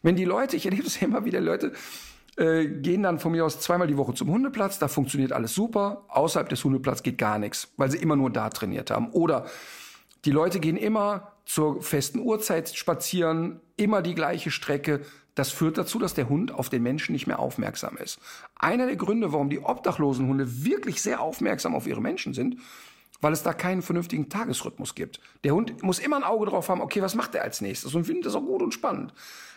Wenn 0.02 0.16
die 0.16 0.24
Leute, 0.26 0.56
ich 0.56 0.66
erlebe 0.66 0.86
es 0.86 1.00
immer 1.00 1.24
wieder, 1.24 1.40
Leute, 1.40 1.72
äh, 2.36 2.66
gehen 2.66 3.02
dann 3.02 3.18
von 3.18 3.32
mir 3.32 3.44
aus 3.44 3.60
zweimal 3.60 3.86
die 3.86 3.96
Woche 3.96 4.14
zum 4.14 4.30
Hundeplatz, 4.30 4.78
da 4.78 4.88
funktioniert 4.88 5.32
alles 5.32 5.54
super. 5.54 6.04
Außerhalb 6.08 6.48
des 6.48 6.64
Hundeplatzes 6.64 7.02
geht 7.02 7.18
gar 7.18 7.38
nichts, 7.38 7.72
weil 7.76 7.90
sie 7.90 7.98
immer 7.98 8.16
nur 8.16 8.30
da 8.30 8.50
trainiert 8.50 8.90
haben. 8.90 9.10
Oder 9.10 9.46
die 10.24 10.30
Leute 10.30 10.58
gehen 10.58 10.76
immer 10.76 11.32
zur 11.44 11.82
festen 11.82 12.18
Uhrzeit 12.18 12.70
spazieren, 12.74 13.60
immer 13.76 14.02
die 14.02 14.14
gleiche 14.14 14.50
Strecke. 14.50 15.02
Das 15.34 15.50
führt 15.50 15.78
dazu, 15.78 15.98
dass 15.98 16.14
der 16.14 16.28
Hund 16.28 16.52
auf 16.52 16.70
den 16.70 16.82
Menschen 16.82 17.12
nicht 17.12 17.26
mehr 17.26 17.38
aufmerksam 17.38 17.96
ist. 17.96 18.18
Einer 18.56 18.86
der 18.86 18.96
Gründe, 18.96 19.32
warum 19.32 19.50
die 19.50 19.60
obdachlosen 19.60 20.28
Hunde 20.28 20.64
wirklich 20.64 21.02
sehr 21.02 21.20
aufmerksam 21.20 21.74
auf 21.74 21.86
ihre 21.86 22.00
Menschen 22.00 22.34
sind, 22.34 22.56
weil 23.20 23.32
es 23.32 23.42
da 23.42 23.52
keinen 23.52 23.82
vernünftigen 23.82 24.28
Tagesrhythmus 24.28 24.94
gibt. 24.94 25.20
Der 25.44 25.54
Hund 25.54 25.82
muss 25.82 25.98
immer 25.98 26.16
ein 26.16 26.24
Auge 26.24 26.46
drauf 26.46 26.68
haben, 26.68 26.80
okay, 26.80 27.02
was 27.02 27.14
macht 27.14 27.34
er 27.34 27.42
als 27.42 27.60
nächstes 27.60 27.94
und 27.94 28.04
findet 28.04 28.26
das 28.26 28.34
auch 28.34 28.44
gut 28.44 28.62
und 28.62 28.74
spannend. 28.74 29.12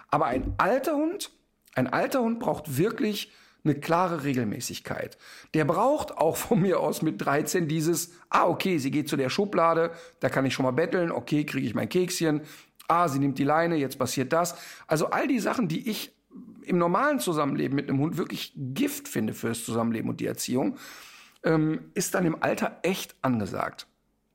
Aber 0.10 0.26
ein 0.26 0.54
alter 0.58 0.96
Hund 0.96 1.32
ein 1.78 1.88
alter 1.88 2.22
Hund 2.22 2.40
braucht 2.40 2.78
wirklich 2.78 3.32
eine 3.64 3.76
klare 3.76 4.24
Regelmäßigkeit. 4.24 5.18
Der 5.54 5.66
braucht 5.66 6.18
auch 6.18 6.38
von 6.38 6.62
mir 6.62 6.80
aus 6.80 7.02
mit 7.02 7.24
13 7.24 7.68
dieses, 7.68 8.14
ah, 8.30 8.48
okay, 8.48 8.78
sie 8.78 8.92
geht 8.92 9.10
zu 9.10 9.18
der 9.18 9.30
Schublade, 9.30 9.92
da 10.20 10.30
kann 10.30 10.46
ich 10.46 10.54
schon 10.54 10.64
mal 10.64 10.72
betteln, 10.72 11.12
okay, 11.12 11.46
kriege 11.46 11.68
ich 11.68 11.76
mein 11.76 11.90
Kekschen, 11.90 12.42
ah, 12.88 13.08
sie 13.08 13.20
nimmt 13.20 13.38
die 13.38 13.44
Leine, 13.44 13.76
jetzt 13.76 14.00
passiert 14.00 14.34
das. 14.34 14.56
Also 14.88 15.08
all 15.08 15.28
die 15.28 15.40
Sachen, 15.40 15.68
die 15.68 15.90
ich 15.90 16.12
im 16.64 16.78
normalen 16.78 17.20
Zusammenleben 17.20 17.76
mit 17.76 17.90
einem 17.90 18.00
Hund 18.00 18.18
wirklich 18.18 18.54
Gift 18.56 19.08
finde 19.08 19.34
fürs 19.34 19.64
Zusammenleben 19.64 20.10
und 20.10 20.20
die 20.20 20.28
Erziehung, 20.28 20.78
ähm, 21.44 21.92
ist 21.94 22.16
dann 22.16 22.26
im 22.26 22.42
Alter 22.42 22.80
echt 22.82 23.16
angesagt. 23.22 23.88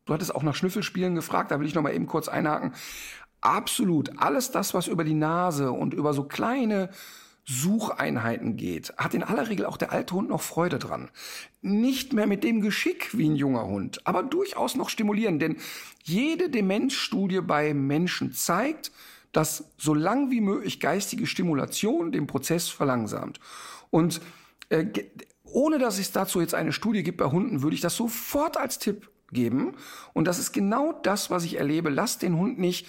Du 0.05 0.15
hattest 0.15 0.35
auch 0.35 0.43
nach 0.43 0.55
Schnüffelspielen 0.55 1.15
gefragt, 1.15 1.51
da 1.51 1.59
will 1.59 1.67
ich 1.67 1.75
noch 1.75 1.83
mal 1.83 1.95
eben 1.95 2.07
kurz 2.07 2.29
einhaken. 2.29 2.73
Absolut, 3.41 4.19
alles 4.19 4.53
das, 4.53 4.75
was 4.75 4.87
über 4.87 5.03
die 5.03 5.15
Nase 5.15 5.73
und 5.73 5.95
über 5.95 6.15
so 6.15 6.25
kleine 6.25 6.91
Sucheinheiten 7.45 8.57
geht, 8.57 8.95
hat 8.97 9.15
in 9.15 9.23
aller 9.23 9.49
Regel 9.49 9.67
auch 9.67 9.77
der 9.77 9.93
alte 9.93 10.15
Hund 10.15 10.29
noch 10.29 10.43
Freude 10.43 10.79
dran. 10.79 11.11
Nicht 11.61 12.13
mehr 12.13 12.27
mit 12.27 12.45
dem 12.45 12.61
Geschick 12.61 13.17
wie 13.17 13.29
ein 13.29 13.37
junger 13.37 13.67
Hund, 13.67 14.07
aber 14.07 14.23
durchaus 14.23 14.77
noch 14.77 14.89
stimulieren, 14.89 15.39
denn 15.39 15.57
jede 16.05 16.49
Demenzstudie 16.51 17.41
bei 17.41 17.75
Menschen 17.75 18.33
zeigt, 18.33 18.93
dass 19.33 19.65
so 19.77 19.95
lang 19.95 20.31
wie 20.31 20.41
möglich 20.41 20.79
geistige 20.79 21.27
Stimulation 21.27 22.13
den 22.13 22.27
Prozess 22.27 22.69
verlangsamt. 22.69 23.41
Und 23.91 24.21
äh, 24.69 24.87
ohne 25.45 25.79
dass 25.79 25.99
es 25.99 26.13
dazu 26.13 26.41
jetzt 26.41 26.55
eine 26.55 26.73
Studie 26.73 27.03
gibt 27.03 27.19
bei 27.19 27.27
Hunden, 27.27 27.63
würde 27.63 27.75
ich 27.75 27.81
das 27.83 27.97
sofort 27.97 28.57
als 28.57 28.79
Tipp 28.79 29.11
geben. 29.33 29.75
Und 30.13 30.27
das 30.27 30.39
ist 30.39 30.53
genau 30.53 30.93
das, 30.93 31.31
was 31.31 31.45
ich 31.45 31.57
erlebe. 31.57 31.91
Lass 31.91 32.19
den 32.19 32.37
Hund 32.37 32.59
nicht 32.59 32.87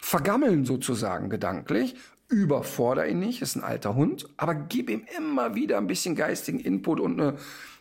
vergammeln 0.00 0.64
sozusagen 0.64 1.30
gedanklich, 1.30 1.94
überfordere 2.34 3.08
ihn 3.08 3.18
nicht, 3.18 3.42
ist 3.42 3.56
ein 3.56 3.64
alter 3.64 3.94
Hund, 3.94 4.28
aber 4.36 4.54
gib 4.54 4.90
ihm 4.90 5.04
immer 5.16 5.54
wieder 5.54 5.78
ein 5.78 5.86
bisschen 5.86 6.14
geistigen 6.16 6.60
Input 6.60 7.00
und 7.00 7.20
eine, 7.20 7.36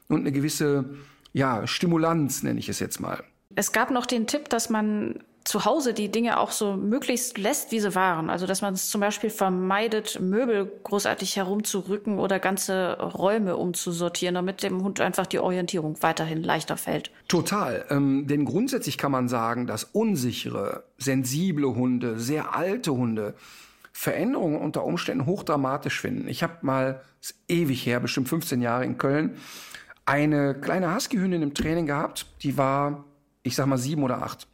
und 0.08 0.22
eine 0.22 0.32
gewisse 0.32 0.86
ja, 1.34 1.66
Stimulanz, 1.68 2.44
nenne 2.44 2.60
ich 2.60 2.70
es 2.70 2.80
jetzt 2.80 3.00
mal. 3.00 3.24
Es 3.56 3.72
gab 3.72 3.92
noch 3.92 4.06
den 4.06 4.28
Tipp, 4.28 4.50
dass 4.50 4.70
man 4.70 5.20
zu 5.44 5.66
Hause 5.66 5.94
die 5.94 6.10
Dinge 6.10 6.40
auch 6.40 6.52
so 6.52 6.78
möglichst 6.78 7.38
lässt, 7.38 7.72
wie 7.72 7.80
sie 7.80 7.96
waren. 7.96 8.30
Also 8.30 8.48
dass 8.48 8.62
man 8.62 8.74
es 8.74 8.90
zum 8.90 9.02
Beispiel 9.02 9.30
vermeidet, 9.30 10.20
Möbel 10.22 10.72
großartig 10.84 11.36
herumzurücken 11.36 12.18
oder 12.18 12.40
ganze 12.40 12.98
Räume 13.00 13.58
umzusortieren, 13.58 14.36
damit 14.36 14.64
dem 14.64 14.84
Hund 14.84 15.02
einfach 15.02 15.28
die 15.28 15.40
Orientierung 15.40 16.02
weiterhin 16.02 16.44
leichter 16.44 16.78
fällt. 16.78 17.12
Total. 17.28 17.86
Ähm, 17.90 18.26
denn 18.28 18.46
grundsätzlich 18.46 18.98
kann 18.98 19.12
man 19.12 19.28
sagen, 19.28 19.68
dass 19.68 19.84
unsichere, 19.84 20.84
sensible 20.98 21.76
Hunde, 21.76 22.20
sehr 22.20 22.56
alte 22.56 22.94
Hunde 22.94 23.36
Veränderungen 23.94 24.60
unter 24.60 24.84
Umständen 24.84 25.28
hochdramatisch 25.28 26.02
finden. 26.02 26.28
Ich 26.28 26.44
habe 26.44 26.58
mal, 26.62 27.02
ist 27.22 27.36
ewig 27.48 27.86
her, 27.86 28.00
bestimmt 28.00 28.28
15 28.28 28.62
Jahre 28.62 28.84
in 28.84 28.98
Köln, 28.98 29.38
eine 30.06 30.56
kleine 30.56 30.94
Husky-Hündin 30.94 31.42
im 31.42 31.54
Training 31.54 31.86
gehabt, 31.86 32.26
die 32.42 32.58
war, 32.58 33.06
ich 33.44 33.56
sag 33.56 33.68
mal, 33.68 33.78
sieben 33.78 34.04
oder 34.04 34.22
acht. 34.22 34.48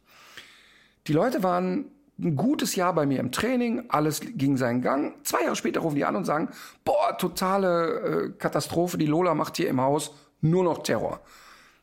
Die 1.06 1.12
Leute 1.12 1.42
waren 1.42 1.86
ein 2.20 2.36
gutes 2.36 2.76
Jahr 2.76 2.92
bei 2.94 3.06
mir 3.06 3.18
im 3.18 3.32
Training, 3.32 3.84
alles 3.88 4.20
ging 4.20 4.58
seinen 4.58 4.82
Gang. 4.82 5.14
Zwei 5.24 5.42
Jahre 5.42 5.56
später 5.56 5.80
rufen 5.80 5.96
die 5.96 6.04
an 6.04 6.16
und 6.16 6.26
sagen, 6.26 6.50
boah, 6.84 7.16
totale 7.16 7.88
äh, 7.88 8.30
Katastrophe, 8.38 8.98
die 8.98 9.06
Lola 9.06 9.34
macht 9.34 9.56
hier 9.56 9.68
im 9.68 9.80
Haus 9.80 10.14
nur 10.42 10.62
noch 10.62 10.82
Terror. 10.82 11.20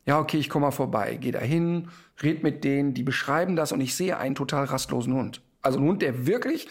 Ja, 0.05 0.19
okay, 0.19 0.37
ich 0.37 0.49
komme 0.49 0.67
mal 0.67 0.71
vorbei, 0.71 1.17
geh 1.19 1.31
da 1.31 1.39
hin, 1.39 1.89
red 2.21 2.43
mit 2.43 2.63
denen, 2.63 2.93
die 2.93 3.03
beschreiben 3.03 3.55
das 3.55 3.71
und 3.71 3.81
ich 3.81 3.95
sehe 3.95 4.17
einen 4.17 4.35
total 4.35 4.65
rastlosen 4.65 5.13
Hund. 5.13 5.41
Also 5.61 5.79
ein 5.79 5.85
Hund, 5.85 6.01
der 6.01 6.27
wirklich 6.27 6.69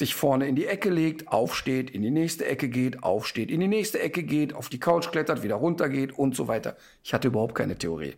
sich 0.00 0.14
vorne 0.14 0.48
in 0.48 0.56
die 0.56 0.66
Ecke 0.66 0.90
legt, 0.90 1.28
aufsteht, 1.28 1.90
in 1.90 2.02
die 2.02 2.10
nächste 2.10 2.46
Ecke 2.46 2.68
geht, 2.68 3.04
aufsteht, 3.04 3.50
in 3.50 3.60
die 3.60 3.68
nächste 3.68 4.00
Ecke 4.00 4.24
geht, 4.24 4.54
auf 4.54 4.68
die 4.68 4.80
Couch 4.80 5.12
klettert, 5.12 5.44
wieder 5.44 5.54
runtergeht 5.54 6.18
und 6.18 6.34
so 6.34 6.48
weiter. 6.48 6.76
Ich 7.04 7.14
hatte 7.14 7.28
überhaupt 7.28 7.54
keine 7.54 7.76
Theorie. 7.76 8.14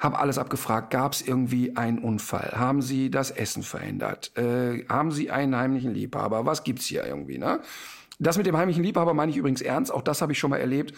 Hab 0.00 0.20
alles 0.20 0.38
abgefragt. 0.38 0.90
Gab 0.90 1.12
es 1.12 1.22
irgendwie 1.22 1.76
einen 1.76 1.98
Unfall? 1.98 2.52
Haben 2.54 2.82
Sie 2.82 3.10
das 3.10 3.30
Essen 3.30 3.62
verändert? 3.62 4.36
Äh, 4.36 4.84
haben 4.88 5.10
Sie 5.10 5.30
einen 5.30 5.56
heimlichen 5.56 5.94
Liebhaber? 5.94 6.46
Was 6.46 6.62
gibt's 6.64 6.86
hier 6.86 7.04
irgendwie? 7.04 7.38
Ne? 7.38 7.60
Das 8.18 8.36
mit 8.36 8.46
dem 8.46 8.56
heimlichen 8.56 8.82
Liebhaber 8.82 9.14
meine 9.14 9.30
ich 9.30 9.38
übrigens 9.38 9.62
ernst. 9.62 9.92
Auch 9.92 10.02
das 10.02 10.20
habe 10.20 10.32
ich 10.32 10.38
schon 10.38 10.50
mal 10.50 10.58
erlebt, 10.58 10.94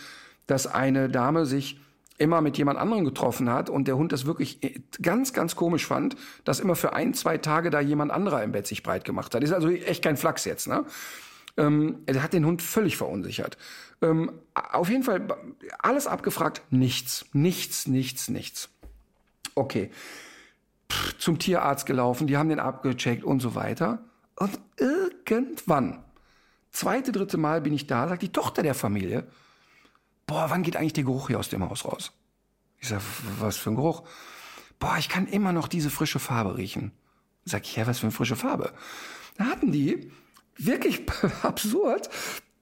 dass 0.47 0.67
eine 0.67 1.09
Dame 1.09 1.47
sich 1.47 1.79
immer 2.21 2.43
mit 2.43 2.59
jemand 2.59 2.79
anderem 2.79 3.05
getroffen 3.05 3.51
hat 3.51 3.71
und 3.71 3.89
der 3.89 3.97
Hund 3.97 4.13
das 4.13 4.27
wirklich 4.27 4.63
äh, 4.63 4.81
ganz, 5.01 5.33
ganz 5.33 5.57
komisch 5.57 5.87
fand, 5.87 6.17
dass 6.45 6.61
immer 6.61 6.77
für 6.77 6.93
ein, 6.93 7.15
zwei 7.15 7.39
Tage 7.39 7.71
da 7.71 7.81
jemand 7.81 8.13
anderer 8.13 8.43
im 8.43 8.53
Bett 8.53 8.67
sich 8.67 8.83
breit 8.83 9.05
gemacht 9.05 9.35
hat. 9.35 9.43
Ist 9.43 9.53
also 9.53 9.69
echt 9.69 10.05
kein 10.05 10.17
Flachs 10.17 10.45
jetzt, 10.45 10.69
ne? 10.69 10.85
Ähm, 11.57 12.01
er 12.07 12.23
hat 12.23 12.33
den 12.33 12.45
Hund 12.45 12.63
völlig 12.63 12.97
verunsichert. 12.97 13.57
Ähm, 14.03 14.33
auf 14.55 14.89
jeden 14.91 15.03
Fall 15.03 15.27
alles 15.79 16.07
abgefragt, 16.07 16.63
nichts, 16.71 17.25
nichts, 17.33 17.87
nichts, 17.87 18.29
nichts. 18.29 18.69
Okay. 19.55 19.91
Pff, 20.91 21.19
zum 21.19 21.39
Tierarzt 21.39 21.87
gelaufen, 21.87 22.27
die 22.27 22.37
haben 22.37 22.51
den 22.51 22.61
abgecheckt 22.61 23.25
und 23.25 23.41
so 23.41 23.55
weiter. 23.55 24.05
Und 24.37 24.61
irgendwann, 24.77 26.05
zweite, 26.71 27.13
dritte 27.13 27.39
Mal 27.39 27.61
bin 27.63 27.73
ich 27.73 27.87
da, 27.87 28.09
sagt 28.09 28.23
die 28.23 28.33
Tochter 28.33 28.63
der 28.63 28.75
Familie, 28.75 29.27
boah, 30.31 30.47
wann 30.49 30.63
geht 30.63 30.77
eigentlich 30.77 30.93
der 30.93 31.05
Geruch 31.05 31.27
hier 31.27 31.41
aus 31.41 31.49
dem 31.49 31.69
Haus 31.69 31.85
raus? 31.85 32.13
Ich 32.79 32.89
sag, 32.89 33.01
was 33.41 33.57
für 33.57 33.71
ein 33.71 33.75
Geruch? 33.75 34.05
Boah, 34.79 34.97
ich 34.97 35.09
kann 35.09 35.27
immer 35.27 35.53
noch 35.53 35.67
diese 35.67 35.91
frische 35.91 36.21
Farbe 36.21 36.57
riechen. 36.57 36.93
Sag 37.45 37.65
ich, 37.65 37.75
ja, 37.75 37.87
was 37.89 37.99
für 37.99 38.05
eine 38.05 38.13
frische 38.13 38.37
Farbe? 38.37 38.73
Da 39.37 39.47
hatten 39.47 39.73
die, 39.73 40.13
wirklich 40.57 41.03
absurd, 41.43 42.09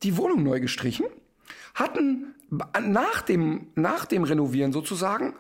die 0.03 0.17
Wohnung 0.17 0.45
neu 0.45 0.61
gestrichen, 0.61 1.05
hatten 1.75 2.35
nach 2.51 3.21
dem, 3.21 3.69
nach 3.75 4.07
dem 4.07 4.25
Renovieren 4.25 4.73
sozusagen 4.73 5.35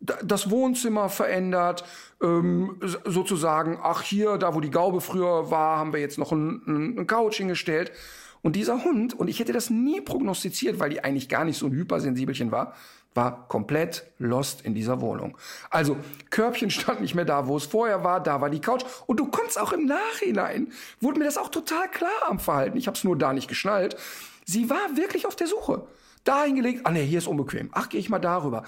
das 0.00 0.50
Wohnzimmer 0.50 1.08
verändert, 1.08 1.84
ähm, 2.22 2.80
sozusagen, 3.04 3.78
ach 3.82 4.02
hier, 4.02 4.38
da 4.38 4.54
wo 4.54 4.60
die 4.60 4.70
Gaube 4.70 5.00
früher 5.00 5.50
war, 5.50 5.78
haben 5.78 5.92
wir 5.92 6.00
jetzt 6.00 6.18
noch 6.18 6.32
ein, 6.32 6.98
ein 6.98 7.06
Couch 7.06 7.36
hingestellt. 7.36 7.92
Und 8.44 8.56
dieser 8.56 8.84
Hund, 8.84 9.14
und 9.14 9.28
ich 9.28 9.40
hätte 9.40 9.54
das 9.54 9.70
nie 9.70 10.02
prognostiziert, 10.02 10.78
weil 10.78 10.90
die 10.90 11.02
eigentlich 11.02 11.30
gar 11.30 11.46
nicht 11.46 11.56
so 11.56 11.64
ein 11.64 11.72
Hypersensibelchen 11.72 12.52
war, 12.52 12.74
war 13.14 13.48
komplett 13.48 14.04
lost 14.18 14.60
in 14.60 14.74
dieser 14.74 15.00
Wohnung. 15.00 15.38
Also 15.70 15.96
Körbchen 16.28 16.68
stand 16.70 17.00
nicht 17.00 17.14
mehr 17.14 17.24
da, 17.24 17.46
wo 17.48 17.56
es 17.56 17.64
vorher 17.64 18.04
war, 18.04 18.22
da 18.22 18.42
war 18.42 18.50
die 18.50 18.60
Couch. 18.60 18.84
Und 19.06 19.18
du 19.18 19.28
konntest 19.28 19.58
auch 19.58 19.72
im 19.72 19.86
Nachhinein, 19.86 20.70
wurde 21.00 21.20
mir 21.20 21.24
das 21.24 21.38
auch 21.38 21.48
total 21.48 21.88
klar 21.88 22.10
am 22.28 22.38
Verhalten. 22.38 22.76
Ich 22.76 22.86
habe 22.86 22.98
es 22.98 23.02
nur 23.02 23.16
da 23.16 23.32
nicht 23.32 23.48
geschnallt. 23.48 23.96
Sie 24.44 24.68
war 24.68 24.94
wirklich 24.94 25.26
auf 25.26 25.36
der 25.36 25.46
Suche. 25.46 25.86
Da 26.24 26.44
hingelegt, 26.44 26.82
ah 26.84 26.90
nee, 26.90 27.06
hier 27.06 27.18
ist 27.18 27.26
unbequem. 27.26 27.70
Ach, 27.72 27.88
gehe 27.88 28.00
ich 28.00 28.10
mal 28.10 28.18
darüber. 28.18 28.64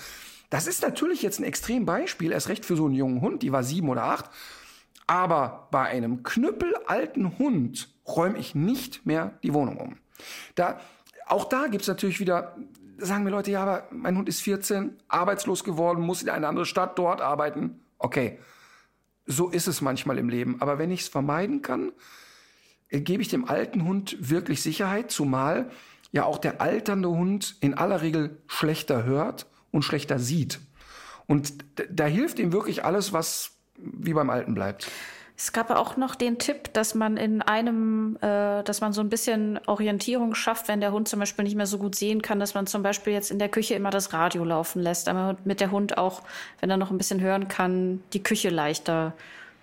Das 0.48 0.66
ist 0.66 0.80
natürlich 0.80 1.20
jetzt 1.20 1.38
ein 1.38 1.44
Extrembeispiel, 1.44 2.32
erst 2.32 2.48
recht 2.48 2.64
für 2.64 2.76
so 2.76 2.86
einen 2.86 2.94
jungen 2.94 3.20
Hund, 3.20 3.42
die 3.42 3.52
war 3.52 3.62
sieben 3.62 3.90
oder 3.90 4.04
acht. 4.04 4.30
Aber 5.06 5.68
bei 5.70 5.82
einem 5.82 6.22
knüppelalten 6.22 7.38
Hund 7.38 7.90
räume 8.06 8.38
ich 8.38 8.54
nicht 8.54 9.06
mehr 9.06 9.38
die 9.42 9.54
Wohnung 9.54 9.76
um. 9.78 9.96
Da, 10.54 10.80
auch 11.26 11.44
da 11.44 11.66
gibt's 11.66 11.88
natürlich 11.88 12.20
wieder, 12.20 12.56
sagen 12.98 13.24
mir 13.24 13.30
Leute, 13.30 13.50
ja, 13.50 13.62
aber 13.62 13.88
mein 13.90 14.16
Hund 14.16 14.28
ist 14.28 14.40
14, 14.40 14.96
arbeitslos 15.08 15.64
geworden, 15.64 16.02
muss 16.02 16.22
in 16.22 16.28
eine 16.28 16.48
andere 16.48 16.66
Stadt 16.66 16.98
dort 16.98 17.20
arbeiten. 17.20 17.80
Okay, 17.98 18.38
so 19.26 19.48
ist 19.48 19.66
es 19.66 19.80
manchmal 19.80 20.18
im 20.18 20.28
Leben. 20.28 20.60
Aber 20.60 20.78
wenn 20.78 20.90
ich 20.90 21.00
es 21.00 21.08
vermeiden 21.08 21.62
kann, 21.62 21.92
äh, 22.88 23.00
gebe 23.00 23.22
ich 23.22 23.28
dem 23.28 23.48
alten 23.48 23.84
Hund 23.84 24.16
wirklich 24.20 24.62
Sicherheit, 24.62 25.10
zumal 25.10 25.70
ja 26.12 26.24
auch 26.24 26.38
der 26.38 26.60
alternde 26.60 27.10
Hund 27.10 27.56
in 27.60 27.74
aller 27.74 28.02
Regel 28.02 28.40
schlechter 28.46 29.04
hört 29.04 29.46
und 29.72 29.82
schlechter 29.82 30.18
sieht. 30.18 30.60
Und 31.26 31.52
da 31.90 32.06
hilft 32.06 32.38
ihm 32.38 32.52
wirklich 32.52 32.84
alles, 32.84 33.12
was 33.12 33.56
wie 33.76 34.14
beim 34.14 34.30
Alten 34.30 34.54
bleibt. 34.54 34.90
Es 35.38 35.52
gab 35.52 35.70
auch 35.70 35.98
noch 35.98 36.14
den 36.14 36.38
Tipp, 36.38 36.72
dass 36.72 36.94
man 36.94 37.18
in 37.18 37.42
einem, 37.42 38.16
äh, 38.22 38.62
dass 38.62 38.80
man 38.80 38.94
so 38.94 39.02
ein 39.02 39.10
bisschen 39.10 39.60
Orientierung 39.66 40.34
schafft, 40.34 40.66
wenn 40.68 40.80
der 40.80 40.92
Hund 40.92 41.08
zum 41.08 41.20
Beispiel 41.20 41.44
nicht 41.44 41.56
mehr 41.56 41.66
so 41.66 41.76
gut 41.76 41.94
sehen 41.94 42.22
kann, 42.22 42.40
dass 42.40 42.54
man 42.54 42.66
zum 42.66 42.82
Beispiel 42.82 43.12
jetzt 43.12 43.30
in 43.30 43.38
der 43.38 43.50
Küche 43.50 43.74
immer 43.74 43.90
das 43.90 44.14
Radio 44.14 44.44
laufen 44.44 44.80
lässt, 44.80 45.06
damit 45.08 45.60
der 45.60 45.70
Hund 45.70 45.98
auch, 45.98 46.22
wenn 46.60 46.70
er 46.70 46.78
noch 46.78 46.90
ein 46.90 46.96
bisschen 46.96 47.20
hören 47.20 47.48
kann, 47.48 48.02
die 48.14 48.22
Küche 48.22 48.48
leichter 48.48 49.12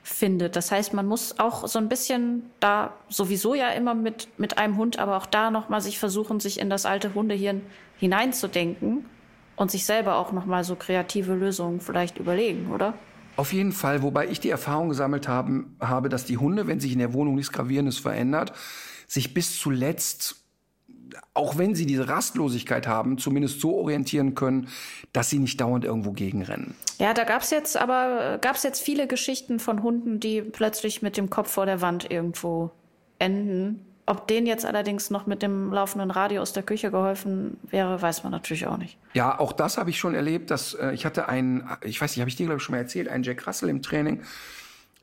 findet. 0.03 0.55
Das 0.55 0.71
heißt, 0.71 0.93
man 0.93 1.07
muss 1.07 1.39
auch 1.39 1.67
so 1.67 1.79
ein 1.79 1.89
bisschen 1.89 2.51
da 2.59 2.93
sowieso 3.09 3.55
ja 3.55 3.69
immer 3.69 3.95
mit, 3.95 4.27
mit 4.37 4.59
einem 4.59 4.77
Hund, 4.77 4.99
aber 4.99 5.17
auch 5.17 5.25
da 5.25 5.49
nochmal 5.49 5.81
sich 5.81 5.97
versuchen, 5.97 6.39
sich 6.39 6.59
in 6.59 6.69
das 6.69 6.85
alte 6.85 7.15
Hundehirn 7.15 7.61
hineinzudenken 7.97 9.05
und 9.55 9.71
sich 9.71 9.85
selber 9.85 10.17
auch 10.17 10.33
nochmal 10.33 10.63
so 10.63 10.75
kreative 10.75 11.33
Lösungen 11.33 11.79
vielleicht 11.79 12.19
überlegen, 12.19 12.71
oder? 12.71 12.93
Auf 13.35 13.51
jeden 13.51 13.71
Fall, 13.71 14.03
wobei 14.03 14.27
ich 14.27 14.39
die 14.39 14.49
Erfahrung 14.49 14.89
gesammelt 14.89 15.27
haben, 15.27 15.75
habe, 15.79 16.09
dass 16.09 16.25
die 16.25 16.37
Hunde, 16.37 16.67
wenn 16.67 16.79
sich 16.79 16.93
in 16.93 16.99
der 16.99 17.13
Wohnung 17.13 17.35
nichts 17.35 17.51
Gravierendes 17.51 17.97
verändert, 17.97 18.53
sich 19.07 19.33
bis 19.33 19.59
zuletzt, 19.59 20.35
auch 21.33 21.57
wenn 21.57 21.73
sie 21.73 21.85
diese 21.85 22.07
Rastlosigkeit 22.07 22.87
haben, 22.87 23.17
zumindest 23.17 23.59
so 23.59 23.75
orientieren 23.75 24.35
können, 24.35 24.67
dass 25.13 25.29
sie 25.29 25.39
nicht 25.39 25.59
dauernd 25.59 25.83
irgendwo 25.83 26.11
gegenrennen. 26.11 26.75
Ja, 26.99 27.13
da 27.13 27.23
gab's 27.23 27.49
jetzt 27.49 27.75
aber 27.75 28.37
gab's 28.39 28.63
jetzt 28.63 28.81
viele 28.81 29.07
Geschichten 29.07 29.59
von 29.59 29.81
Hunden, 29.83 30.19
die 30.19 30.41
plötzlich 30.41 31.01
mit 31.01 31.17
dem 31.17 31.29
Kopf 31.29 31.51
vor 31.51 31.65
der 31.65 31.81
Wand 31.81 32.09
irgendwo 32.09 32.71
enden 33.19 33.92
ob 34.05 34.27
denen 34.27 34.47
jetzt 34.47 34.65
allerdings 34.65 35.09
noch 35.09 35.25
mit 35.27 35.41
dem 35.41 35.71
laufenden 35.71 36.11
Radio 36.11 36.41
aus 36.41 36.51
der 36.51 36.63
Küche 36.63 36.91
geholfen 36.91 37.57
wäre, 37.63 38.01
weiß 38.01 38.23
man 38.23 38.31
natürlich 38.31 38.67
auch 38.67 38.77
nicht. 38.77 38.97
Ja, 39.13 39.39
auch 39.39 39.53
das 39.53 39.77
habe 39.77 39.89
ich 39.89 39.97
schon 39.97 40.13
erlebt, 40.13 40.51
dass 40.51 40.73
äh, 40.73 40.91
ich 40.93 41.05
hatte 41.05 41.29
einen, 41.29 41.69
ich 41.83 42.01
weiß 42.01 42.11
nicht, 42.11 42.19
habe 42.19 42.29
ich 42.29 42.35
dir 42.35 42.45
glaube 42.45 42.57
ich 42.57 42.63
schon 42.63 42.73
mal 42.73 42.79
erzählt, 42.79 43.07
einen 43.07 43.23
Jack 43.23 43.47
Russell 43.47 43.69
im 43.69 43.81
Training, 43.81 44.21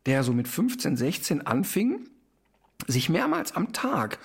der 0.06 0.22
so 0.22 0.32
mit 0.32 0.48
15, 0.48 0.96
16 0.96 1.46
anfing, 1.46 2.08
sich 2.86 3.08
mehrmals 3.08 3.56
am 3.56 3.72
Tag, 3.72 4.18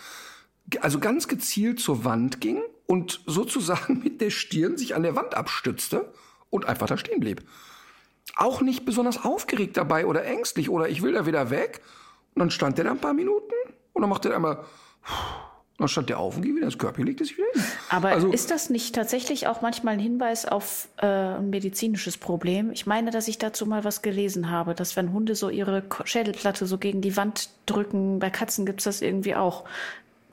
also 0.81 0.99
ganz 0.99 1.27
gezielt 1.27 1.79
zur 1.79 2.03
Wand 2.03 2.41
ging 2.41 2.61
und 2.85 3.21
sozusagen 3.25 3.99
mit 4.03 4.19
der 4.19 4.29
Stirn 4.29 4.77
sich 4.77 4.95
an 4.95 5.03
der 5.03 5.15
Wand 5.15 5.35
abstützte 5.35 6.11
und 6.49 6.65
einfach 6.65 6.87
da 6.87 6.97
stehen 6.97 7.21
blieb. 7.21 7.43
Auch 8.35 8.61
nicht 8.61 8.83
besonders 8.83 9.23
aufgeregt 9.23 9.77
dabei 9.77 10.05
oder 10.05 10.25
ängstlich 10.25 10.69
oder 10.69 10.89
ich 10.89 11.01
will 11.01 11.13
da 11.13 11.25
wieder 11.25 11.49
weg. 11.49 11.81
Und 12.33 12.39
dann 12.41 12.51
stand 12.51 12.77
er 12.77 12.83
da 12.85 12.91
ein 12.91 12.99
paar 12.99 13.13
Minuten 13.13 13.53
und 13.95 14.01
dann 14.01 14.09
macht 14.09 14.25
er 14.25 14.35
einmal, 14.35 14.59
dann 15.77 15.87
stand 15.87 16.09
der 16.09 16.19
auf 16.19 16.35
und 16.35 16.43
geht 16.43 16.55
wieder 16.55 16.65
ins 16.65 16.77
Körper, 16.77 17.03
legt 17.03 17.21
er 17.21 17.25
sich 17.25 17.37
wieder 17.37 17.47
hin. 17.53 17.63
Aber 17.89 18.09
also, 18.09 18.31
ist 18.31 18.51
das 18.51 18.69
nicht 18.69 18.93
tatsächlich 18.93 19.47
auch 19.47 19.61
manchmal 19.61 19.95
ein 19.95 19.99
Hinweis 19.99 20.45
auf 20.45 20.89
äh, 20.97 21.05
ein 21.05 21.49
medizinisches 21.49 22.17
Problem? 22.17 22.71
Ich 22.71 22.85
meine, 22.85 23.11
dass 23.11 23.27
ich 23.27 23.37
dazu 23.37 23.65
mal 23.65 23.83
was 23.83 24.01
gelesen 24.01 24.49
habe, 24.49 24.75
dass 24.75 24.95
wenn 24.95 25.11
Hunde 25.11 25.35
so 25.35 25.49
ihre 25.49 25.83
Schädelplatte 26.03 26.65
so 26.65 26.77
gegen 26.77 27.01
die 27.01 27.17
Wand 27.17 27.49
drücken, 27.65 28.19
bei 28.19 28.29
Katzen 28.29 28.65
gibt's 28.65 28.83
das 28.83 29.01
irgendwie 29.01 29.35
auch. 29.35 29.65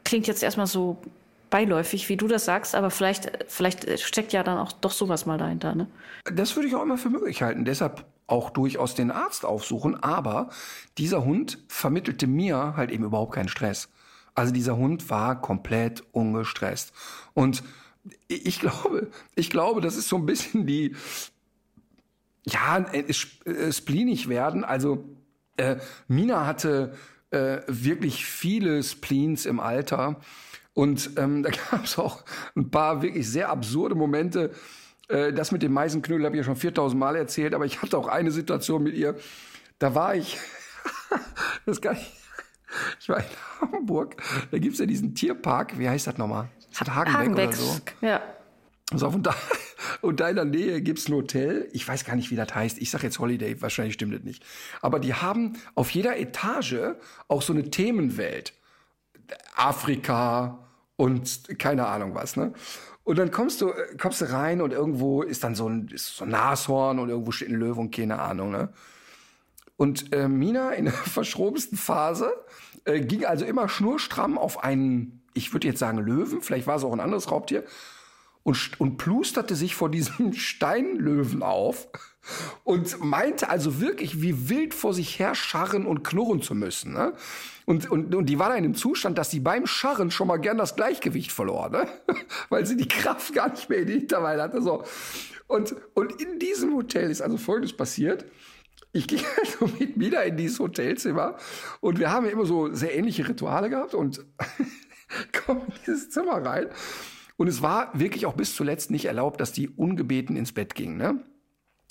Klingt 0.04 0.26
jetzt 0.26 0.42
erstmal 0.42 0.66
so 0.66 0.98
beiläufig, 1.50 2.08
wie 2.08 2.16
du 2.16 2.26
das 2.26 2.44
sagst, 2.44 2.74
aber 2.74 2.90
vielleicht, 2.90 3.30
vielleicht 3.46 4.00
steckt 4.00 4.32
ja 4.32 4.42
dann 4.42 4.58
auch 4.58 4.72
doch 4.72 4.90
sowas 4.90 5.26
mal 5.26 5.38
dahinter. 5.38 5.74
Ne? 5.74 5.86
Das 6.24 6.56
würde 6.56 6.68
ich 6.68 6.74
auch 6.74 6.82
immer 6.82 6.98
für 6.98 7.10
möglich 7.10 7.42
halten. 7.42 7.64
Deshalb 7.64 8.04
auch 8.26 8.50
durchaus 8.50 8.94
den 8.94 9.10
Arzt 9.10 9.44
aufsuchen, 9.44 10.02
aber 10.02 10.48
dieser 10.98 11.24
Hund 11.24 11.58
vermittelte 11.68 12.26
mir 12.26 12.74
halt 12.76 12.90
eben 12.90 13.04
überhaupt 13.04 13.34
keinen 13.34 13.48
Stress. 13.48 13.88
Also 14.34 14.52
dieser 14.52 14.76
Hund 14.76 15.10
war 15.10 15.40
komplett 15.40 16.02
ungestresst. 16.12 16.92
Und 17.34 17.62
ich 18.28 18.58
glaube, 18.60 19.10
ich 19.34 19.50
glaube, 19.50 19.80
das 19.80 19.96
ist 19.96 20.08
so 20.08 20.16
ein 20.16 20.26
bisschen 20.26 20.66
die, 20.66 20.96
ja, 22.44 22.84
spleenig 23.70 24.28
werden. 24.28 24.64
Also 24.64 25.04
Äh, 25.56 25.76
Mina 26.08 26.46
hatte 26.46 26.94
äh, 27.30 27.60
wirklich 27.66 28.24
viele 28.24 28.82
Spleens 28.82 29.46
im 29.46 29.60
Alter. 29.60 30.20
Und 30.74 31.10
ähm, 31.16 31.42
da 31.44 31.50
gab 31.50 31.84
es 31.84 31.98
auch 31.98 32.24
ein 32.56 32.70
paar 32.70 33.02
wirklich 33.02 33.28
sehr 33.28 33.50
absurde 33.50 33.94
Momente. 33.94 34.50
Äh, 35.12 35.32
das 35.32 35.52
mit 35.52 35.62
dem 35.62 35.72
Meisenknödel 35.72 36.24
habe 36.24 36.36
ich 36.36 36.40
ja 36.40 36.44
schon 36.44 36.56
4000 36.56 36.98
Mal 36.98 37.16
erzählt, 37.16 37.54
aber 37.54 37.66
ich 37.66 37.82
hatte 37.82 37.98
auch 37.98 38.08
eine 38.08 38.30
Situation 38.30 38.82
mit 38.82 38.94
ihr. 38.94 39.16
Da 39.78 39.94
war 39.94 40.14
ich, 40.14 40.38
das 41.66 41.80
kann 41.80 41.96
ich, 41.96 42.12
ich 43.00 43.08
war 43.08 43.18
in 43.18 43.72
Hamburg, 43.72 44.16
da 44.50 44.58
gibt's 44.58 44.78
ja 44.78 44.86
diesen 44.86 45.14
Tierpark, 45.14 45.78
wie 45.78 45.88
heißt 45.88 46.06
das 46.06 46.16
nochmal? 46.16 46.48
Hat 46.76 46.94
Hagenbeck, 46.94 47.20
Hagenbeck, 47.20 47.48
oder 47.48 47.56
so. 47.56 47.80
ja. 48.00 48.22
So, 48.94 49.08
und, 49.08 49.26
da, 49.26 49.34
und 50.02 50.20
da 50.20 50.28
in 50.28 50.36
der 50.36 50.44
Nähe 50.44 50.82
gibt's 50.82 51.08
ein 51.08 51.14
Hotel. 51.14 51.68
Ich 51.72 51.86
weiß 51.86 52.04
gar 52.04 52.14
nicht, 52.14 52.30
wie 52.30 52.36
das 52.36 52.54
heißt. 52.54 52.78
Ich 52.78 52.90
sag 52.90 53.02
jetzt 53.02 53.18
Holiday, 53.18 53.60
wahrscheinlich 53.62 53.94
stimmt 53.94 54.14
das 54.14 54.22
nicht. 54.22 54.44
Aber 54.82 55.00
die 55.00 55.14
haben 55.14 55.54
auf 55.74 55.90
jeder 55.90 56.18
Etage 56.18 56.94
auch 57.28 57.40
so 57.40 57.54
eine 57.54 57.70
Themenwelt. 57.70 58.52
Afrika 59.56 60.68
und 60.96 61.58
keine 61.58 61.86
Ahnung 61.86 62.14
was, 62.14 62.36
ne? 62.36 62.52
Und 63.04 63.18
dann 63.18 63.30
kommst 63.30 63.60
du, 63.60 63.70
äh, 63.70 63.96
kommst 63.96 64.20
du 64.20 64.32
rein 64.32 64.60
und 64.60 64.72
irgendwo 64.72 65.22
ist 65.22 65.44
dann 65.44 65.54
so 65.54 65.68
ein, 65.68 65.88
ist 65.88 66.16
so 66.16 66.24
ein 66.24 66.30
Nashorn 66.30 66.98
und 66.98 67.08
irgendwo 67.08 67.32
steht 67.32 67.48
ein 67.48 67.56
Löwe 67.56 67.80
und 67.80 67.94
keine 67.94 68.20
Ahnung, 68.20 68.50
ne? 68.50 68.68
Und 69.76 70.14
äh, 70.14 70.28
Mina 70.28 70.72
in 70.72 70.84
der 70.84 70.94
verschrobensten 70.94 71.76
Phase 71.76 72.32
äh, 72.84 73.00
ging 73.00 73.24
also 73.24 73.44
immer 73.44 73.68
schnurstramm 73.68 74.38
auf 74.38 74.62
einen, 74.62 75.22
ich 75.34 75.52
würde 75.52 75.66
jetzt 75.66 75.80
sagen 75.80 75.98
Löwen, 75.98 76.42
vielleicht 76.42 76.66
war 76.66 76.76
es 76.76 76.84
auch 76.84 76.92
ein 76.92 77.00
anderes 77.00 77.30
Raubtier, 77.30 77.64
und, 78.42 78.80
und 78.80 78.96
plusterte 78.96 79.54
sich 79.54 79.74
vor 79.74 79.90
diesem 79.90 80.32
Steinlöwen 80.32 81.42
auf 81.42 81.88
und 82.64 83.02
meinte 83.02 83.48
also 83.48 83.80
wirklich 83.80 84.22
wie 84.22 84.48
wild 84.48 84.74
vor 84.74 84.94
sich 84.94 85.18
her 85.18 85.34
scharren 85.34 85.86
und 85.86 86.04
knurren 86.04 86.40
zu 86.40 86.54
müssen. 86.54 86.92
Ne? 86.92 87.14
Und, 87.66 87.90
und, 87.90 88.14
und 88.14 88.26
die 88.26 88.38
war 88.38 88.48
da 88.48 88.54
in 88.54 88.64
einem 88.64 88.74
Zustand, 88.74 89.18
dass 89.18 89.30
sie 89.30 89.40
beim 89.40 89.66
Scharren 89.66 90.10
schon 90.10 90.28
mal 90.28 90.36
gern 90.36 90.58
das 90.58 90.76
Gleichgewicht 90.76 91.32
verlor, 91.32 91.68
ne? 91.70 91.88
weil 92.48 92.64
sie 92.66 92.76
die 92.76 92.88
Kraft 92.88 93.34
gar 93.34 93.50
nicht 93.50 93.68
mehr 93.68 93.80
in 93.80 93.86
die 93.86 93.92
Hinterbeine 93.94 94.42
hatte. 94.42 94.62
So. 94.62 94.84
Und, 95.48 95.74
und 95.94 96.20
in 96.20 96.38
diesem 96.38 96.74
Hotel 96.74 97.10
ist 97.10 97.22
also 97.22 97.36
Folgendes 97.36 97.76
passiert. 97.76 98.24
Ich 98.92 99.06
ging 99.08 99.22
also 99.40 99.72
mit 99.78 99.98
wieder 99.98 100.24
in 100.24 100.36
dieses 100.36 100.60
Hotelzimmer 100.60 101.36
und 101.80 101.98
wir 101.98 102.10
haben 102.10 102.26
immer 102.26 102.46
so 102.46 102.72
sehr 102.72 102.94
ähnliche 102.94 103.28
Rituale 103.28 103.68
gehabt 103.68 103.94
und 103.94 104.24
komme 105.44 105.62
in 105.66 105.72
dieses 105.86 106.10
Zimmer 106.10 106.44
rein 106.44 106.68
und 107.36 107.48
es 107.48 107.62
war 107.62 107.98
wirklich 107.98 108.26
auch 108.26 108.34
bis 108.34 108.54
zuletzt 108.54 108.90
nicht 108.90 109.06
erlaubt, 109.06 109.40
dass 109.40 109.52
die 109.52 109.68
ungebeten 109.68 110.36
ins 110.36 110.52
Bett 110.52 110.74
gingen. 110.74 110.96
Ne? 110.96 111.24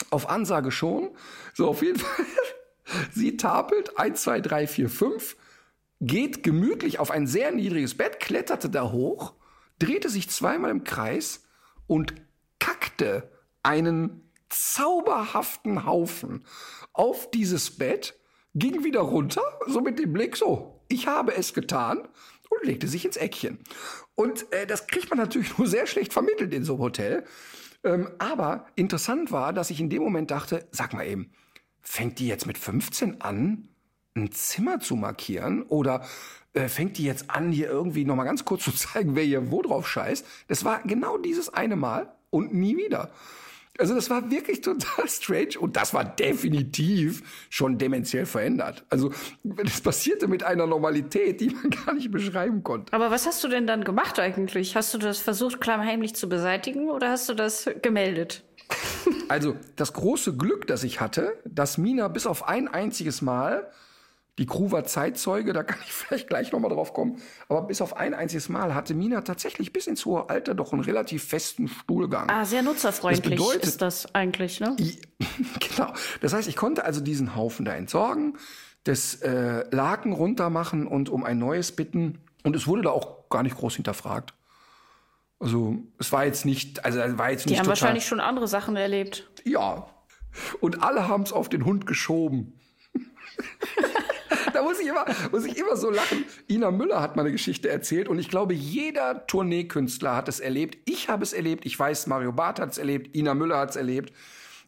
Auf 0.10 0.30
Ansage 0.30 0.71
schon. 0.71 1.12
So, 1.54 1.67
auf 1.67 1.82
jeden 1.82 1.99
Fall. 1.99 2.25
Sie 3.12 3.38
tapelt 3.38 3.97
1, 3.97 4.21
2, 4.21 4.41
3, 4.41 4.67
4, 4.67 4.89
5, 4.89 5.38
geht 6.01 6.43
gemütlich 6.43 6.99
auf 6.99 7.12
ein 7.12 7.27
sehr 7.27 7.51
niedriges 7.51 7.95
Bett, 7.95 8.19
kletterte 8.19 8.69
da 8.69 8.91
hoch, 8.91 9.34
drehte 9.80 10.10
sich 10.10 10.30
zweimal 10.30 10.71
im 10.71 10.84
Kreis 10.84 11.43
und 11.88 12.13
kackte 12.60 13.32
einen 13.63 14.30
zauberhaften 14.49 15.86
Haufen 15.86 16.43
auf 16.93 17.32
dieses 17.32 17.77
Bett, 17.77 18.19
ging 18.54 18.84
wieder 18.84 19.01
runter, 19.01 19.43
so 19.67 19.80
mit 19.80 19.99
dem 19.99 20.12
Blick, 20.12 20.36
so, 20.36 20.84
ich 20.89 21.08
habe 21.08 21.36
es 21.36 21.54
getan 21.54 22.08
und 22.49 22.65
legte 22.65 22.88
sich 22.88 23.06
ins 23.06 23.17
Eckchen. 23.17 23.60
Und 24.21 24.53
äh, 24.53 24.67
das 24.67 24.86
kriegt 24.86 25.10
man 25.10 25.17
natürlich 25.17 25.57
nur 25.57 25.65
sehr 25.65 25.88
schlecht 25.88 26.13
vermittelt 26.13 26.53
in 26.53 26.63
so 26.63 26.73
einem 26.73 26.84
Hotel. 26.84 27.23
Ähm, 27.84 28.07
aber 28.19 28.67
interessant 28.75 29.31
war, 29.31 29.51
dass 29.51 29.71
ich 29.71 29.79
in 29.79 29.89
dem 29.89 30.03
Moment 30.03 30.29
dachte, 30.29 30.67
sag 30.69 30.93
mal 30.93 31.07
eben, 31.07 31.31
fängt 31.81 32.19
die 32.19 32.27
jetzt 32.27 32.45
mit 32.45 32.60
15 32.60 33.21
an, 33.21 33.69
ein 34.15 34.31
Zimmer 34.31 34.79
zu 34.79 34.95
markieren? 34.95 35.63
Oder 35.63 36.05
äh, 36.53 36.67
fängt 36.67 36.99
die 36.99 37.03
jetzt 37.03 37.31
an, 37.31 37.51
hier 37.51 37.67
irgendwie 37.67 38.05
nochmal 38.05 38.27
ganz 38.27 38.45
kurz 38.45 38.63
zu 38.63 38.71
zeigen, 38.71 39.15
wer 39.15 39.23
hier 39.23 39.49
wo 39.49 39.63
drauf 39.63 39.89
scheißt? 39.89 40.23
Das 40.47 40.63
war 40.63 40.84
genau 40.84 41.17
dieses 41.17 41.51
eine 41.51 41.75
Mal 41.75 42.13
und 42.29 42.53
nie 42.53 42.77
wieder. 42.77 43.10
Also 43.77 43.95
das 43.95 44.10
war 44.10 44.29
wirklich 44.29 44.62
total 44.62 45.07
strange 45.07 45.60
und 45.60 45.75
das 45.75 45.93
war 45.93 46.03
definitiv 46.03 47.47
schon 47.49 47.77
dementiell 47.77 48.25
verändert. 48.25 48.86
Also 48.89 49.12
das 49.43 49.81
passierte 49.81 50.27
mit 50.27 50.43
einer 50.43 50.67
Normalität, 50.67 51.41
die 51.41 51.49
man 51.49 51.69
gar 51.86 51.93
nicht 51.93 52.12
beschreiben 52.12 52.63
konnte. 52.63 52.93
Aber 52.93 53.12
was 53.12 53.25
hast 53.25 53.43
du 53.43 53.47
denn 53.47 53.67
dann 53.67 53.84
gemacht 53.84 54.19
eigentlich? 54.19 54.75
Hast 54.75 54.93
du 54.93 54.97
das 54.97 55.19
versucht, 55.19 55.62
klammheimlich 55.62 56.15
zu 56.15 56.27
beseitigen 56.27 56.89
oder 56.89 57.10
hast 57.10 57.29
du 57.29 57.34
das 57.34 57.69
gemeldet? 57.81 58.43
Also 59.27 59.55
das 59.75 59.93
große 59.93 60.36
Glück, 60.36 60.67
das 60.67 60.84
ich 60.84 60.99
hatte, 61.01 61.38
dass 61.45 61.77
Mina 61.77 62.07
bis 62.07 62.27
auf 62.27 62.47
ein 62.47 62.67
einziges 62.67 63.21
Mal 63.21 63.69
die 64.39 64.46
Crew 64.46 64.72
war 64.72 64.86
Zeitzeuge, 64.86 65.54
da 65.54 65.63
kann 65.63 65.80
ich 65.84 65.91
vielleicht 65.94 66.28
gleich 66.28 66.52
nochmal 66.52 66.72
drauf 66.72 66.94
kommen. 66.94 67.22
Aber 67.50 67.63
bis 67.63 67.82
auf 67.82 67.98
ein 67.98 68.13
einziges 68.13 68.50
Mal 68.50 68.74
hatte 68.74 68.94
Mina 68.94 69.22
tatsächlich 69.22 69.74
bis 69.74 69.88
ins 69.88 70.06
hohe 70.06 70.30
Alter 70.30 70.56
doch 70.56 70.74
einen 70.74 70.82
relativ 70.82 71.24
festen 71.26 71.67
Stuhlgang. 71.67 72.30
Ah, 72.30 72.46
sehr 72.46 72.63
nutzerfreundlich 72.63 73.38
das 73.38 73.48
bedeutet, 73.48 73.63
ist 73.63 73.82
das 73.82 74.15
eigentlich, 74.15 74.60
ne? 74.60 74.76
genau. 75.60 75.94
Das 76.22 76.34
heißt, 76.34 76.48
ich 76.48 76.56
konnte 76.56 76.86
also 76.86 77.02
diesen 77.02 77.36
Haufen 77.36 77.65
da 77.65 77.74
entsorgen, 77.74 78.38
das 78.84 79.15
äh, 79.15 79.63
Laken 79.70 80.13
runtermachen 80.13 80.88
und 80.88 81.10
um 81.10 81.24
ein 81.24 81.38
neues 81.38 81.72
bitten. 81.72 82.20
Und 82.44 82.56
es 82.56 82.65
wurde 82.67 82.84
da 82.84 82.89
auch 82.89 83.30
gar 83.30 83.44
nicht 83.44 83.58
groß 83.58 83.76
hinterfragt. 83.76 84.34
Also 85.39 85.78
es 85.98 86.12
war 86.12 86.26
jetzt 86.26 86.46
nicht, 86.46 86.86
also 86.86 87.00
war 87.17 87.32
jetzt 87.32 87.46
nicht. 87.46 87.56
Die 87.56 87.60
haben 87.60 87.65
total, 87.65 87.70
wahrscheinlich 87.70 88.06
schon 88.06 88.20
andere 88.20 88.48
Sachen 88.48 88.76
erlebt. 88.76 89.30
Ja. 89.44 89.88
Und 90.60 90.84
alle 90.84 91.08
haben 91.08 91.24
es 91.24 91.34
auf 91.34 91.50
den 91.50 91.65
Hund 91.65 91.86
geschoben. 91.88 92.54
da 94.62 94.67
muss 94.67 94.80
ich 94.80 94.88
immer, 94.88 95.06
muss 95.32 95.45
ich 95.45 95.58
immer 95.58 95.76
so 95.76 95.89
lachen. 95.89 96.26
Ina 96.47 96.71
Müller 96.71 97.02
hat 97.02 97.15
mal 97.15 97.24
eine 97.24 97.32
Geschichte 97.32 97.69
erzählt 97.69 98.08
und 98.08 98.19
ich 98.19 98.30
glaube, 98.30 98.54
jeder 98.54 99.26
Tourneekünstler 99.26 100.15
hat 100.15 100.28
es 100.28 100.39
erlebt. 100.39 100.78
Ich 100.86 101.10
habe 101.10 101.24
es 101.24 101.34
erlebt. 101.34 101.65
Ich 101.65 101.78
weiß, 101.78 102.08
Mario 102.08 102.32
Barth 102.32 102.60
hat 102.60 102.71
es 102.71 102.78
erlebt. 102.78 103.15
Ina 103.15 103.34
Müller 103.34 103.58
hat 103.58 103.71
es 103.71 103.76
erlebt. 103.76 104.13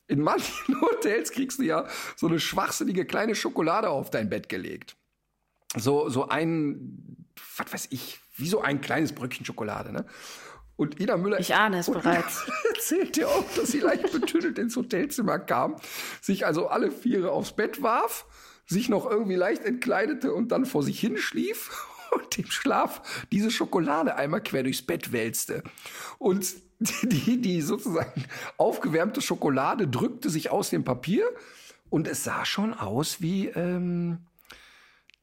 In 0.07 0.21
manchen 0.21 0.81
Hotels 0.81 1.31
kriegst 1.31 1.59
du 1.59 1.63
ja 1.63 1.87
so 2.15 2.27
eine 2.27 2.39
schwachsinnige 2.39 3.05
kleine 3.05 3.35
Schokolade 3.35 3.89
auf 3.89 4.09
dein 4.09 4.29
Bett 4.29 4.49
gelegt. 4.49 4.95
So, 5.75 6.09
so 6.09 6.27
ein, 6.27 7.27
was 7.57 7.73
weiß 7.73 7.87
ich, 7.91 8.19
wie 8.35 8.47
so 8.47 8.61
ein 8.61 8.81
kleines 8.81 9.13
Bröckchen 9.13 9.45
Schokolade, 9.45 9.91
ne? 9.91 10.05
Und 10.75 10.99
Ina 10.99 11.17
Müller. 11.17 11.39
Ich 11.39 11.53
ahne 11.53 11.77
es 11.79 11.89
bereits. 11.89 12.51
Erzählt 12.73 13.15
ja 13.15 13.27
auch, 13.27 13.45
dass 13.55 13.69
sie 13.71 13.79
leicht 13.79 14.11
betüdelt 14.11 14.57
ins 14.57 14.75
Hotelzimmer 14.75 15.37
kam, 15.37 15.75
sich 16.19 16.47
also 16.47 16.67
alle 16.67 16.91
Viere 16.91 17.31
aufs 17.31 17.55
Bett 17.55 17.83
warf 17.83 18.25
sich 18.73 18.89
noch 18.89 19.09
irgendwie 19.09 19.35
leicht 19.35 19.63
entkleidete 19.63 20.33
und 20.33 20.51
dann 20.51 20.65
vor 20.65 20.83
sich 20.83 20.99
hinschlief 20.99 21.71
und 22.11 22.37
im 22.37 22.49
Schlaf 22.49 23.25
diese 23.31 23.51
Schokolade 23.51 24.15
einmal 24.15 24.41
quer 24.41 24.63
durchs 24.63 24.81
Bett 24.81 25.11
wälzte. 25.11 25.63
Und 26.17 26.55
die, 27.03 27.39
die 27.41 27.61
sozusagen 27.61 28.25
aufgewärmte 28.57 29.21
Schokolade 29.21 29.87
drückte 29.87 30.29
sich 30.29 30.49
aus 30.49 30.69
dem 30.69 30.83
Papier 30.83 31.25
und 31.89 32.07
es 32.07 32.23
sah 32.23 32.45
schon 32.45 32.73
aus 32.73 33.21
wie, 33.21 33.47
ähm, 33.49 34.25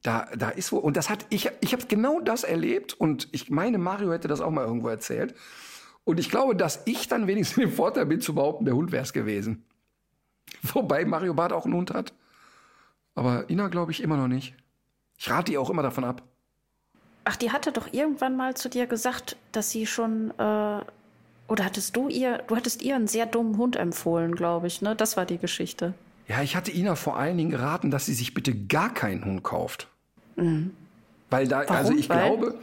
da, 0.03 0.27
da 0.35 0.49
ist 0.49 0.71
wo, 0.71 0.77
und 0.77 0.97
das 0.97 1.09
hat, 1.09 1.25
ich, 1.29 1.49
ich 1.59 1.73
habe 1.73 1.85
genau 1.87 2.19
das 2.21 2.43
erlebt 2.43 2.93
und 2.93 3.27
ich 3.31 3.49
meine, 3.49 3.77
Mario 3.77 4.11
hätte 4.11 4.27
das 4.27 4.41
auch 4.41 4.49
mal 4.49 4.65
irgendwo 4.65 4.87
erzählt. 4.87 5.35
Und 6.03 6.19
ich 6.19 6.31
glaube, 6.31 6.55
dass 6.55 6.81
ich 6.85 7.07
dann 7.07 7.27
wenigstens 7.27 7.61
dem 7.61 7.71
Vorteil 7.71 8.07
bin 8.07 8.21
zu 8.21 8.33
behaupten, 8.33 8.65
der 8.65 8.75
Hund 8.75 8.91
wäre 8.91 9.03
es 9.03 9.13
gewesen. 9.13 9.65
Wobei 10.63 11.05
Mario 11.05 11.33
Barth 11.33 11.53
auch 11.53 11.65
einen 11.65 11.75
Hund 11.75 11.93
hat. 11.93 12.13
Aber 13.21 13.47
Ina 13.51 13.67
glaube 13.67 13.91
ich 13.91 14.01
immer 14.01 14.17
noch 14.17 14.27
nicht. 14.27 14.55
Ich 15.15 15.29
rate 15.29 15.51
ihr 15.51 15.61
auch 15.61 15.69
immer 15.69 15.83
davon 15.83 16.03
ab. 16.03 16.23
Ach, 17.23 17.35
die 17.35 17.51
hatte 17.51 17.71
doch 17.71 17.93
irgendwann 17.93 18.35
mal 18.35 18.55
zu 18.55 18.67
dir 18.67 18.87
gesagt, 18.87 19.37
dass 19.51 19.69
sie 19.69 19.85
schon 19.85 20.31
äh, 20.39 20.81
oder 21.47 21.63
hattest 21.63 21.95
du 21.95 22.07
ihr, 22.07 22.39
du 22.47 22.55
hattest 22.55 22.81
ihr 22.81 22.95
einen 22.95 23.07
sehr 23.07 23.27
dummen 23.27 23.57
Hund 23.57 23.75
empfohlen, 23.75 24.33
glaube 24.33 24.65
ich, 24.65 24.81
ne? 24.81 24.95
Das 24.95 25.17
war 25.17 25.27
die 25.27 25.37
Geschichte. 25.37 25.93
Ja, 26.27 26.41
ich 26.41 26.55
hatte 26.55 26.71
Ina 26.71 26.95
vor 26.95 27.15
allen 27.15 27.37
Dingen 27.37 27.51
geraten, 27.51 27.91
dass 27.91 28.07
sie 28.07 28.15
sich 28.15 28.33
bitte 28.33 28.55
gar 28.55 28.91
keinen 28.91 29.23
Hund 29.23 29.43
kauft. 29.43 29.87
Mhm. 30.35 30.71
Weil 31.29 31.47
da, 31.47 31.59
Warum? 31.59 31.75
also 31.75 31.93
ich 31.93 32.09
weil? 32.09 32.25
glaube, 32.25 32.59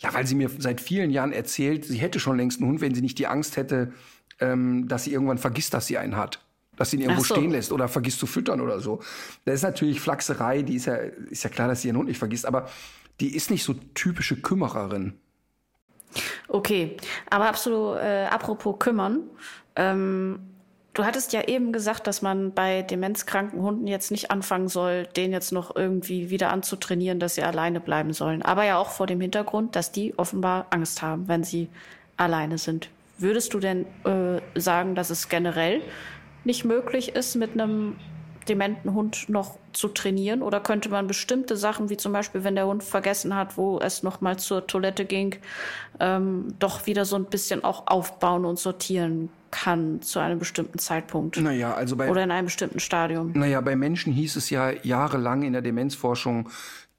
ja, 0.00 0.12
weil 0.12 0.26
sie 0.26 0.34
mir 0.34 0.50
seit 0.58 0.80
vielen 0.80 1.12
Jahren 1.12 1.30
erzählt, 1.30 1.84
sie 1.84 1.98
hätte 1.98 2.18
schon 2.18 2.36
längst 2.36 2.60
einen 2.60 2.68
Hund, 2.68 2.80
wenn 2.80 2.96
sie 2.96 3.00
nicht 3.00 3.20
die 3.20 3.28
Angst 3.28 3.56
hätte, 3.56 3.92
ähm, 4.40 4.88
dass 4.88 5.04
sie 5.04 5.12
irgendwann 5.12 5.38
vergisst, 5.38 5.72
dass 5.72 5.86
sie 5.86 5.98
einen 5.98 6.16
hat 6.16 6.43
dass 6.76 6.90
sie 6.90 6.96
ihn 6.96 7.02
irgendwo 7.02 7.22
so. 7.22 7.34
stehen 7.34 7.50
lässt 7.50 7.72
oder 7.72 7.88
vergisst 7.88 8.18
zu 8.18 8.26
füttern 8.26 8.60
oder 8.60 8.80
so. 8.80 9.00
Das 9.44 9.56
ist 9.56 9.62
natürlich 9.62 10.00
Flachserei, 10.00 10.62
die 10.62 10.76
ist 10.76 10.86
ja, 10.86 10.94
ist 10.94 11.44
ja 11.44 11.50
klar, 11.50 11.68
dass 11.68 11.82
sie 11.82 11.88
ihren 11.88 11.96
Hund 11.96 12.08
nicht 12.08 12.18
vergisst, 12.18 12.46
aber 12.46 12.68
die 13.20 13.34
ist 13.34 13.50
nicht 13.50 13.64
so 13.64 13.74
typische 13.94 14.36
Kümmererin. 14.36 15.14
Okay, 16.48 16.96
aber 17.30 17.48
absolut, 17.48 17.98
äh, 17.98 18.26
apropos 18.30 18.76
kümmern, 18.78 19.20
ähm, 19.76 20.38
du 20.94 21.04
hattest 21.04 21.32
ja 21.32 21.42
eben 21.42 21.72
gesagt, 21.72 22.06
dass 22.06 22.22
man 22.22 22.52
bei 22.52 22.82
demenzkranken 22.82 23.60
Hunden 23.60 23.86
jetzt 23.86 24.10
nicht 24.10 24.30
anfangen 24.30 24.68
soll, 24.68 25.06
den 25.16 25.32
jetzt 25.32 25.52
noch 25.52 25.74
irgendwie 25.74 26.30
wieder 26.30 26.50
anzutrainieren, 26.50 27.18
dass 27.18 27.34
sie 27.34 27.42
alleine 27.42 27.80
bleiben 27.80 28.12
sollen. 28.12 28.42
Aber 28.42 28.64
ja 28.64 28.78
auch 28.78 28.90
vor 28.90 29.06
dem 29.06 29.20
Hintergrund, 29.20 29.74
dass 29.76 29.92
die 29.92 30.16
offenbar 30.18 30.66
Angst 30.70 31.02
haben, 31.02 31.28
wenn 31.28 31.44
sie 31.44 31.68
alleine 32.16 32.58
sind. 32.58 32.88
Würdest 33.18 33.54
du 33.54 33.60
denn 33.60 33.86
äh, 34.04 34.40
sagen, 34.58 34.94
dass 34.94 35.10
es 35.10 35.28
generell 35.28 35.82
nicht 36.44 36.64
möglich 36.64 37.14
ist, 37.14 37.34
mit 37.36 37.52
einem 37.52 37.96
dementen 38.48 38.94
Hund 38.94 39.28
noch 39.28 39.58
zu 39.72 39.88
trainieren? 39.88 40.42
Oder 40.42 40.60
könnte 40.60 40.88
man 40.88 41.06
bestimmte 41.06 41.56
Sachen, 41.56 41.90
wie 41.90 41.96
zum 41.96 42.12
Beispiel, 42.12 42.44
wenn 42.44 42.54
der 42.54 42.66
Hund 42.66 42.82
vergessen 42.82 43.34
hat, 43.34 43.56
wo 43.56 43.78
es 43.78 44.02
noch 44.02 44.20
mal 44.20 44.38
zur 44.38 44.66
Toilette 44.66 45.04
ging, 45.04 45.36
ähm, 46.00 46.54
doch 46.58 46.86
wieder 46.86 47.04
so 47.04 47.16
ein 47.16 47.24
bisschen 47.24 47.64
auch 47.64 47.86
aufbauen 47.86 48.44
und 48.44 48.58
sortieren 48.58 49.30
kann 49.50 50.02
zu 50.02 50.18
einem 50.18 50.38
bestimmten 50.38 50.78
Zeitpunkt? 50.78 51.40
Naja, 51.40 51.74
also 51.74 51.96
bei, 51.96 52.10
Oder 52.10 52.24
in 52.24 52.30
einem 52.30 52.46
bestimmten 52.46 52.80
Stadium? 52.80 53.32
naja, 53.34 53.60
bei 53.60 53.76
Menschen 53.76 54.12
hieß 54.12 54.36
es 54.36 54.50
ja 54.50 54.70
jahrelang 54.70 55.42
in 55.42 55.52
der 55.52 55.62
Demenzforschung, 55.62 56.50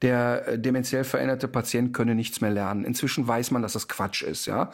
der 0.02 0.48
äh, 0.48 0.58
dementiell 0.58 1.04
veränderte 1.04 1.48
Patient 1.48 1.92
könne 1.92 2.14
nichts 2.14 2.40
mehr 2.40 2.50
lernen. 2.50 2.84
Inzwischen 2.84 3.26
weiß 3.26 3.50
man, 3.50 3.62
dass 3.62 3.74
das 3.74 3.88
Quatsch 3.88 4.22
ist, 4.22 4.46
ja. 4.46 4.70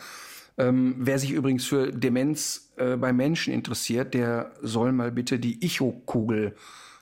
Ähm, 0.59 0.97
wer 0.99 1.19
sich 1.19 1.31
übrigens 1.31 1.65
für 1.65 1.91
Demenz 1.91 2.73
äh, 2.77 2.97
bei 2.97 3.13
Menschen 3.13 3.53
interessiert, 3.53 4.15
der 4.15 4.53
soll 4.61 4.93
mal 4.93 5.11
bitte 5.11 5.39
die 5.39 5.65
Icho-Kugel, 5.65 6.55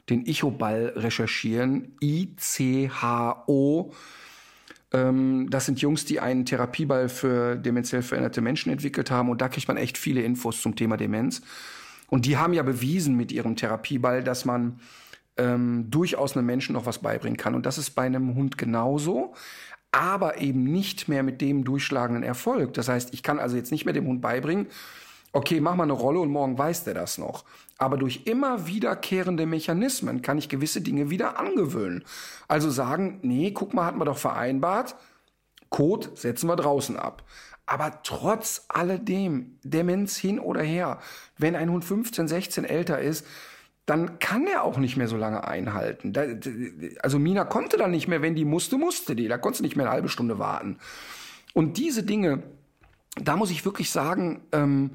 den 0.09 0.25
Icho-Ball 0.27 0.93
recherchieren. 0.97 1.97
I-C-H-O. 2.01 3.93
Ähm, 4.93 5.49
das 5.51 5.67
sind 5.67 5.81
Jungs, 5.81 6.05
die 6.05 6.21
einen 6.21 6.45
Therapieball 6.45 7.09
für 7.09 7.57
dementiell 7.57 8.03
veränderte 8.03 8.41
Menschen 8.41 8.73
entwickelt 8.73 9.11
haben. 9.11 9.29
Und 9.29 9.41
da 9.41 9.49
kriegt 9.49 9.69
man 9.69 9.77
echt 9.77 9.99
viele 9.99 10.23
Infos 10.23 10.63
zum 10.63 10.77
Thema 10.77 10.97
Demenz. 10.97 11.43
Und 12.09 12.27
die 12.27 12.37
haben 12.37 12.53
ja 12.53 12.63
bewiesen 12.63 13.17
mit 13.17 13.33
ihrem 13.33 13.57
Therapieball, 13.57 14.25
dass 14.25 14.45
man 14.45 14.81
ähm, 15.37 15.87
durchaus 15.91 16.37
einem 16.37 16.47
Menschen 16.47 16.75
noch 16.75 16.87
was 16.87 16.99
beibringen 16.99 17.37
kann. 17.37 17.55
Und 17.55 17.67
das 17.67 17.79
ist 17.79 17.91
bei 17.91 18.03
einem 18.03 18.35
Hund 18.35 18.59
genauso 18.59 19.35
aber 19.93 20.39
eben 20.39 20.65
nicht 20.65 21.09
mehr 21.09 21.23
mit 21.23 21.41
dem 21.41 21.65
durchschlagenden 21.65 22.23
Erfolg. 22.23 22.75
Das 22.75 22.89
heißt, 22.89 23.13
ich 23.13 23.23
kann 23.23 23.39
also 23.39 23.57
jetzt 23.57 23.73
nicht 23.73 23.85
mehr 23.85 23.95
dem 23.95 24.07
Hund 24.07 24.21
beibringen, 24.21 24.67
okay, 25.33 25.61
mach 25.61 25.75
mal 25.75 25.85
eine 25.85 25.93
Rolle 25.93 26.21
und 26.21 26.31
morgen 26.31 26.59
weiß 26.59 26.85
der 26.85 26.95
das 26.95 27.19
noch. 27.19 27.45
Aber 27.79 27.97
durch 27.97 28.23
immer 28.27 28.67
wiederkehrende 28.67 29.47
Mechanismen 29.47 30.23
kann 30.23 30.39
ich 30.39 30.49
gewisse 30.49 30.81
Dinge 30.81 31.11
wieder 31.11 31.39
angewöhnen. 31.39 32.05
Also 32.49 32.71
sagen, 32.71 33.21
nee, 33.23 33.53
guck 33.53 33.75
mal, 33.75 33.87
hatten 33.87 33.99
wir 33.99 34.05
doch 34.05 34.19
vereinbart, 34.19 34.97
Code 35.71 36.11
setzen 36.15 36.49
wir 36.49 36.57
draußen 36.57 36.97
ab. 36.97 37.25
Aber 37.65 38.03
trotz 38.03 38.65
alledem, 38.69 39.59
Demenz 39.63 40.17
hin 40.17 40.41
oder 40.41 40.63
her, 40.63 40.99
wenn 41.39 41.55
ein 41.55 41.71
Hund 41.71 41.85
15, 41.85 42.27
16 42.27 42.65
älter 42.65 43.01
ist, 43.01 43.25
dann 43.91 44.21
kann 44.21 44.47
er 44.47 44.63
auch 44.63 44.79
nicht 44.79 44.97
mehr 44.97 45.09
so 45.09 45.17
lange 45.17 45.49
einhalten. 45.49 46.13
Da, 46.13 46.23
also 47.03 47.19
Mina 47.19 47.45
konnte 47.45 47.77
dann 47.77 47.91
nicht 47.91 48.07
mehr, 48.07 48.23
wenn 48.23 48.37
die 48.37 48.45
musste, 48.45 48.79
musste 48.79 49.17
die. 49.17 49.27
Da 49.27 49.37
konnte 49.37 49.59
sie 49.59 49.65
nicht 49.65 49.75
mehr 49.75 49.87
eine 49.87 49.93
halbe 49.93 50.09
Stunde 50.09 50.39
warten. 50.39 50.79
Und 51.55 51.77
diese 51.77 52.05
Dinge, 52.05 52.45
da 53.21 53.35
muss 53.35 53.51
ich 53.51 53.65
wirklich 53.65 53.91
sagen, 53.91 54.43
ähm, 54.53 54.93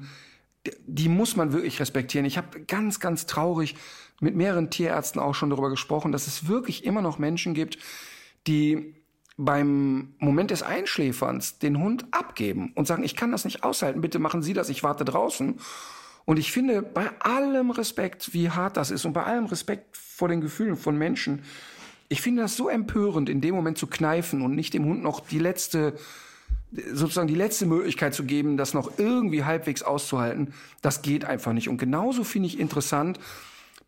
die 0.86 1.10
muss 1.10 1.36
man 1.36 1.52
wirklich 1.52 1.78
respektieren. 1.78 2.24
Ich 2.24 2.38
habe 2.38 2.60
ganz, 2.60 2.98
ganz 2.98 3.26
traurig 3.26 3.76
mit 4.18 4.34
mehreren 4.34 4.70
Tierärzten 4.70 5.20
auch 5.20 5.34
schon 5.34 5.50
darüber 5.50 5.68
gesprochen, 5.68 6.10
dass 6.10 6.26
es 6.26 6.48
wirklich 6.48 6.86
immer 6.86 7.02
noch 7.02 7.18
Menschen 7.18 7.52
gibt, 7.52 7.76
die 8.46 8.94
beim 9.36 10.14
Moment 10.16 10.50
des 10.50 10.62
Einschläferns 10.62 11.58
den 11.58 11.78
Hund 11.82 12.06
abgeben 12.12 12.72
und 12.74 12.86
sagen, 12.86 13.04
ich 13.04 13.14
kann 13.14 13.30
das 13.30 13.44
nicht 13.44 13.62
aushalten, 13.62 14.00
bitte 14.00 14.18
machen 14.18 14.42
Sie 14.42 14.54
das, 14.54 14.70
ich 14.70 14.82
warte 14.82 15.04
draußen. 15.04 15.60
Und 16.26 16.38
ich 16.38 16.52
finde, 16.52 16.82
bei 16.82 17.08
allem 17.20 17.70
Respekt, 17.70 18.34
wie 18.34 18.50
hart 18.50 18.76
das 18.76 18.90
ist 18.90 19.06
und 19.06 19.14
bei 19.14 19.22
allem 19.22 19.46
Respekt 19.46 19.96
vor 19.96 20.28
den 20.28 20.42
Gefühlen 20.42 20.76
von 20.76 20.98
Menschen, 20.98 21.42
ich 22.08 22.20
finde 22.20 22.42
das 22.42 22.56
so 22.56 22.68
empörend, 22.68 23.28
in 23.28 23.40
dem 23.40 23.54
Moment 23.54 23.78
zu 23.78 23.86
kneifen 23.86 24.42
und 24.42 24.54
nicht 24.54 24.74
dem 24.74 24.84
Hund 24.84 25.02
noch 25.02 25.20
die 25.20 25.38
letzte, 25.38 25.94
sozusagen 26.92 27.28
die 27.28 27.34
letzte 27.34 27.66
Möglichkeit 27.66 28.12
zu 28.12 28.24
geben, 28.24 28.56
das 28.56 28.74
noch 28.74 28.98
irgendwie 28.98 29.44
halbwegs 29.44 29.82
auszuhalten. 29.82 30.52
Das 30.82 31.02
geht 31.02 31.24
einfach 31.24 31.52
nicht. 31.52 31.68
Und 31.68 31.78
genauso 31.78 32.24
finde 32.24 32.48
ich 32.48 32.58
interessant, 32.58 33.18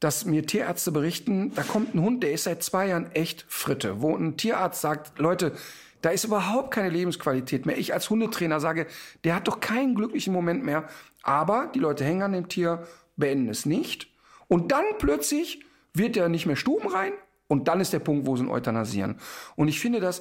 dass 0.01 0.25
mir 0.25 0.47
Tierärzte 0.47 0.93
berichten, 0.93 1.53
da 1.55 1.63
kommt 1.65 1.95
ein 1.95 2.01
Hund, 2.01 2.23
der 2.23 2.33
ist 2.33 2.45
seit 2.45 2.63
zwei 2.63 2.89
Jahren 2.89 3.11
echt 3.13 3.45
Fritte, 3.49 4.01
wo 4.01 4.17
ein 4.17 4.37
Tierarzt 4.37 4.81
sagt, 4.81 5.19
Leute, 5.19 5.53
da 6.01 6.11
ist 6.11 6.25
überhaupt 6.25 6.73
keine 6.73 6.91
Lebensqualität 6.91 7.67
mehr. 7.67 7.79
Ich 7.79 7.93
als 7.93 8.11
Hundetrainer 8.11 8.61
sage, 8.61 8.87
der 9.25 9.35
hat 9.35 9.49
doch 9.49 9.61
keinen 9.61 9.95
glücklichen 9.95 10.33
Moment 10.33 10.65
mehr. 10.65 10.89
Aber 11.23 11.71
die 11.75 11.81
Leute 11.81 12.05
hängen 12.05 12.23
an 12.23 12.33
dem 12.33 12.49
Tier, 12.49 12.87
beenden 13.17 13.49
es 13.49 13.67
nicht. 13.67 14.09
Und 14.47 14.73
dann 14.73 14.85
plötzlich 14.99 15.65
wird 15.93 16.17
er 16.17 16.29
nicht 16.29 16.47
mehr 16.47 16.57
stubenrein. 16.57 17.13
Und 17.49 17.69
dann 17.69 17.81
ist 17.81 17.93
der 17.93 17.99
Punkt, 17.99 18.27
wo 18.27 18.37
sie 18.37 18.45
ihn 18.45 18.51
euthanasieren. 18.51 19.17
Und 19.57 19.69
ich 19.69 19.81
finde 19.81 20.01
das 20.01 20.21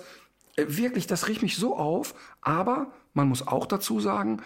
äh, 0.55 0.65
wirklich, 0.67 1.07
das 1.07 1.27
riecht 1.27 1.41
mich 1.41 1.57
so 1.57 1.75
auf. 1.75 2.15
Aber 2.41 2.91
man 3.13 3.27
muss 3.27 3.47
auch 3.47 3.65
dazu 3.65 3.99
sagen, 3.99 4.41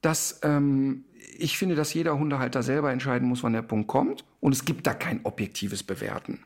dass 0.00 0.40
ähm, 0.42 1.04
ich 1.38 1.56
finde, 1.58 1.74
dass 1.74 1.94
jeder 1.94 2.18
Hundehalter 2.18 2.62
selber 2.62 2.92
entscheiden 2.92 3.28
muss, 3.28 3.42
wann 3.42 3.52
der 3.52 3.62
Punkt 3.62 3.88
kommt. 3.88 4.24
Und 4.40 4.52
es 4.52 4.64
gibt 4.64 4.86
da 4.86 4.94
kein 4.94 5.20
objektives 5.24 5.82
Bewerten. 5.82 6.44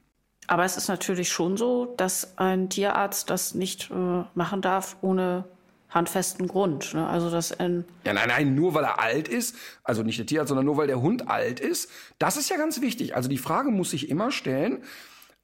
Aber 0.49 0.65
es 0.65 0.77
ist 0.77 0.89
natürlich 0.89 1.29
schon 1.29 1.57
so, 1.57 1.95
dass 1.97 2.37
ein 2.39 2.71
Tierarzt 2.71 3.31
das 3.31 3.55
nicht 3.55 3.91
äh, 3.91 4.25
machen 4.35 4.63
darf 4.63 4.97
ohne 5.03 5.45
handfesten 5.91 6.49
Grund. 6.49 6.95
Ne? 6.95 7.07
Also 7.07 7.31
dass 7.31 7.53
ein 7.59 7.85
ja, 8.05 8.15
nein, 8.15 8.29
nein, 8.29 8.55
nur 8.55 8.75
weil 8.75 8.85
er 8.85 8.99
alt 8.99 9.29
ist, 9.29 9.55
also 9.85 10.03
nicht 10.03 10.19
der 10.19 10.27
Tierarzt, 10.27 10.49
sondern 10.49 10.67
nur 10.67 10.79
weil 10.79 10.87
der 10.87 11.01
Hund 11.01 11.29
alt 11.29 11.61
ist, 11.61 11.91
das 12.19 12.37
ist 12.37 12.49
ja 12.49 12.57
ganz 12.57 12.81
wichtig. 12.81 13.15
Also 13.15 13.29
die 13.29 13.39
Frage 13.39 13.71
muss 13.71 13.91
sich 13.91 14.09
immer 14.09 14.31
stellen, 14.31 14.83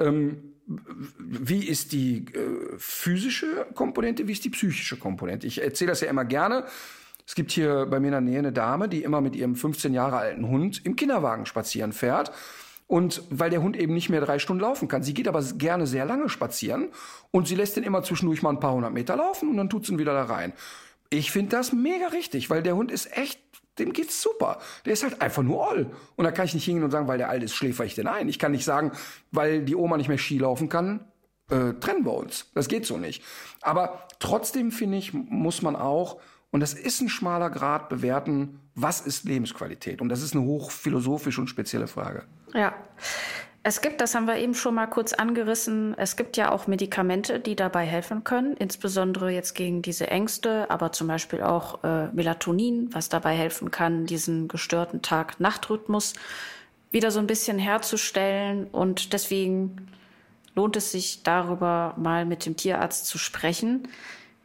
ähm, 0.00 0.54
wie 0.66 1.66
ist 1.66 1.92
die 1.92 2.24
äh, 2.34 2.74
physische 2.78 3.66
Komponente, 3.74 4.26
wie 4.26 4.32
ist 4.32 4.44
die 4.44 4.50
psychische 4.50 4.96
Komponente? 4.96 5.46
Ich 5.46 5.62
erzähle 5.62 5.90
das 5.90 6.00
ja 6.00 6.08
immer 6.08 6.24
gerne. 6.24 6.64
Es 7.26 7.34
gibt 7.34 7.52
hier 7.52 7.86
bei 7.86 8.00
mir 8.00 8.08
in 8.08 8.12
der 8.12 8.20
Nähe 8.22 8.38
eine 8.38 8.52
Dame, 8.52 8.88
die 8.88 9.02
immer 9.02 9.20
mit 9.20 9.36
ihrem 9.36 9.54
15 9.54 9.92
Jahre 9.92 10.16
alten 10.16 10.48
Hund 10.48 10.84
im 10.84 10.96
Kinderwagen 10.96 11.44
spazieren 11.44 11.92
fährt. 11.92 12.32
Und 12.86 13.22
weil 13.30 13.50
der 13.50 13.62
Hund 13.62 13.76
eben 13.76 13.94
nicht 13.94 14.10
mehr 14.10 14.20
drei 14.20 14.38
Stunden 14.38 14.60
laufen 14.60 14.88
kann. 14.88 15.02
Sie 15.02 15.14
geht 15.14 15.26
aber 15.26 15.42
gerne 15.42 15.86
sehr 15.86 16.04
lange 16.04 16.28
spazieren 16.28 16.88
und 17.30 17.48
sie 17.48 17.54
lässt 17.54 17.76
den 17.76 17.84
immer 17.84 18.02
zwischendurch 18.02 18.42
mal 18.42 18.50
ein 18.50 18.60
paar 18.60 18.74
hundert 18.74 18.92
Meter 18.92 19.16
laufen 19.16 19.48
und 19.48 19.56
dann 19.56 19.70
tut 19.70 19.86
sie 19.86 19.92
ihn 19.92 19.98
wieder 19.98 20.12
da 20.12 20.24
rein. 20.24 20.52
Ich 21.08 21.30
finde 21.30 21.56
das 21.56 21.72
mega 21.72 22.08
richtig, 22.08 22.50
weil 22.50 22.62
der 22.62 22.76
Hund 22.76 22.90
ist 22.90 23.16
echt, 23.16 23.40
dem 23.78 23.92
geht's 23.92 24.20
super. 24.20 24.58
Der 24.84 24.92
ist 24.92 25.02
halt 25.02 25.22
einfach 25.22 25.42
nur 25.42 25.68
all. 25.68 25.90
Und 26.16 26.24
da 26.24 26.30
kann 26.30 26.44
ich 26.44 26.54
nicht 26.54 26.64
hingehen 26.64 26.84
und 26.84 26.90
sagen, 26.90 27.08
weil 27.08 27.18
der 27.18 27.30
alt 27.30 27.42
ist, 27.42 27.54
schläfer 27.54 27.84
ich 27.84 27.94
den 27.94 28.06
ein. 28.06 28.28
Ich 28.28 28.38
kann 28.38 28.52
nicht 28.52 28.64
sagen, 28.64 28.92
weil 29.32 29.62
die 29.62 29.76
Oma 29.76 29.96
nicht 29.96 30.08
mehr 30.08 30.18
Ski 30.18 30.38
laufen 30.38 30.68
kann, 30.68 31.06
äh, 31.50 31.72
trennen 31.80 32.04
wir 32.04 32.12
uns. 32.12 32.50
Das 32.54 32.68
geht 32.68 32.84
so 32.84 32.98
nicht. 32.98 33.22
Aber 33.62 34.06
trotzdem 34.18 34.70
finde 34.70 34.98
ich, 34.98 35.14
muss 35.14 35.62
man 35.62 35.74
auch 35.74 36.20
und 36.54 36.60
das 36.60 36.72
ist 36.72 37.00
ein 37.00 37.08
schmaler 37.08 37.50
Grad 37.50 37.88
bewerten, 37.88 38.60
was 38.76 39.00
ist 39.00 39.24
Lebensqualität? 39.24 40.00
Und 40.00 40.08
das 40.08 40.22
ist 40.22 40.36
eine 40.36 40.44
hochphilosophische 40.44 41.40
und 41.40 41.48
spezielle 41.48 41.88
Frage. 41.88 42.26
Ja. 42.54 42.74
Es 43.66 43.80
gibt, 43.80 44.02
das 44.02 44.14
haben 44.14 44.26
wir 44.26 44.36
eben 44.36 44.54
schon 44.54 44.74
mal 44.74 44.86
kurz 44.86 45.14
angerissen, 45.14 45.94
es 45.96 46.16
gibt 46.16 46.36
ja 46.36 46.52
auch 46.52 46.66
Medikamente, 46.66 47.40
die 47.40 47.56
dabei 47.56 47.86
helfen 47.86 48.22
können, 48.22 48.58
insbesondere 48.58 49.30
jetzt 49.30 49.54
gegen 49.54 49.80
diese 49.80 50.08
Ängste, 50.08 50.70
aber 50.70 50.92
zum 50.92 51.08
Beispiel 51.08 51.40
auch 51.42 51.82
äh, 51.82 52.08
Melatonin, 52.08 52.92
was 52.92 53.08
dabei 53.08 53.34
helfen 53.34 53.70
kann, 53.70 54.04
diesen 54.04 54.48
gestörten 54.48 55.00
Tag-Nacht-Rhythmus 55.00 56.12
wieder 56.90 57.10
so 57.10 57.20
ein 57.20 57.26
bisschen 57.26 57.58
herzustellen. 57.58 58.66
Und 58.70 59.14
deswegen 59.14 59.88
lohnt 60.54 60.76
es 60.76 60.92
sich 60.92 61.22
darüber 61.22 61.94
mal 61.96 62.26
mit 62.26 62.44
dem 62.44 62.56
Tierarzt 62.56 63.06
zu 63.06 63.16
sprechen. 63.16 63.88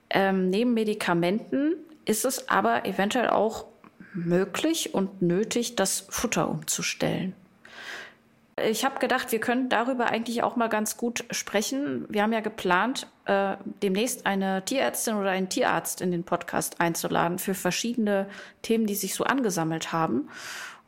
Ähm, 0.09 0.49
neben 0.49 0.73
Medikamenten 0.73 1.75
ist 2.05 2.23
es 2.23 2.49
aber 2.49 2.85
eventuell 2.85 3.29
auch 3.29 3.65
möglich 4.13 4.93
und 4.93 5.21
nötig, 5.21 5.75
das 5.75 6.05
Futter 6.09 6.49
umzustellen. 6.49 7.35
Ich 8.67 8.85
habe 8.85 8.99
gedacht, 8.99 9.31
wir 9.31 9.39
können 9.39 9.69
darüber 9.69 10.07
eigentlich 10.07 10.43
auch 10.43 10.55
mal 10.55 10.69
ganz 10.69 10.97
gut 10.97 11.25
sprechen. 11.31 12.05
Wir 12.09 12.23
haben 12.23 12.33
ja 12.33 12.39
geplant, 12.39 13.07
äh, 13.25 13.55
demnächst 13.81 14.25
eine 14.25 14.63
Tierärztin 14.65 15.15
oder 15.15 15.29
einen 15.31 15.49
Tierarzt 15.49 16.01
in 16.01 16.11
den 16.11 16.23
Podcast 16.23 16.81
einzuladen 16.81 17.39
für 17.39 17.53
verschiedene 17.53 18.27
Themen, 18.61 18.85
die 18.85 18.95
sich 18.95 19.13
so 19.13 19.23
angesammelt 19.23 19.91
haben. 19.91 20.29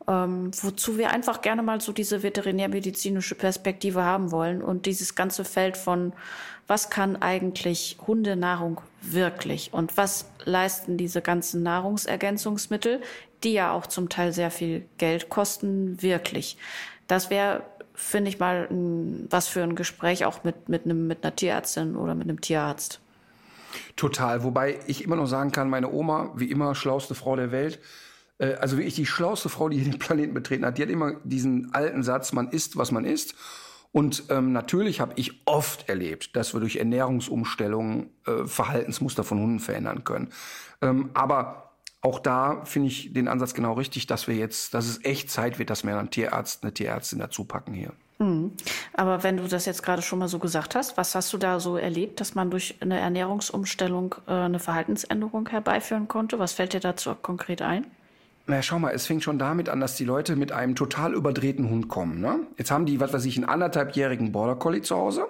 Ähm, 0.08 0.50
wozu 0.62 0.98
wir 0.98 1.10
einfach 1.10 1.42
gerne 1.42 1.62
mal 1.62 1.80
so 1.80 1.92
diese 1.92 2.22
veterinärmedizinische 2.22 3.36
Perspektive 3.36 4.02
haben 4.02 4.32
wollen 4.32 4.60
und 4.60 4.86
dieses 4.86 5.14
ganze 5.14 5.44
Feld 5.44 5.76
von 5.76 6.12
was 6.66 6.90
kann 6.90 7.20
eigentlich 7.20 7.98
Hundenahrung 8.06 8.80
wirklich 9.00 9.72
und 9.72 9.96
was 9.96 10.30
leisten 10.44 10.96
diese 10.96 11.22
ganzen 11.22 11.62
Nahrungsergänzungsmittel, 11.62 13.00
die 13.44 13.52
ja 13.52 13.72
auch 13.72 13.86
zum 13.86 14.08
Teil 14.08 14.32
sehr 14.32 14.50
viel 14.50 14.86
Geld 14.98 15.28
kosten, 15.28 16.00
wirklich. 16.02 16.56
Das 17.12 17.28
wäre, 17.28 17.62
finde 17.92 18.30
ich 18.30 18.38
mal, 18.38 18.66
was 19.28 19.46
für 19.46 19.62
ein 19.62 19.74
Gespräch 19.74 20.24
auch 20.24 20.44
mit, 20.44 20.70
mit, 20.70 20.86
einem, 20.86 21.06
mit 21.06 21.22
einer 21.22 21.36
Tierärztin 21.36 21.94
oder 21.94 22.14
mit 22.14 22.26
einem 22.26 22.40
Tierarzt. 22.40 23.02
Total. 23.96 24.44
Wobei 24.44 24.78
ich 24.86 25.04
immer 25.04 25.16
noch 25.16 25.26
sagen 25.26 25.52
kann, 25.52 25.68
meine 25.68 25.92
Oma, 25.92 26.32
wie 26.36 26.50
immer, 26.50 26.74
schlauste 26.74 27.14
Frau 27.14 27.36
der 27.36 27.52
Welt, 27.52 27.80
äh, 28.38 28.54
also 28.54 28.78
wie 28.78 28.84
ich 28.84 28.94
die 28.94 29.04
schlauste 29.04 29.50
Frau, 29.50 29.68
die 29.68 29.84
den 29.84 29.98
Planeten 29.98 30.32
betreten 30.32 30.64
hat, 30.64 30.78
die 30.78 30.82
hat 30.84 30.88
immer 30.88 31.16
diesen 31.22 31.74
alten 31.74 32.02
Satz, 32.02 32.32
man 32.32 32.48
isst, 32.48 32.78
was 32.78 32.92
man 32.92 33.04
isst. 33.04 33.34
Und 33.92 34.24
ähm, 34.30 34.52
natürlich 34.52 35.02
habe 35.02 35.12
ich 35.16 35.42
oft 35.44 35.90
erlebt, 35.90 36.34
dass 36.34 36.54
wir 36.54 36.60
durch 36.60 36.76
Ernährungsumstellungen 36.76 38.08
äh, 38.26 38.46
Verhaltensmuster 38.46 39.22
von 39.22 39.38
Hunden 39.38 39.60
verändern 39.60 40.04
können. 40.04 40.30
Ähm, 40.80 41.10
aber 41.12 41.71
auch 42.02 42.18
da 42.18 42.64
finde 42.64 42.88
ich 42.88 43.12
den 43.12 43.28
Ansatz 43.28 43.54
genau 43.54 43.74
richtig, 43.74 44.08
dass 44.08 44.26
wir 44.26 44.34
jetzt, 44.34 44.74
dass 44.74 44.86
es 44.86 45.04
echt 45.04 45.30
Zeit 45.30 45.58
wird, 45.58 45.70
dass 45.70 45.84
wir 45.84 45.96
einen 45.96 46.10
Tierarzt, 46.10 46.64
eine 46.64 46.74
Tierärztin 46.74 47.20
dazu 47.20 47.44
packen 47.44 47.72
hier. 47.72 47.92
Hm. 48.18 48.52
Aber 48.94 49.22
wenn 49.22 49.36
du 49.36 49.46
das 49.46 49.66
jetzt 49.66 49.82
gerade 49.82 50.02
schon 50.02 50.18
mal 50.18 50.28
so 50.28 50.40
gesagt 50.40 50.74
hast, 50.74 50.96
was 50.96 51.14
hast 51.14 51.32
du 51.32 51.38
da 51.38 51.60
so 51.60 51.76
erlebt, 51.76 52.20
dass 52.20 52.34
man 52.34 52.50
durch 52.50 52.76
eine 52.80 52.98
Ernährungsumstellung 52.98 54.16
äh, 54.26 54.32
eine 54.32 54.58
Verhaltensänderung 54.58 55.48
herbeiführen 55.48 56.08
konnte? 56.08 56.38
Was 56.40 56.52
fällt 56.52 56.72
dir 56.72 56.80
dazu 56.80 57.14
konkret 57.14 57.62
ein? 57.62 57.86
Na, 58.46 58.60
schau 58.60 58.80
mal, 58.80 58.90
es 58.90 59.06
fängt 59.06 59.22
schon 59.22 59.38
damit 59.38 59.68
an, 59.68 59.80
dass 59.80 59.94
die 59.94 60.04
Leute 60.04 60.34
mit 60.34 60.50
einem 60.50 60.74
total 60.74 61.14
überdrehten 61.14 61.70
Hund 61.70 61.88
kommen. 61.88 62.20
Ne? 62.20 62.40
Jetzt 62.58 62.72
haben 62.72 62.86
die, 62.86 62.98
was 62.98 63.12
weiß 63.12 63.24
ich, 63.24 63.36
einen 63.36 63.48
anderthalbjährigen 63.48 64.32
Border 64.32 64.56
Collie 64.56 64.82
zu 64.82 64.96
Hause. 64.96 65.26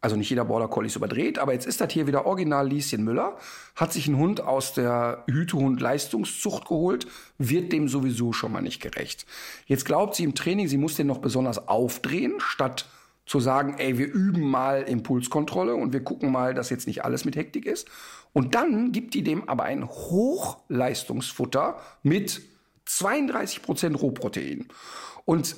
Also 0.00 0.14
nicht 0.14 0.30
jeder 0.30 0.44
Border 0.44 0.68
Collie 0.68 0.86
ist 0.86 0.96
überdreht, 0.96 1.40
aber 1.40 1.52
jetzt 1.52 1.66
ist 1.66 1.80
das 1.80 1.92
hier 1.92 2.06
wieder 2.06 2.24
original 2.24 2.68
Lieschen 2.68 3.02
Müller, 3.02 3.36
hat 3.74 3.92
sich 3.92 4.06
einen 4.06 4.18
Hund 4.18 4.40
aus 4.40 4.72
der 4.72 5.24
Hütehund-Leistungszucht 5.28 6.68
geholt, 6.68 7.08
wird 7.38 7.72
dem 7.72 7.88
sowieso 7.88 8.32
schon 8.32 8.52
mal 8.52 8.60
nicht 8.60 8.80
gerecht. 8.80 9.26
Jetzt 9.66 9.84
glaubt 9.84 10.14
sie 10.14 10.22
im 10.22 10.36
Training, 10.36 10.68
sie 10.68 10.78
muss 10.78 10.94
den 10.94 11.08
noch 11.08 11.18
besonders 11.18 11.66
aufdrehen, 11.66 12.34
statt 12.38 12.86
zu 13.26 13.40
sagen, 13.40 13.74
ey, 13.78 13.98
wir 13.98 14.06
üben 14.06 14.48
mal 14.48 14.82
Impulskontrolle 14.82 15.74
und 15.74 15.92
wir 15.92 16.02
gucken 16.02 16.30
mal, 16.30 16.54
dass 16.54 16.70
jetzt 16.70 16.86
nicht 16.86 17.04
alles 17.04 17.24
mit 17.24 17.36
Hektik 17.36 17.66
ist. 17.66 17.88
Und 18.32 18.54
dann 18.54 18.92
gibt 18.92 19.14
die 19.14 19.22
dem 19.22 19.48
aber 19.48 19.64
ein 19.64 19.86
Hochleistungsfutter 19.86 21.78
mit 22.02 22.40
32 22.86 23.62
Prozent 23.62 24.00
Rohprotein. 24.00 24.68
Und 25.24 25.56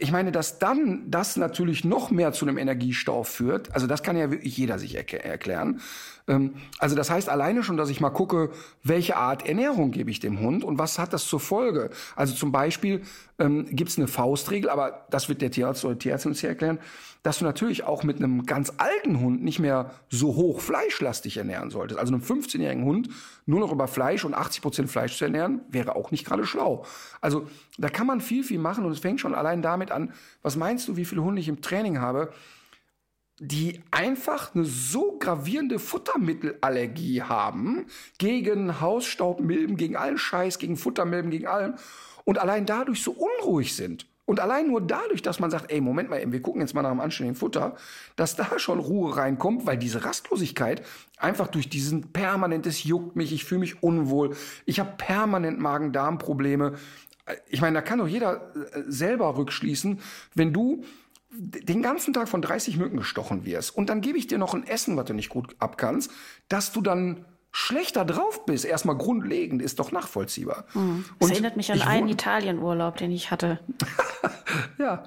ich 0.00 0.12
meine, 0.12 0.32
dass 0.32 0.58
dann 0.58 1.10
das 1.10 1.36
natürlich 1.36 1.84
noch 1.84 2.10
mehr 2.10 2.32
zu 2.32 2.46
einem 2.46 2.58
Energiestau 2.58 3.22
führt, 3.22 3.74
also 3.74 3.86
das 3.86 4.02
kann 4.02 4.16
ja 4.16 4.30
wirklich 4.30 4.56
jeder 4.56 4.78
sich 4.78 4.96
erklären. 4.96 5.80
Ähm, 6.26 6.54
also 6.78 6.96
das 6.96 7.10
heißt 7.10 7.28
alleine 7.28 7.62
schon, 7.62 7.76
dass 7.76 7.90
ich 7.90 8.00
mal 8.00 8.10
gucke, 8.10 8.50
welche 8.82 9.16
Art 9.16 9.46
Ernährung 9.46 9.90
gebe 9.90 10.10
ich 10.10 10.20
dem 10.20 10.40
Hund 10.40 10.64
und 10.64 10.78
was 10.78 10.98
hat 10.98 11.12
das 11.12 11.26
zur 11.26 11.40
Folge. 11.40 11.90
Also 12.16 12.34
zum 12.34 12.52
Beispiel 12.52 13.02
ähm, 13.38 13.66
gibt 13.70 13.90
es 13.90 13.98
eine 13.98 14.08
Faustregel, 14.08 14.70
aber 14.70 15.06
das 15.10 15.28
wird 15.28 15.42
der 15.42 15.50
Tierarzt 15.50 15.84
oder 15.84 15.98
Tierärztin 15.98 16.30
uns 16.30 16.40
hier 16.40 16.50
erklären, 16.50 16.78
dass 17.22 17.38
du 17.38 17.44
natürlich 17.44 17.84
auch 17.84 18.02
mit 18.02 18.16
einem 18.16 18.46
ganz 18.46 18.72
alten 18.78 19.20
Hund 19.20 19.42
nicht 19.42 19.58
mehr 19.58 19.90
so 20.08 20.36
hoch 20.36 20.60
fleischlastig 20.60 21.36
ernähren 21.36 21.70
solltest. 21.70 22.00
Also 22.00 22.14
einem 22.14 22.22
15-jährigen 22.22 22.84
Hund 22.84 23.10
nur 23.44 23.60
noch 23.60 23.72
über 23.72 23.88
Fleisch 23.88 24.24
und 24.24 24.32
80 24.32 24.62
Prozent 24.62 24.90
Fleisch 24.90 25.18
zu 25.18 25.24
ernähren, 25.24 25.60
wäre 25.68 25.96
auch 25.96 26.10
nicht 26.12 26.24
gerade 26.24 26.46
schlau. 26.46 26.84
Also 27.20 27.46
da 27.76 27.88
kann 27.88 28.06
man 28.06 28.20
viel, 28.20 28.44
viel 28.44 28.58
machen 28.58 28.84
und 28.84 28.92
es 28.92 29.00
fängt 29.00 29.20
schon 29.20 29.34
allein 29.34 29.60
damit 29.60 29.89
an, 29.92 30.12
was 30.42 30.56
meinst 30.56 30.88
du, 30.88 30.96
wie 30.96 31.04
viele 31.04 31.22
Hunde 31.22 31.40
ich 31.40 31.48
im 31.48 31.62
Training 31.62 32.00
habe, 32.00 32.32
die 33.40 33.80
einfach 33.90 34.54
eine 34.54 34.66
so 34.66 35.16
gravierende 35.18 35.78
Futtermittelallergie 35.78 37.22
haben 37.22 37.86
gegen 38.18 38.80
Hausstaubmilben, 38.80 39.76
gegen 39.76 39.96
allen 39.96 40.18
Scheiß, 40.18 40.58
gegen 40.58 40.76
Futtermilben, 40.76 41.30
gegen 41.30 41.46
allem 41.46 41.74
und 42.24 42.38
allein 42.38 42.66
dadurch 42.66 43.02
so 43.02 43.12
unruhig 43.12 43.74
sind. 43.74 44.06
Und 44.30 44.38
allein 44.38 44.68
nur 44.68 44.80
dadurch, 44.80 45.22
dass 45.22 45.40
man 45.40 45.50
sagt, 45.50 45.72
ey, 45.72 45.80
Moment 45.80 46.08
mal 46.08 46.20
eben, 46.20 46.32
wir 46.32 46.40
gucken 46.40 46.60
jetzt 46.60 46.72
mal 46.72 46.82
nach 46.82 46.90
dem 46.90 47.00
anständigen 47.00 47.34
Futter, 47.34 47.74
dass 48.14 48.36
da 48.36 48.60
schon 48.60 48.78
Ruhe 48.78 49.16
reinkommt, 49.16 49.66
weil 49.66 49.76
diese 49.76 50.04
Rastlosigkeit 50.04 50.86
einfach 51.16 51.48
durch 51.48 51.68
diesen 51.68 52.12
permanentes 52.12 52.84
juckt 52.84 53.16
mich, 53.16 53.32
ich 53.32 53.44
fühle 53.44 53.60
mich 53.60 53.82
unwohl, 53.82 54.36
ich 54.66 54.78
habe 54.78 54.92
permanent 54.98 55.58
Magen-Darm-Probleme. 55.58 56.74
Ich 57.48 57.60
meine, 57.60 57.74
da 57.74 57.82
kann 57.82 57.98
doch 57.98 58.08
jeder 58.08 58.54
äh, 58.54 58.82
selber 58.86 59.36
rückschließen, 59.36 60.00
wenn 60.34 60.52
du 60.52 60.84
den 61.32 61.80
ganzen 61.80 62.12
Tag 62.12 62.28
von 62.28 62.42
30 62.42 62.76
Mücken 62.76 62.96
gestochen 62.96 63.44
wirst 63.44 63.76
und 63.76 63.88
dann 63.88 64.00
gebe 64.00 64.18
ich 64.18 64.26
dir 64.26 64.38
noch 64.38 64.52
ein 64.54 64.66
Essen, 64.66 64.96
was 64.96 65.04
du 65.04 65.14
nicht 65.14 65.28
gut 65.28 65.54
abkannst, 65.60 66.10
dass 66.48 66.72
du 66.72 66.80
dann 66.80 67.24
schlechter 67.52 68.04
drauf 68.04 68.46
bist, 68.46 68.64
erstmal 68.64 68.96
grundlegend, 68.96 69.60
ist 69.60 69.80
doch 69.80 69.90
nachvollziehbar. 69.90 70.64
Mhm. 70.74 71.04
Das 71.18 71.30
erinnert 71.30 71.56
mich 71.56 71.72
an 71.72 71.82
einen 71.82 72.08
Italienurlaub, 72.08 72.96
den 72.96 73.10
ich 73.10 73.30
hatte. 73.30 73.58
ja, 74.78 75.02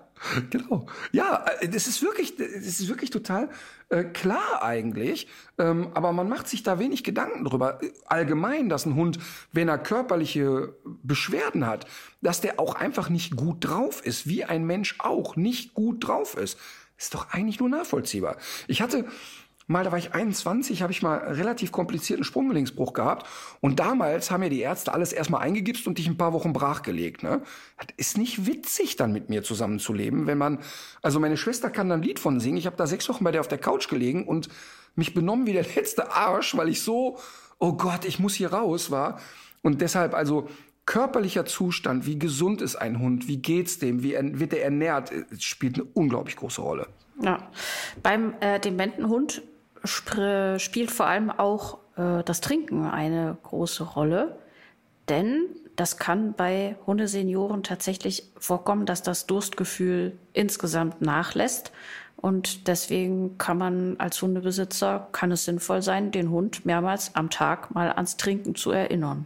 genau. 0.50 0.86
Ja, 1.12 1.46
äh, 1.62 1.70
das 1.70 1.88
ist 1.88 2.02
wirklich, 2.02 2.36
das 2.36 2.48
ist 2.48 2.90
wirklich 2.90 3.12
total 3.12 3.50
äh, 3.90 4.04
klar 4.04 4.62
eigentlich. 4.62 5.28
Ähm, 5.58 5.92
aber 5.94 6.12
man 6.12 6.28
macht 6.28 6.50
sich 6.50 6.64
da 6.64 6.80
wenig 6.80 7.04
Gedanken 7.06 7.46
drüber. 7.46 7.80
Allgemein, 8.08 8.68
dass 8.68 8.86
ein 8.86 8.96
Hund, 8.96 9.20
wenn 9.54 9.70
er 9.70 9.78
körperliche 9.78 10.76
Beschwerden 10.84 11.66
hat, 11.66 11.86
dass 12.22 12.42
der 12.42 12.60
auch 12.60 12.76
einfach 12.76 13.10
nicht 13.10 13.38
gut 13.38 13.58
drauf 13.62 14.06
ist, 14.06 14.28
wie 14.28 14.44
ein 14.44 14.66
Mensch 14.66 14.96
auch 15.00 15.38
nicht 15.38 15.74
gut 15.74 16.08
drauf 16.08 16.36
ist. 16.36 16.58
Ist 16.98 17.16
doch 17.16 17.32
eigentlich 17.32 17.60
nur 17.60 17.70
nachvollziehbar. 17.70 18.38
Ich 18.68 18.82
hatte 18.82 19.06
mal, 19.68 19.84
da 19.84 19.92
war 19.92 20.00
ich 20.00 20.14
21, 20.14 20.82
habe 20.82 20.92
ich 20.92 21.02
mal 21.02 21.18
relativ 21.18 21.72
komplizierten 21.72 22.24
Sprunggelenksbruch 22.24 22.94
gehabt. 22.94 23.28
Und 23.62 23.80
damals 23.80 24.32
haben 24.32 24.44
ja 24.44 24.50
die 24.50 24.62
Ärzte 24.62 24.94
alles 24.94 25.14
erstmal 25.14 25.42
eingegipst 25.42 25.88
und 25.88 25.98
dich 25.98 26.08
ein 26.08 26.18
paar 26.18 26.34
Wochen 26.34 26.54
brachgelegt. 26.54 27.24
Ne? 27.24 27.42
Das 27.78 27.88
ist 27.98 28.18
nicht 28.18 28.46
witzig, 28.46 28.96
dann 28.96 29.12
mit 29.12 29.30
mir 29.30 29.44
zusammenzuleben, 29.44 30.28
wenn 30.28 30.38
man, 30.38 30.60
also 31.02 31.20
meine 31.20 31.38
Schwester 31.38 31.70
kann 31.70 31.90
da 31.90 31.96
ein 31.96 32.02
Lied 32.02 32.20
von 32.20 32.40
singen. 32.40 32.58
Ich 32.58 32.66
habe 32.66 32.78
da 32.78 32.88
sechs 32.88 33.08
Wochen 33.10 33.24
bei 33.24 33.32
der 33.32 33.42
auf 33.42 33.48
der 33.48 33.58
Couch 33.58 33.88
gelegen 33.88 34.28
und 34.28 34.50
mich 34.96 35.14
benommen 35.14 35.46
wie 35.46 35.54
der 35.54 35.66
letzte 35.76 36.12
Arsch, 36.12 36.56
weil 36.58 36.70
ich 36.70 36.82
so, 36.82 37.18
oh 37.60 37.74
Gott, 37.74 38.06
ich 38.06 38.20
muss 38.20 38.36
hier 38.36 38.54
raus 38.54 38.92
war. 38.92 39.20
Und 39.62 39.82
deshalb, 39.82 40.14
also 40.14 40.50
körperlicher 40.86 41.46
Zustand, 41.46 42.06
wie 42.06 42.20
gesund 42.20 42.62
ist 42.62 42.76
ein 42.76 43.00
Hund, 43.00 43.28
wie 43.28 43.38
geht's 43.38 43.80
dem, 43.80 44.04
wie 44.04 44.16
wird 44.20 44.54
er 44.54 44.64
ernährt, 44.64 45.12
spielt 45.40 45.76
eine 45.76 45.86
unglaublich 45.94 46.36
große 46.36 46.62
Rolle. 46.62 46.88
Ja, 47.22 47.50
beim 48.02 48.34
äh, 48.42 48.60
dementen 48.60 49.08
Hund 49.08 49.42
sp 49.84 50.60
spielt 50.60 50.92
vor 50.92 51.08
allem 51.08 51.30
auch 51.30 51.80
äh, 51.98 52.24
das 52.24 52.42
Trinken 52.42 52.86
eine 52.86 53.38
große 53.44 53.84
Rolle, 53.84 54.38
denn 55.10 55.48
das 55.76 55.98
kann 55.98 56.34
bei 56.34 56.76
Hundesenioren 56.86 57.64
tatsächlich 57.64 58.32
vorkommen, 58.38 58.86
dass 58.86 59.02
das 59.02 59.26
Durstgefühl 59.26 60.18
insgesamt 60.34 61.02
nachlässt. 61.02 61.72
Und 62.16 62.68
deswegen 62.68 63.38
kann 63.38 63.58
man 63.58 64.00
als 64.00 64.22
Hundebesitzer, 64.22 65.10
kann 65.12 65.32
es 65.32 65.46
sinnvoll 65.46 65.82
sein, 65.82 66.12
den 66.12 66.30
Hund 66.30 66.66
mehrmals 66.66 67.16
am 67.16 67.30
Tag 67.30 67.74
mal 67.74 67.92
ans 67.92 68.18
Trinken 68.18 68.56
zu 68.56 68.72
erinnern. 68.72 69.26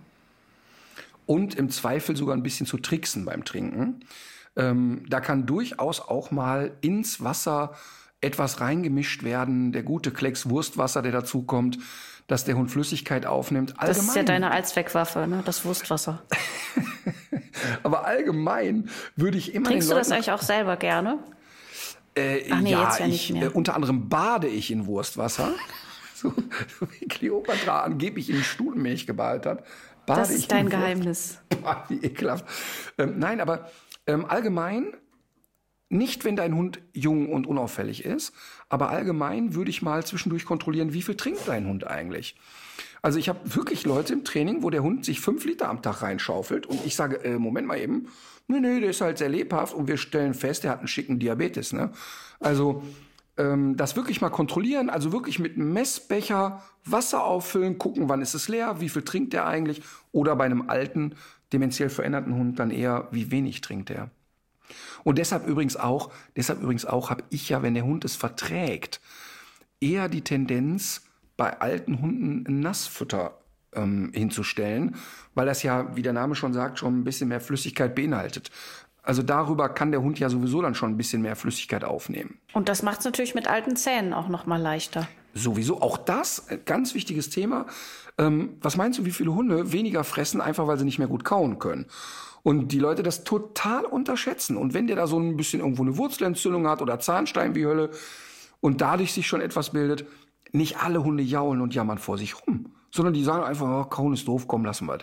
Und 1.25 1.55
im 1.55 1.69
Zweifel 1.69 2.15
sogar 2.15 2.35
ein 2.35 2.43
bisschen 2.43 2.65
zu 2.65 2.77
tricksen 2.77 3.25
beim 3.25 3.43
Trinken. 3.43 3.99
Ähm, 4.55 5.03
da 5.07 5.19
kann 5.19 5.45
durchaus 5.45 5.99
auch 5.99 6.31
mal 6.31 6.71
ins 6.81 7.23
Wasser 7.23 7.75
etwas 8.21 8.61
reingemischt 8.61 9.23
werden, 9.23 9.71
der 9.71 9.83
gute 9.83 10.11
Klecks 10.11 10.49
Wurstwasser, 10.49 11.01
der 11.01 11.11
dazukommt, 11.11 11.77
dass 12.27 12.43
der 12.45 12.55
Hund 12.55 12.71
Flüssigkeit 12.71 13.25
aufnimmt. 13.25 13.71
Allgemein. 13.79 13.95
Das 13.95 14.07
ist 14.07 14.15
ja 14.15 14.23
deine 14.23 14.51
Allzweckwaffe, 14.51 15.27
ne? 15.27 15.43
das 15.45 15.63
Wurstwasser. 15.63 16.23
Aber 17.83 18.05
allgemein 18.05 18.89
würde 19.15 19.37
ich 19.37 19.53
immer. 19.53 19.69
Trinkst 19.69 19.89
du 19.89 19.95
das 19.95 20.11
eigentlich 20.11 20.31
auch 20.31 20.41
selber 20.41 20.77
gerne? 20.77 21.19
Äh, 22.15 22.49
Ach 22.51 22.61
nee, 22.61 22.71
ja, 22.71 22.83
jetzt 22.83 22.99
ja 22.99 23.07
nicht 23.07 23.29
ich, 23.29 23.33
mehr. 23.33 23.47
Äh, 23.47 23.49
unter 23.49 23.75
anderem 23.75 24.09
bade 24.09 24.47
ich 24.47 24.71
in 24.71 24.87
Wurstwasser. 24.87 25.53
so, 26.15 26.33
so 26.79 26.87
wie 26.99 27.07
Kleopatra 27.07 27.83
angeblich 27.83 28.29
in 28.29 28.43
Stuhlmilch 28.43 29.07
geballt 29.07 29.45
hat. 29.45 29.63
Bade 30.05 30.21
das 30.21 30.31
ist 30.31 30.51
dein 30.51 30.69
Geheimnis. 30.69 31.39
Boah, 31.61 31.83
wie 31.89 31.97
ekelhaft. 31.97 32.45
Ähm, 32.97 33.19
nein, 33.19 33.39
aber 33.39 33.69
ähm, 34.07 34.25
allgemein 34.25 34.93
nicht, 35.89 36.25
wenn 36.25 36.35
dein 36.35 36.55
Hund 36.55 36.79
jung 36.93 37.31
und 37.31 37.47
unauffällig 37.47 38.03
ist, 38.03 38.33
aber 38.69 38.89
allgemein 38.89 39.55
würde 39.55 39.69
ich 39.69 39.81
mal 39.81 40.05
zwischendurch 40.05 40.45
kontrollieren, 40.45 40.93
wie 40.93 41.01
viel 41.01 41.15
trinkt 41.15 41.47
dein 41.47 41.67
Hund 41.67 41.87
eigentlich. 41.87 42.35
Also 43.01 43.19
ich 43.19 43.29
habe 43.29 43.39
wirklich 43.55 43.85
Leute 43.85 44.13
im 44.13 44.23
Training, 44.23 44.63
wo 44.63 44.69
der 44.69 44.83
Hund 44.83 45.05
sich 45.05 45.21
fünf 45.21 45.45
Liter 45.45 45.69
am 45.69 45.81
Tag 45.81 46.01
reinschaufelt 46.01 46.65
und 46.65 46.85
ich 46.85 46.95
sage, 46.95 47.23
äh, 47.23 47.37
Moment 47.37 47.67
mal 47.67 47.79
eben, 47.79 48.07
nee, 48.47 48.59
nee, 48.59 48.79
der 48.79 48.89
ist 48.89 49.01
halt 49.01 49.17
sehr 49.17 49.29
lebhaft 49.29 49.73
und 49.73 49.87
wir 49.87 49.97
stellen 49.97 50.33
fest, 50.33 50.63
der 50.63 50.71
hat 50.71 50.79
einen 50.79 50.87
schicken 50.87 51.19
Diabetes. 51.19 51.73
Ne? 51.73 51.91
Also 52.39 52.83
ähm, 53.37 53.77
das 53.77 53.95
wirklich 53.95 54.19
mal 54.19 54.29
kontrollieren, 54.29 54.89
also 54.89 55.11
wirklich 55.11 55.39
mit 55.39 55.55
einem 55.55 55.71
Messbecher 55.73 56.63
Wasser 56.83 57.23
auffüllen, 57.23 57.77
gucken, 57.77 58.09
wann 58.09 58.21
ist 58.21 58.33
es 58.33 58.47
leer, 58.47 58.79
wie 58.79 58.89
viel 58.89 59.03
trinkt 59.03 59.33
der 59.33 59.45
eigentlich 59.45 59.81
oder 60.11 60.35
bei 60.35 60.45
einem 60.45 60.69
alten, 60.69 61.15
dementiell 61.53 61.89
veränderten 61.89 62.35
Hund 62.35 62.59
dann 62.59 62.71
eher, 62.71 63.07
wie 63.11 63.31
wenig 63.31 63.61
trinkt 63.61 63.89
er. 63.89 64.09
Und 65.03 65.17
deshalb 65.17 65.47
übrigens 65.47 65.77
auch, 65.77 66.11
deshalb 66.35 66.61
übrigens 66.61 66.85
auch 66.85 67.09
habe 67.09 67.23
ich 67.29 67.49
ja, 67.49 67.61
wenn 67.61 67.73
der 67.73 67.85
Hund 67.85 68.05
es 68.05 68.15
verträgt, 68.15 69.01
eher 69.79 70.09
die 70.09 70.21
Tendenz, 70.21 71.03
bei 71.37 71.59
alten 71.59 72.01
Hunden 72.01 72.59
Nassfutter 72.59 73.37
ähm, 73.73 74.11
hinzustellen, 74.13 74.95
weil 75.35 75.45
das 75.45 75.63
ja, 75.63 75.95
wie 75.95 76.01
der 76.01 76.13
Name 76.13 76.35
schon 76.35 76.51
sagt, 76.51 76.79
schon 76.79 76.99
ein 76.99 77.03
bisschen 77.03 77.29
mehr 77.29 77.39
Flüssigkeit 77.39 77.95
beinhaltet. 77.95 78.49
Also 79.03 79.23
darüber 79.23 79.69
kann 79.69 79.91
der 79.91 80.01
Hund 80.01 80.19
ja 80.19 80.29
sowieso 80.29 80.61
dann 80.61 80.75
schon 80.75 80.91
ein 80.91 80.97
bisschen 80.97 81.21
mehr 81.21 81.37
Flüssigkeit 81.37 81.85
aufnehmen. 81.85 82.39
Und 82.53 82.67
das 82.67 82.83
macht 82.83 82.99
es 82.99 83.05
natürlich 83.05 83.35
mit 83.35 83.47
alten 83.47 83.77
Zähnen 83.77 84.13
auch 84.13 84.27
noch 84.27 84.45
mal 84.45 84.59
leichter. 84.59 85.07
Sowieso, 85.33 85.81
auch 85.81 85.97
das, 85.97 86.47
ganz 86.65 86.93
wichtiges 86.93 87.29
Thema. 87.29 87.67
Ähm, 88.17 88.57
was 88.59 88.75
meinst 88.75 88.99
du, 88.99 89.05
wie 89.05 89.11
viele 89.11 89.33
Hunde 89.33 89.71
weniger 89.71 90.03
fressen, 90.03 90.41
einfach 90.41 90.67
weil 90.67 90.77
sie 90.77 90.83
nicht 90.83 90.99
mehr 90.99 91.07
gut 91.07 91.23
kauen 91.23 91.59
können? 91.59 91.85
Und 92.47 92.69
die 92.69 92.79
Leute 92.79 93.03
das 93.03 93.25
total 93.25 93.83
unterschätzen. 93.83 94.55
Und 94.55 94.73
wenn 94.73 94.87
der 94.87 94.95
da 94.95 95.05
so 95.05 95.19
ein 95.19 95.35
bisschen 95.35 95.59
irgendwo 95.59 95.83
eine 95.83 95.97
Wurzelentzündung 95.97 96.65
hat 96.69 96.81
oder 96.81 96.97
Zahnstein 96.97 97.55
wie 97.55 97.65
Hölle 97.65 97.89
und 98.61 98.79
dadurch 98.79 99.11
sich 99.11 99.27
schon 99.27 99.41
etwas 99.41 99.71
bildet, 99.71 100.05
nicht 100.53 100.81
alle 100.81 101.03
Hunde 101.03 101.23
jaulen 101.23 101.59
und 101.59 101.75
jammern 101.75 101.97
vor 101.97 102.17
sich 102.17 102.47
rum, 102.47 102.71
sondern 102.89 103.13
die 103.13 103.25
sagen 103.25 103.43
einfach, 103.43 103.67
oh, 103.67 103.89
kauen 103.89 104.13
ist 104.13 104.29
doof, 104.29 104.47
komm, 104.47 104.63
lassen 104.63 104.87
wir 104.87 104.99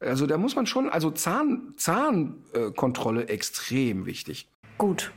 Also 0.00 0.26
da 0.26 0.36
muss 0.36 0.56
man 0.56 0.66
schon, 0.66 0.88
also 0.88 1.12
Zahn, 1.12 1.74
Zahnkontrolle 1.76 3.22
äh, 3.22 3.32
extrem 3.32 4.04
wichtig. 4.04 4.48
Gut. 4.76 5.12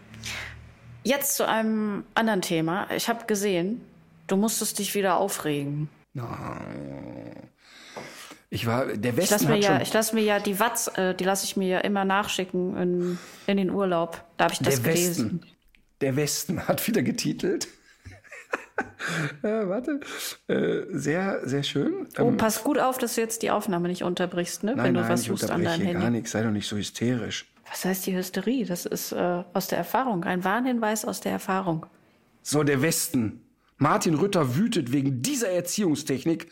Jetzt 1.03 1.37
zu 1.37 1.47
einem 1.47 2.03
anderen 2.13 2.43
Thema. 2.43 2.87
Ich 2.95 3.09
habe 3.09 3.25
gesehen, 3.25 3.81
du 4.27 4.35
musstest 4.35 4.77
dich 4.77 4.93
wieder 4.93 5.17
aufregen. 5.17 5.89
Ich 8.49 8.65
war, 8.65 8.85
der 8.85 9.11
Ich 9.11 9.17
Westen 9.17 9.33
lasse 9.33 9.47
mir, 9.49 9.57
ja, 9.57 9.81
ich 9.81 9.93
lass 9.93 10.13
mir 10.13 10.21
ja 10.21 10.39
die 10.39 10.59
Watz, 10.59 10.89
äh, 10.95 11.13
die 11.13 11.25
lasse 11.25 11.45
ich 11.45 11.57
mir 11.57 11.67
ja 11.67 11.79
immer 11.79 12.05
nachschicken 12.05 12.77
in, 12.77 13.17
in 13.45 13.57
den 13.57 13.69
Urlaub. 13.69 14.23
Da 14.37 14.45
habe 14.45 14.53
ich 14.53 14.59
das 14.59 14.81
der 14.81 14.93
gelesen. 14.93 15.25
Westen, 15.25 15.51
der 16.01 16.15
Westen 16.15 16.67
hat 16.67 16.87
wieder 16.87 17.01
getitelt. 17.01 17.67
äh, 19.43 19.67
warte, 19.67 19.99
äh, 20.47 20.83
sehr, 20.91 21.41
sehr 21.47 21.63
schön. 21.63 22.07
Oh, 22.19 22.27
Ähm, 22.27 22.37
pass 22.37 22.63
gut 22.63 22.79
auf, 22.79 22.97
dass 22.97 23.15
du 23.15 23.21
jetzt 23.21 23.41
die 23.41 23.51
Aufnahme 23.51 23.87
nicht 23.89 24.03
unterbrichst, 24.03 24.63
ne? 24.63 24.75
nein, 24.75 24.85
wenn 24.85 24.93
du 24.93 25.01
nein, 25.01 25.09
was 25.09 25.21
ich 25.21 25.27
suchst 25.27 25.49
an 25.49 25.63
deinem 25.63 25.81
hier 25.81 25.93
gar 25.93 26.03
Handy. 26.03 26.17
nichts, 26.19 26.31
sei 26.31 26.43
doch 26.43 26.51
nicht 26.51 26.67
so 26.67 26.77
hysterisch. 26.77 27.47
Was 27.69 27.83
heißt 27.83 28.05
die 28.05 28.15
Hysterie? 28.15 28.65
Das 28.65 28.85
ist 28.85 29.11
äh, 29.11 29.43
aus 29.53 29.67
der 29.67 29.77
Erfahrung, 29.79 30.23
ein 30.23 30.43
Warnhinweis 30.43 31.03
aus 31.03 31.19
der 31.19 31.33
Erfahrung. 31.33 31.85
So, 32.43 32.63
der 32.63 32.81
Westen. 32.81 33.41
Martin 33.77 34.13
Rütter 34.13 34.55
wütet 34.55 34.91
wegen 34.93 35.21
dieser 35.21 35.49
Erziehungstechnik. 35.49 36.49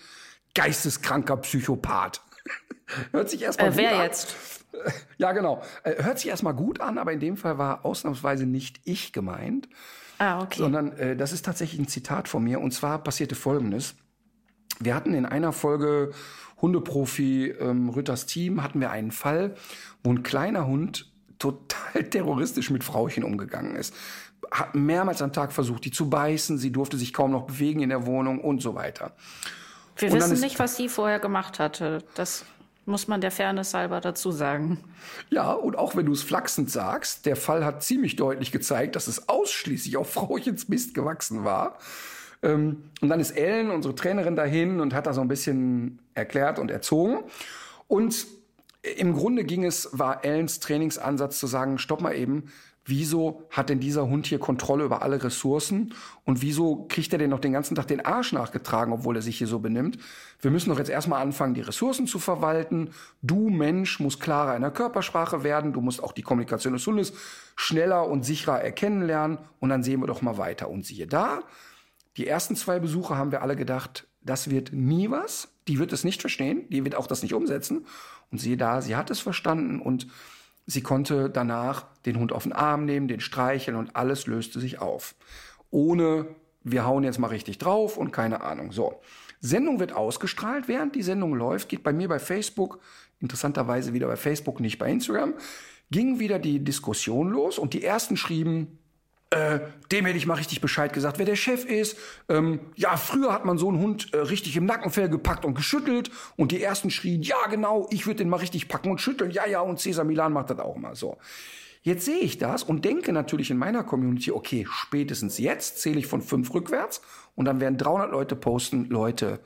Geisteskranker 0.55 1.37
Psychopath. 1.37 2.21
Hört 3.11 3.29
sich 3.29 3.41
erstmal 3.43 3.67
Äh, 3.67 3.71
gut 3.71 3.77
wer 3.79 3.95
an. 3.95 4.01
jetzt? 4.03 4.35
Ja, 5.17 5.31
genau. 5.31 5.61
Äh, 5.83 6.03
Hört 6.03 6.19
sich 6.19 6.29
erstmal 6.29 6.53
gut 6.53 6.81
an, 6.81 6.97
aber 6.97 7.13
in 7.13 7.21
dem 7.21 7.37
Fall 7.37 7.57
war 7.57 7.85
ausnahmsweise 7.85 8.45
nicht 8.45 8.81
ich 8.83 9.13
gemeint, 9.13 9.69
Ah, 10.17 10.41
okay. 10.41 10.57
sondern 10.59 10.91
äh, 10.97 11.15
das 11.15 11.31
ist 11.31 11.45
tatsächlich 11.45 11.79
ein 11.79 11.87
Zitat 11.87 12.27
von 12.27 12.43
mir. 12.43 12.59
Und 12.59 12.71
zwar 12.73 13.01
passierte 13.01 13.35
Folgendes. 13.35 13.95
Wir 14.81 14.93
hatten 14.95 15.13
in 15.13 15.25
einer 15.25 15.53
Folge 15.53 16.11
Hundeprofi 16.61 17.51
ähm, 17.57 17.87
Rütters 17.89 18.25
Team 18.25 18.61
hatten 18.63 18.81
wir 18.81 18.91
einen 18.91 19.11
Fall, 19.11 19.55
wo 20.03 20.11
ein 20.11 20.23
kleiner 20.23 20.67
Hund 20.67 21.09
total 21.39 22.03
terroristisch 22.09 22.69
mit 22.69 22.83
Frauchen 22.83 23.23
umgegangen 23.23 23.75
ist. 23.77 23.93
Hat 24.51 24.75
mehrmals 24.75 25.21
am 25.21 25.31
Tag 25.31 25.53
versucht, 25.53 25.85
die 25.85 25.91
zu 25.91 26.09
beißen. 26.09 26.57
Sie 26.57 26.71
durfte 26.73 26.97
sich 26.97 27.13
kaum 27.13 27.31
noch 27.31 27.43
bewegen 27.47 27.79
in 27.81 27.89
der 27.89 28.05
Wohnung 28.05 28.41
und 28.41 28.61
so 28.61 28.75
weiter. 28.75 29.15
Wir 29.97 30.11
und 30.11 30.19
wissen 30.19 30.39
nicht, 30.39 30.59
was 30.59 30.75
sie 30.75 30.89
vorher 30.89 31.19
gemacht 31.19 31.59
hatte. 31.59 32.03
Das 32.15 32.45
muss 32.85 33.07
man 33.07 33.21
der 33.21 33.31
Fairness 33.31 33.73
halber 33.73 33.99
dazu 34.01 34.31
sagen. 34.31 34.83
Ja, 35.29 35.51
und 35.53 35.77
auch 35.77 35.95
wenn 35.95 36.05
du 36.05 36.11
es 36.11 36.21
flachsend 36.21 36.69
sagst, 36.69 37.25
der 37.25 37.35
Fall 37.35 37.65
hat 37.65 37.83
ziemlich 37.83 38.15
deutlich 38.15 38.51
gezeigt, 38.51 38.95
dass 38.95 39.07
es 39.07 39.27
ausschließlich 39.27 39.97
auf 39.97 40.11
Frauchens 40.11 40.67
Mist 40.67 40.93
gewachsen 40.93 41.43
war. 41.43 41.79
Ähm, 42.43 42.83
und 43.01 43.09
dann 43.09 43.19
ist 43.19 43.31
Ellen, 43.31 43.71
unsere 43.71 43.95
Trainerin, 43.95 44.35
dahin 44.35 44.79
und 44.79 44.93
hat 44.93 45.07
da 45.07 45.13
so 45.13 45.21
ein 45.21 45.27
bisschen 45.27 45.99
erklärt 46.13 46.59
und 46.59 46.69
erzogen. 46.69 47.23
Und 47.87 48.27
im 48.83 49.13
Grunde 49.13 49.43
ging 49.43 49.65
es, 49.65 49.89
war 49.91 50.23
Ellens 50.23 50.59
Trainingsansatz 50.59 51.39
zu 51.39 51.47
sagen, 51.47 51.79
stopp 51.79 52.01
mal 52.01 52.15
eben, 52.15 52.51
wieso 52.85 53.47
hat 53.49 53.69
denn 53.69 53.79
dieser 53.79 54.07
Hund 54.07 54.27
hier 54.27 54.39
Kontrolle 54.39 54.85
über 54.85 55.01
alle 55.01 55.23
Ressourcen 55.23 55.93
und 56.23 56.41
wieso 56.41 56.85
kriegt 56.87 57.11
er 57.11 57.19
denn 57.19 57.31
noch 57.31 57.39
den 57.39 57.53
ganzen 57.53 57.75
Tag 57.75 57.87
den 57.87 58.05
Arsch 58.05 58.31
nachgetragen, 58.31 58.93
obwohl 58.93 59.15
er 59.15 59.21
sich 59.21 59.37
hier 59.37 59.47
so 59.47 59.59
benimmt? 59.59 59.97
Wir 60.39 60.51
müssen 60.51 60.69
doch 60.69 60.77
jetzt 60.77 60.89
erstmal 60.89 61.21
anfangen, 61.21 61.55
die 61.55 61.61
Ressourcen 61.61 62.05
zu 62.05 62.19
verwalten. 62.19 62.91
Du 63.21 63.49
Mensch 63.49 63.99
musst 63.99 64.19
klarer 64.19 64.55
in 64.55 64.61
der 64.61 64.71
Körpersprache 64.71 65.43
werden, 65.43 65.73
du 65.73 65.81
musst 65.81 66.01
auch 66.01 66.11
die 66.11 66.21
Kommunikation 66.21 66.73
des 66.73 66.85
Hundes 66.85 67.13
schneller 67.55 68.07
und 68.07 68.23
sicherer 68.23 68.61
erkennen 68.61 69.01
lernen 69.01 69.39
und 69.59 69.69
dann 69.69 69.83
sehen 69.83 69.99
wir 70.01 70.07
doch 70.07 70.21
mal 70.21 70.37
weiter. 70.37 70.69
Und 70.69 70.85
siehe 70.85 71.07
da, 71.07 71.41
die 72.17 72.27
ersten 72.27 72.55
zwei 72.55 72.79
Besuche 72.79 73.17
haben 73.17 73.31
wir 73.31 73.41
alle 73.41 73.55
gedacht, 73.55 74.07
das 74.21 74.49
wird 74.49 74.73
nie 74.73 75.09
was. 75.09 75.49
Die 75.67 75.79
wird 75.79 75.91
es 75.93 76.03
nicht 76.03 76.21
verstehen, 76.21 76.69
die 76.69 76.83
wird 76.83 76.95
auch 76.95 77.07
das 77.07 77.23
nicht 77.23 77.33
umsetzen. 77.33 77.85
Und 78.31 78.39
siehe 78.39 78.57
da, 78.57 78.81
sie 78.81 78.95
hat 78.95 79.09
es 79.09 79.19
verstanden 79.19 79.79
und 79.79 80.07
sie 80.65 80.81
konnte 80.81 81.29
danach 81.29 81.85
den 82.05 82.19
Hund 82.19 82.31
auf 82.31 82.43
den 82.43 82.53
Arm 82.53 82.85
nehmen, 82.85 83.07
den 83.07 83.19
streicheln 83.19 83.77
und 83.77 83.95
alles 83.95 84.27
löste 84.27 84.59
sich 84.59 84.79
auf. 84.79 85.15
Ohne, 85.71 86.27
wir 86.63 86.85
hauen 86.85 87.03
jetzt 87.03 87.19
mal 87.19 87.27
richtig 87.27 87.57
drauf 87.57 87.97
und 87.97 88.11
keine 88.11 88.41
Ahnung. 88.41 88.71
So. 88.71 89.01
Sendung 89.41 89.79
wird 89.79 89.93
ausgestrahlt. 89.93 90.67
Während 90.67 90.95
die 90.95 91.03
Sendung 91.03 91.35
läuft, 91.35 91.69
geht 91.69 91.83
bei 91.83 91.93
mir 91.93 92.07
bei 92.07 92.19
Facebook, 92.19 92.79
interessanterweise 93.19 93.93
wieder 93.93 94.07
bei 94.07 94.15
Facebook, 94.15 94.59
nicht 94.59 94.79
bei 94.79 94.89
Instagram, 94.91 95.35
ging 95.91 96.19
wieder 96.19 96.39
die 96.39 96.63
Diskussion 96.63 97.29
los 97.29 97.59
und 97.59 97.73
die 97.73 97.83
ersten 97.83 98.17
schrieben, 98.17 98.79
äh, 99.31 99.59
dem 99.91 100.05
hätte 100.05 100.17
ich 100.17 100.27
mal 100.27 100.35
richtig 100.35 100.61
Bescheid 100.61 100.93
gesagt, 100.93 101.17
wer 101.17 101.25
der 101.25 101.35
Chef 101.35 101.65
ist. 101.65 101.97
Ähm, 102.29 102.59
ja, 102.75 102.95
früher 102.95 103.33
hat 103.33 103.43
man 103.43 103.57
so 103.57 103.69
einen 103.69 103.79
Hund 103.79 104.13
äh, 104.13 104.17
richtig 104.17 104.55
im 104.55 104.65
Nackenfell 104.65 105.09
gepackt 105.09 105.45
und 105.45 105.55
geschüttelt. 105.55 106.11
Und 106.37 106.51
die 106.51 106.61
ersten 106.61 106.89
schrien, 106.89 107.21
ja 107.21 107.47
genau, 107.49 107.87
ich 107.89 108.05
würde 108.05 108.17
den 108.17 108.29
mal 108.29 108.37
richtig 108.37 108.67
packen 108.67 108.91
und 108.91 109.01
schütteln. 109.01 109.31
Ja, 109.31 109.47
ja, 109.47 109.61
und 109.61 109.79
Cesar 109.79 110.05
Milan 110.05 110.31
macht 110.31 110.51
das 110.51 110.59
auch 110.59 110.77
mal 110.77 110.95
so. 110.95 111.17
Jetzt 111.81 112.05
sehe 112.05 112.17
ich 112.17 112.39
das 112.39 112.63
und 112.63 112.83
denke 112.83 113.13
natürlich 113.13 113.51
in 113.51 113.57
meiner 113.57 113.83
Community, 113.83 114.31
okay, 114.31 114.65
spätestens 114.71 115.37
jetzt 115.37 115.81
zähle 115.81 115.99
ich 115.99 116.07
von 116.07 116.23
fünf 116.23 116.51
rückwärts 116.51 117.01
und 117.35 117.45
dann 117.45 117.59
werden 117.59 117.77
300 117.77 118.09
Leute 118.09 118.35
posten, 118.35 118.85
Leute, 118.85 119.39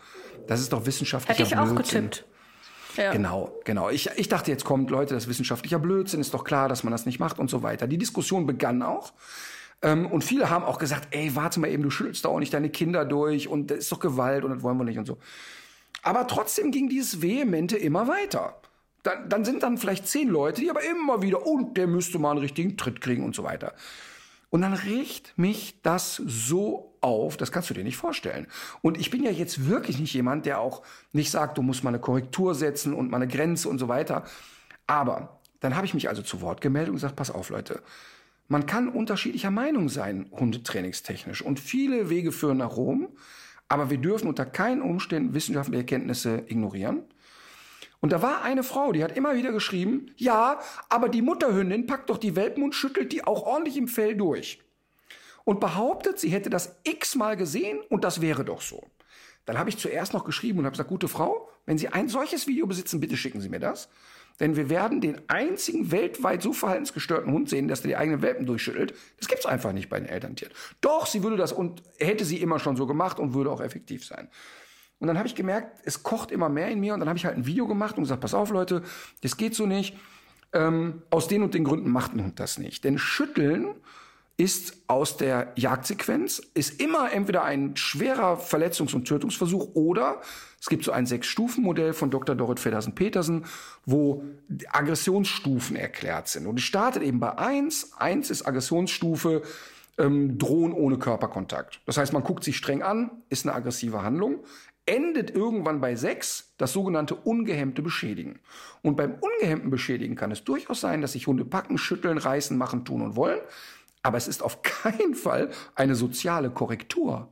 das 0.47 0.61
ist 0.61 0.71
doch 0.71 0.85
wissenschaftlicher 0.85 1.37
Hätte 1.37 1.53
ich 1.53 1.59
auch 1.59 1.73
Blödsinn. 1.73 2.05
getippt. 2.05 2.25
Ja. 2.95 3.11
Genau, 3.11 3.59
genau. 3.65 3.89
Ich, 3.89 4.09
ich 4.15 4.29
dachte, 4.29 4.51
jetzt 4.51 4.63
kommt, 4.63 4.89
Leute, 4.89 5.13
das 5.13 5.23
ist 5.23 5.29
wissenschaftlicher 5.29 5.79
Blödsinn, 5.79 6.21
ist 6.21 6.33
doch 6.33 6.43
klar, 6.43 6.69
dass 6.69 6.83
man 6.83 6.91
das 6.91 7.05
nicht 7.05 7.19
macht 7.19 7.39
und 7.39 7.49
so 7.49 7.61
weiter. 7.61 7.87
Die 7.87 7.97
Diskussion 7.97 8.45
begann 8.45 8.83
auch. 8.83 9.11
Ähm, 9.81 10.05
und 10.07 10.23
viele 10.23 10.49
haben 10.49 10.65
auch 10.65 10.77
gesagt, 10.77 11.09
ey, 11.11 11.35
warte 11.35 11.59
mal 11.59 11.69
eben, 11.69 11.83
du 11.83 11.89
schüttelst 11.89 12.25
da 12.25 12.29
auch 12.29 12.39
nicht 12.39 12.53
deine 12.53 12.69
Kinder 12.69 13.05
durch 13.05 13.47
und 13.47 13.71
das 13.71 13.79
ist 13.79 13.91
doch 13.91 13.99
Gewalt 13.99 14.43
und 14.43 14.51
das 14.51 14.63
wollen 14.63 14.77
wir 14.77 14.83
nicht 14.83 14.97
und 14.97 15.05
so. 15.05 15.17
Aber 16.03 16.27
trotzdem 16.27 16.71
ging 16.71 16.89
dieses 16.89 17.21
Vehemente 17.21 17.77
immer 17.77 18.07
weiter. 18.07 18.55
Dann, 19.03 19.29
dann 19.29 19.45
sind 19.45 19.63
dann 19.63 19.77
vielleicht 19.77 20.07
zehn 20.07 20.27
Leute, 20.27 20.61
die 20.61 20.69
aber 20.69 20.81
immer 20.83 21.21
wieder, 21.21 21.45
und 21.45 21.77
der 21.77 21.87
müsste 21.87 22.19
mal 22.19 22.31
einen 22.31 22.39
richtigen 22.39 22.77
Tritt 22.77 22.99
kriegen 22.99 23.23
und 23.23 23.35
so 23.35 23.43
weiter. 23.43 23.73
Und 24.49 24.61
dann 24.61 24.73
riecht 24.73 25.37
mich 25.37 25.81
das 25.83 26.15
so 26.15 26.97
auf, 27.01 27.37
das 27.37 27.51
kannst 27.51 27.69
du 27.69 27.73
dir 27.73 27.83
nicht 27.83 27.97
vorstellen. 27.97 28.47
Und 28.81 28.97
ich 28.97 29.09
bin 29.09 29.23
ja 29.23 29.31
jetzt 29.31 29.67
wirklich 29.67 29.99
nicht 29.99 30.13
jemand, 30.13 30.45
der 30.45 30.59
auch 30.59 30.81
nicht 31.13 31.31
sagt, 31.31 31.57
du 31.57 31.61
musst 31.61 31.83
mal 31.83 31.91
eine 31.91 31.99
Korrektur 31.99 32.55
setzen 32.55 32.93
und 32.93 33.11
mal 33.11 33.17
eine 33.17 33.27
Grenze 33.27 33.69
und 33.69 33.77
so 33.77 33.87
weiter. 33.87 34.25
Aber 34.87 35.39
dann 35.59 35.75
habe 35.75 35.85
ich 35.85 35.93
mich 35.93 36.09
also 36.09 36.21
zu 36.21 36.41
Wort 36.41 36.61
gemeldet 36.61 36.89
und 36.89 36.95
gesagt, 36.95 37.15
pass 37.15 37.31
auf, 37.31 37.49
Leute. 37.49 37.81
Man 38.49 38.65
kann 38.65 38.89
unterschiedlicher 38.89 39.51
Meinung 39.51 39.89
sein, 39.89 40.27
hundetrainingstechnisch. 40.31 41.43
Und 41.43 41.59
viele 41.59 42.09
Wege 42.09 42.31
führen 42.31 42.57
nach 42.57 42.75
Rom. 42.75 43.09
Aber 43.67 43.91
wir 43.91 43.99
dürfen 43.99 44.27
unter 44.27 44.47
keinen 44.47 44.81
Umständen 44.81 45.35
wissenschaftliche 45.35 45.81
Erkenntnisse 45.81 46.43
ignorieren. 46.47 47.03
Und 48.01 48.11
da 48.11 48.23
war 48.23 48.41
eine 48.41 48.63
Frau, 48.63 48.91
die 48.91 49.03
hat 49.03 49.15
immer 49.15 49.35
wieder 49.35 49.51
geschrieben, 49.51 50.11
ja, 50.17 50.59
aber 50.87 51.09
die 51.09 51.21
Mutterhündin 51.21 51.85
packt 51.85 52.09
doch 52.09 52.17
die 52.17 52.35
Welpen 52.35 52.63
und 52.63 52.73
schüttelt 52.73 53.11
die 53.11 53.23
auch 53.23 53.43
ordentlich 53.43 53.77
im 53.77 53.87
Fell 53.87 54.15
durch. 54.15 54.59
Und 55.43 55.59
behauptet, 55.59 56.17
sie 56.17 56.29
hätte 56.29 56.49
das 56.49 56.79
x-mal 56.83 57.37
gesehen 57.37 57.79
und 57.89 58.03
das 58.03 58.21
wäre 58.21 58.43
doch 58.43 58.61
so. 58.61 58.89
Dann 59.45 59.59
habe 59.59 59.69
ich 59.69 59.77
zuerst 59.77 60.13
noch 60.13 60.23
geschrieben 60.23 60.59
und 60.59 60.65
habe 60.65 60.73
gesagt, 60.73 60.89
gute 60.89 61.07
Frau, 61.07 61.49
wenn 61.65 61.77
Sie 61.77 61.89
ein 61.89 62.07
solches 62.07 62.47
Video 62.47 62.65
besitzen, 62.67 62.99
bitte 62.99 63.17
schicken 63.17 63.41
Sie 63.41 63.49
mir 63.49 63.59
das. 63.59 63.89
Denn 64.39 64.55
wir 64.55 64.69
werden 64.69 65.01
den 65.01 65.21
einzigen 65.27 65.91
weltweit 65.91 66.41
so 66.41 66.53
verhaltensgestörten 66.53 67.31
Hund 67.33 67.49
sehen, 67.49 67.67
dass 67.67 67.81
der 67.81 67.89
die 67.89 67.95
eigenen 67.97 68.21
Welpen 68.21 68.45
durchschüttelt. 68.45 68.93
Das 69.17 69.27
gibt's 69.27 69.45
einfach 69.45 69.73
nicht 69.73 69.89
bei 69.89 69.99
den 69.99 70.07
Elterntieren. 70.07 70.53
Doch, 70.81 71.05
sie 71.05 71.23
würde 71.23 71.37
das 71.37 71.51
und 71.51 71.83
hätte 71.97 72.25
sie 72.25 72.37
immer 72.37 72.59
schon 72.59 72.77
so 72.77 72.87
gemacht 72.87 73.19
und 73.19 73.33
würde 73.33 73.51
auch 73.51 73.61
effektiv 73.61 74.05
sein. 74.05 74.29
Und 74.99 75.07
dann 75.07 75.17
habe 75.17 75.27
ich 75.27 75.35
gemerkt, 75.35 75.81
es 75.85 76.03
kocht 76.03 76.31
immer 76.31 76.49
mehr 76.49 76.69
in 76.69 76.79
mir 76.79 76.93
und 76.93 76.99
dann 76.99 77.09
habe 77.09 77.17
ich 77.17 77.25
halt 77.25 77.37
ein 77.37 77.45
Video 77.45 77.67
gemacht 77.67 77.97
und 77.97 78.03
gesagt, 78.03 78.21
pass 78.21 78.33
auf 78.33 78.49
Leute, 78.49 78.83
das 79.21 79.37
geht 79.37 79.55
so 79.55 79.65
nicht. 79.65 79.97
Ähm, 80.51 81.03
aus 81.09 81.27
den 81.27 81.43
und 81.43 81.53
den 81.53 81.63
Gründen 81.63 81.89
macht 81.89 82.13
ein 82.13 82.23
Hund 82.23 82.39
das 82.39 82.57
nicht. 82.57 82.83
Denn 82.83 82.97
Schütteln 82.97 83.75
ist 84.39 84.83
aus 84.87 85.17
der 85.17 85.51
Jagdsequenz, 85.57 86.41
ist 86.53 86.81
immer 86.81 87.11
entweder 87.11 87.43
ein 87.43 87.75
schwerer 87.75 88.39
Verletzungs- 88.39 88.95
und 88.95 89.05
Tötungsversuch 89.05 89.75
oder 89.75 90.21
es 90.61 90.67
gibt 90.67 90.85
so 90.85 90.93
ein 90.93 91.05
Sechs-Stufen-Modell 91.05 91.91
von 91.91 92.09
Dr. 92.09 92.35
Dorrit 92.35 92.61
Feddersen-Petersen, 92.61 93.45
wo 93.85 94.23
Aggressionsstufen 94.71 95.75
erklärt 95.75 96.29
sind. 96.29 96.47
Und 96.47 96.57
es 96.57 96.63
startet 96.63 97.03
eben 97.03 97.19
bei 97.19 97.37
eins. 97.37 97.91
Eins 97.97 98.29
ist 98.29 98.47
Aggressionsstufe 98.47 99.41
ähm, 99.97 100.37
Drohen 100.37 100.71
ohne 100.71 100.97
Körperkontakt. 100.97 101.81
Das 101.85 101.97
heißt, 101.97 102.13
man 102.13 102.23
guckt 102.23 102.45
sich 102.45 102.55
streng 102.55 102.81
an, 102.81 103.11
ist 103.29 103.45
eine 103.45 103.55
aggressive 103.55 104.03
Handlung 104.03 104.45
endet 104.89 105.29
irgendwann 105.35 105.81
bei 105.81 105.95
sechs 105.95 106.53
das 106.57 106.73
sogenannte 106.73 107.13
ungehemmte 107.13 107.81
Beschädigen. 107.81 108.39
Und 108.81 108.97
beim 108.97 109.15
ungehemmten 109.21 109.69
Beschädigen 109.69 110.15
kann 110.15 110.31
es 110.31 110.43
durchaus 110.43 110.81
sein, 110.81 111.01
dass 111.01 111.11
sich 111.11 111.27
Hunde 111.27 111.45
packen, 111.45 111.77
schütteln, 111.77 112.17
reißen, 112.17 112.57
machen, 112.57 112.85
tun 112.85 113.03
und 113.03 113.15
wollen. 113.15 113.39
Aber 114.03 114.17
es 114.17 114.27
ist 114.27 114.43
auf 114.43 114.61
keinen 114.61 115.15
Fall 115.15 115.49
eine 115.75 115.95
soziale 115.95 116.49
Korrektur. 116.49 117.29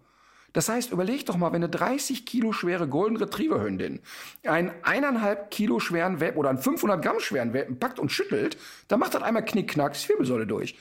Das 0.53 0.69
heißt, 0.69 0.91
überleg 0.91 1.25
doch 1.25 1.37
mal, 1.37 1.51
wenn 1.51 1.63
eine 1.63 1.69
30 1.69 2.25
Kilo 2.25 2.51
schwere 2.51 2.87
Golden 2.87 3.17
Retriever 3.17 3.61
Hündin 3.61 3.99
einen 4.43 4.71
eineinhalb 4.81 5.51
Kilo 5.51 5.79
schweren 5.79 6.19
Welpen 6.19 6.39
oder 6.39 6.49
einen 6.49 6.57
500 6.57 7.01
Gramm 7.03 7.19
schweren 7.19 7.53
Welpen 7.53 7.77
packt 7.79 7.99
und 7.99 8.11
schüttelt, 8.11 8.57
dann 8.87 8.99
macht 8.99 9.13
das 9.13 9.21
einmal 9.21 9.45
Knickknack, 9.45 9.93
die 9.93 10.09
Wirbelsäule 10.09 10.47
durch. 10.47 10.75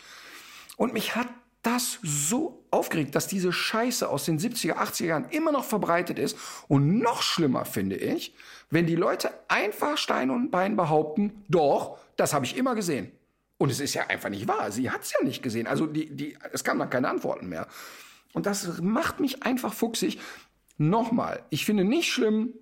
Und 0.77 0.93
mich 0.93 1.15
hat 1.15 1.29
das 1.67 1.99
so 2.03 2.65
aufgeregt, 2.71 3.15
dass 3.17 3.27
diese 3.27 3.53
Scheiße 3.53 4.09
aus 4.09 4.25
den 4.25 4.39
70er, 4.39 4.77
80er 4.77 5.05
Jahren 5.05 5.29
immer 5.31 5.51
noch 5.51 5.65
verbreitet 5.65 6.19
ist. 6.19 6.39
Und 6.69 7.01
noch 7.01 7.23
schlimmer 7.23 7.65
finde 7.65 7.97
ich, 7.97 8.35
wenn 8.71 8.87
die 8.87 8.95
Leute 8.95 9.31
einfach 9.49 9.99
Stein 9.99 10.31
und 10.31 10.51
Bein 10.51 10.77
behaupten, 10.77 11.45
doch, 11.49 11.99
das 12.17 12.35
habe 12.35 12.45
ich 12.47 12.57
immer 12.57 12.77
gesehen. 12.77 13.11
Und 13.59 13.71
es 13.71 13.81
ist 13.81 13.95
ja 13.95 14.07
einfach 14.07 14.29
nicht 14.29 14.49
wahr. 14.49 14.71
Sie 14.71 14.91
hat 14.91 15.03
es 15.03 15.13
ja 15.13 15.25
nicht 15.25 15.43
gesehen. 15.43 15.67
Also 15.67 15.87
die, 15.87 16.15
die, 16.15 16.37
es 16.53 16.63
kamen 16.63 16.81
dann 16.81 16.91
keine 16.91 17.09
Antworten 17.09 17.49
mehr. 17.49 17.67
Und 18.35 18.47
das 18.47 18.81
macht 18.83 19.21
mich 19.21 19.45
einfach 19.45 19.73
fuchsig. 19.73 20.19
Nochmal, 20.77 21.43
ich 21.49 21.65
finde 21.65 21.85
nicht 21.85 22.13
schlimm, 22.13 22.53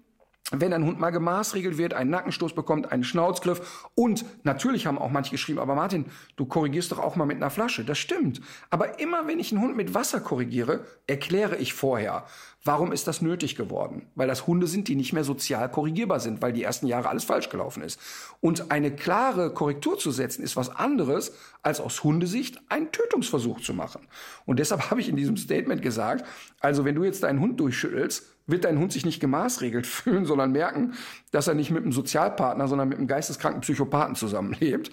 wenn 0.51 0.75
ein 0.75 0.85
Hund 0.85 1.01
mal 1.01 1.11
gemaßregelt 1.11 1.79
wird, 1.79 1.95
einen 1.95 2.11
Nackenstoß 2.11 2.55
bekommt, 2.55 2.93
einen 2.93 3.05
Schnauzgriff. 3.05 3.89
Und 3.95 4.25
natürlich 4.45 4.87
haben 4.87 4.99
auch 4.99 5.11
manche 5.11 5.31
geschrieben, 5.31 5.59
aber 5.59 5.75
Martin, 5.75 6.07
du 6.37 6.45
korrigierst 6.45 6.93
doch 6.93 6.99
auch 6.99 7.17
mal 7.17 7.25
mit 7.25 7.39
einer 7.39 7.51
Flasche. 7.51 7.85
Das 7.85 7.99
stimmt. 7.99 8.43
Aber 8.69 9.01
immer 9.01 9.27
wenn 9.27 9.41
ich 9.41 9.53
einen 9.53 9.63
Hund 9.63 9.77
mit 9.77 9.95
Wasser 9.95 10.21
korrigiere, 10.21 10.85
erkläre 11.07 11.57
ich 11.57 11.73
vorher, 11.73 12.27
warum 12.63 12.93
ist 12.93 13.07
das 13.07 13.23
nötig 13.23 13.57
geworden? 13.57 14.07
Weil 14.15 14.29
das 14.29 14.47
Hunde 14.47 14.67
sind, 14.67 14.89
die 14.89 14.97
nicht 14.97 15.15
mehr 15.15 15.25
sozial 15.25 15.71
korrigierbar 15.71 16.21
sind, 16.21 16.43
weil 16.43 16.53
die 16.53 16.63
ersten 16.63 16.87
Jahre 16.87 17.09
alles 17.09 17.25
falsch 17.25 17.49
gelaufen 17.49 17.83
ist. 17.83 17.99
Und 18.41 18.71
eine 18.71 18.95
klare 18.95 19.53
Korrektur 19.53 19.99
zu 19.99 20.11
setzen, 20.11 20.43
ist 20.43 20.57
was 20.57 20.69
anderes, 20.69 21.33
als 21.63 21.81
aus 21.81 22.05
Hundesicht 22.05 22.61
einen 22.69 22.93
Tötungsversuch 22.93 23.61
zu 23.61 23.73
machen. 23.73 24.07
Und 24.45 24.59
deshalb 24.59 24.83
habe 24.91 25.01
ich 25.01 25.09
in 25.09 25.17
diesem 25.17 25.39
Statement 25.39 25.81
gesagt, 25.81 26.27
also 26.61 26.85
wenn 26.85 26.95
du 26.95 27.05
jetzt 27.05 27.23
deinen 27.23 27.41
Hund 27.41 27.61
durchschüttelst, 27.61 28.34
wird 28.47 28.65
dein 28.65 28.79
Hund 28.79 28.93
sich 28.93 29.05
nicht 29.05 29.21
gemaßregelt 29.21 29.87
fühlen, 29.87 30.25
sondern 30.25 30.53
merken, 30.53 30.95
dass 31.31 31.49
er 31.49 31.55
nicht 31.55 31.71
mit 31.71 31.83
einem 31.83 31.93
Sozialpartner, 31.93 32.69
sondern 32.69 32.89
mit 32.89 32.99
einem 32.99 33.07
geisteskranken 33.07 33.63
Psychopathen 33.63 34.15
zusammenlebt. 34.15 34.91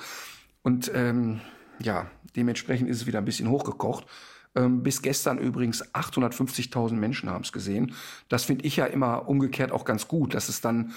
Und 0.63 0.91
ähm, 0.93 1.41
ja, 1.79 2.07
dementsprechend 2.35 2.89
ist 2.89 2.97
es 2.97 3.07
wieder 3.07 3.19
ein 3.19 3.25
bisschen 3.25 3.49
hochgekocht. 3.49 4.05
Ähm, 4.53 4.83
bis 4.83 5.01
gestern 5.01 5.37
übrigens 5.37 5.93
850.000 5.93 6.93
Menschen 6.93 7.29
haben 7.29 7.43
es 7.43 7.51
gesehen. 7.51 7.95
Das 8.27 8.43
finde 8.43 8.65
ich 8.65 8.75
ja 8.75 8.85
immer 8.85 9.29
umgekehrt 9.29 9.71
auch 9.71 9.85
ganz 9.85 10.07
gut, 10.07 10.33
dass 10.33 10.49
es 10.49 10.61
dann 10.61 10.93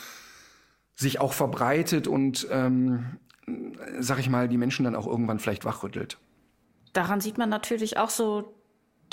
sich 0.97 1.21
auch 1.21 1.33
verbreitet 1.33 2.07
und, 2.09 2.47
ähm, 2.51 3.19
sag 3.99 4.19
ich 4.19 4.29
mal, 4.29 4.49
die 4.49 4.59
Menschen 4.59 4.85
dann 4.85 4.97
auch 4.97 5.07
irgendwann 5.07 5.39
vielleicht 5.39 5.65
wachrüttelt. 5.65 6.19
Daran 6.93 7.21
sieht 7.21 7.39
man 7.39 7.49
natürlich 7.49 7.99
auch 7.99 8.11
so 8.11 8.55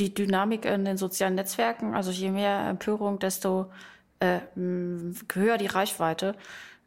die 0.01 0.13
Dynamik 0.13 0.65
in 0.65 0.83
den 0.83 0.97
sozialen 0.97 1.35
Netzwerken. 1.35 1.93
Also 1.93 2.11
je 2.11 2.31
mehr 2.31 2.67
Empörung, 2.67 3.19
desto 3.19 3.71
äh, 4.19 4.39
höher 4.55 5.57
die 5.57 5.67
Reichweite. 5.67 6.35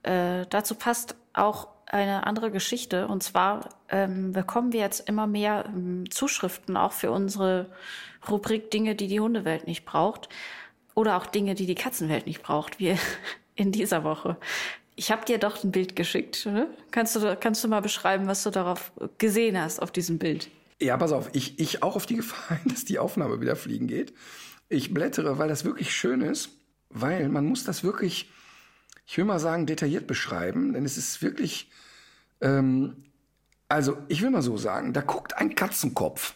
Äh, 0.02 0.46
dazu 0.50 0.74
passt 0.74 1.14
auch 1.32 1.68
eine 1.86 2.26
andere 2.26 2.50
Geschichte. 2.50 3.06
Und 3.06 3.22
zwar 3.22 3.68
ähm, 3.88 4.32
bekommen 4.32 4.72
wir 4.72 4.80
jetzt 4.80 5.08
immer 5.08 5.26
mehr 5.26 5.64
ähm, 5.68 6.10
Zuschriften 6.10 6.76
auch 6.76 6.92
für 6.92 7.12
unsere 7.12 7.70
Rubrik 8.28 8.70
Dinge, 8.70 8.96
die 8.96 9.06
die 9.06 9.20
Hundewelt 9.20 9.66
nicht 9.66 9.84
braucht. 9.84 10.28
Oder 10.94 11.16
auch 11.16 11.26
Dinge, 11.26 11.54
die 11.54 11.66
die 11.66 11.74
Katzenwelt 11.74 12.26
nicht 12.26 12.42
braucht, 12.42 12.80
wie 12.80 12.96
in 13.54 13.70
dieser 13.70 14.02
Woche. 14.02 14.36
Ich 14.96 15.10
habe 15.12 15.24
dir 15.24 15.38
doch 15.38 15.62
ein 15.62 15.72
Bild 15.72 15.94
geschickt. 15.94 16.46
Ne? 16.46 16.68
Kannst, 16.90 17.14
du, 17.16 17.36
kannst 17.36 17.62
du 17.62 17.68
mal 17.68 17.80
beschreiben, 17.80 18.26
was 18.26 18.42
du 18.42 18.50
darauf 18.50 18.92
gesehen 19.18 19.60
hast, 19.60 19.80
auf 19.80 19.90
diesem 19.92 20.18
Bild? 20.18 20.50
Ja, 20.80 20.96
pass 20.96 21.12
auf, 21.12 21.30
ich, 21.32 21.58
ich 21.58 21.82
auch 21.82 21.96
auf 21.96 22.06
die 22.06 22.16
Gefahr, 22.16 22.58
dass 22.64 22.84
die 22.84 22.98
Aufnahme 22.98 23.40
wieder 23.40 23.56
fliegen 23.56 23.86
geht. 23.86 24.14
Ich 24.68 24.92
blättere, 24.92 25.38
weil 25.38 25.48
das 25.48 25.64
wirklich 25.64 25.94
schön 25.94 26.20
ist, 26.20 26.50
weil 26.88 27.28
man 27.28 27.44
muss 27.44 27.64
das 27.64 27.84
wirklich, 27.84 28.30
ich 29.06 29.18
will 29.18 29.24
mal 29.24 29.38
sagen, 29.38 29.66
detailliert 29.66 30.06
beschreiben, 30.06 30.72
denn 30.72 30.84
es 30.84 30.96
ist 30.96 31.22
wirklich, 31.22 31.70
ähm, 32.40 33.04
also 33.68 33.98
ich 34.08 34.22
will 34.22 34.30
mal 34.30 34.42
so 34.42 34.56
sagen, 34.56 34.92
da 34.92 35.00
guckt 35.00 35.36
ein 35.36 35.54
Katzenkopf 35.54 36.34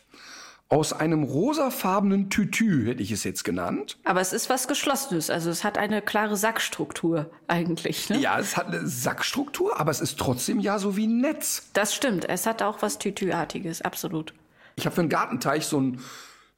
aus 0.71 0.93
einem 0.93 1.23
rosafarbenen 1.23 2.29
Tütü, 2.29 2.87
hätte 2.87 3.03
ich 3.03 3.11
es 3.11 3.25
jetzt 3.25 3.43
genannt. 3.43 3.99
Aber 4.05 4.21
es 4.21 4.35
ist 4.35 4.51
was 4.51 4.69
Geschlossenes, 4.69 5.31
also 5.31 5.49
es 5.49 5.65
hat 5.65 5.79
eine 5.79 6.03
klare 6.03 6.37
Sackstruktur 6.37 7.31
eigentlich. 7.47 8.11
Ne? 8.11 8.19
Ja, 8.19 8.39
es 8.39 8.57
hat 8.57 8.67
eine 8.67 8.87
Sackstruktur, 8.87 9.81
aber 9.81 9.91
es 9.91 10.01
ist 10.01 10.19
trotzdem 10.19 10.61
ja 10.61 10.79
so 10.79 10.97
wie 10.97 11.07
ein 11.07 11.21
Netz. 11.21 11.71
Das 11.73 11.95
stimmt, 11.95 12.29
es 12.29 12.45
hat 12.45 12.63
auch 12.63 12.83
was 12.83 12.99
Tütüartiges, 12.99 13.81
absolut. 13.81 14.35
Ich 14.77 14.85
habe 14.85 14.95
für 14.95 15.01
einen 15.01 15.11
Gartenteich 15.11 15.65
so 15.65 15.81
ein, 15.81 16.01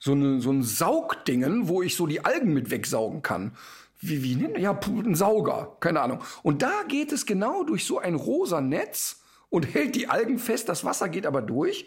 so, 0.01 0.13
eine, 0.13 0.41
so 0.41 0.51
ein 0.51 0.65
Saugdingen, 0.65 1.69
wo 1.69 1.81
ich 1.81 1.95
so 1.95 2.07
die 2.09 2.25
Algen 2.25 2.53
mit 2.53 2.71
wegsaugen 2.71 3.23
kann. 3.23 3.53
Wie, 4.01 4.25
wie 4.25 4.35
nennt 4.35 4.59
Ja, 4.59 4.73
ein 4.73 5.15
Sauger, 5.15 5.77
keine 5.79 6.01
Ahnung. 6.01 6.21
Und 6.43 6.63
da 6.63 6.83
geht 6.89 7.13
es 7.13 7.27
genau 7.27 7.63
durch 7.63 7.85
so 7.85 7.99
ein 7.99 8.15
rosa 8.15 8.61
Netz 8.61 9.21
und 9.51 9.73
hält 9.75 9.95
die 9.95 10.09
Algen 10.09 10.39
fest, 10.39 10.69
das 10.69 10.85
Wasser 10.85 11.09
geht 11.09 11.27
aber 11.27 11.43
durch. 11.43 11.87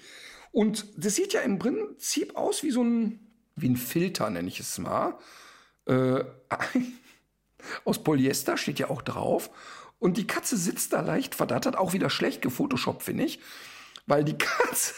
Und 0.54 0.86
das 0.96 1.16
sieht 1.16 1.34
ja 1.34 1.42
im 1.42 1.58
Prinzip 1.58 2.38
aus 2.38 2.62
wie 2.62 2.70
so 2.70 2.84
ein, 2.84 3.20
wie 3.56 3.68
ein 3.68 3.76
Filter, 3.76 4.30
nenne 4.30 4.48
ich 4.48 4.60
es 4.60 4.78
mal. 4.78 5.18
Äh, 5.88 6.24
aus 7.86 8.04
Polyester 8.04 8.56
steht 8.56 8.78
ja 8.78 8.92
auch 8.92 9.02
drauf. 9.02 9.50
Und 9.98 10.18
die 10.18 10.28
Katze 10.28 10.56
sitzt 10.56 10.94
da 10.94 11.02
leicht 11.02 11.34
verdattert, 11.34 11.76
auch 11.76 11.94
wieder 11.94 12.12
schlecht 12.12 12.44
gefotoshoppt, 12.44 13.02
finde 13.02 13.24
ich. 13.24 13.40
Weil 14.06 14.24
die 14.24 14.38
Katze, 14.38 14.94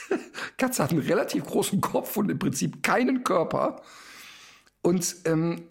Katze 0.58 0.84
hat 0.84 0.92
einen 0.92 1.00
relativ 1.00 1.46
großen 1.46 1.80
Kopf 1.80 2.18
und 2.18 2.30
im 2.30 2.38
Prinzip 2.38 2.84
keinen 2.84 3.24
Körper. 3.24 3.82
Und 4.82 5.16
ähm, 5.24 5.70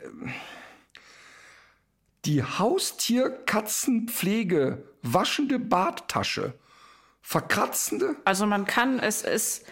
die 2.24 2.42
Haustierkatzenpflege 2.42 4.82
waschende 5.02 5.58
Badtasche 5.58 6.54
verkratzende. 7.24 8.16
Also 8.24 8.46
man 8.46 8.66
kann, 8.66 9.00
es 9.00 9.22
ist, 9.22 9.64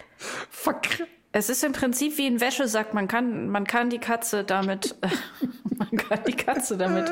Verkr 0.50 1.06
es 1.34 1.48
ist 1.48 1.64
im 1.64 1.72
Prinzip 1.72 2.18
wie 2.18 2.26
ein 2.26 2.40
Wäschesack. 2.40 2.92
Man 2.92 3.08
kann, 3.08 3.48
man 3.48 3.66
kann 3.66 3.88
die 3.88 3.98
Katze 3.98 4.44
damit, 4.44 4.96
man 5.78 5.90
kann 5.96 6.20
die 6.26 6.34
Katze 6.34 6.76
damit 6.76 7.10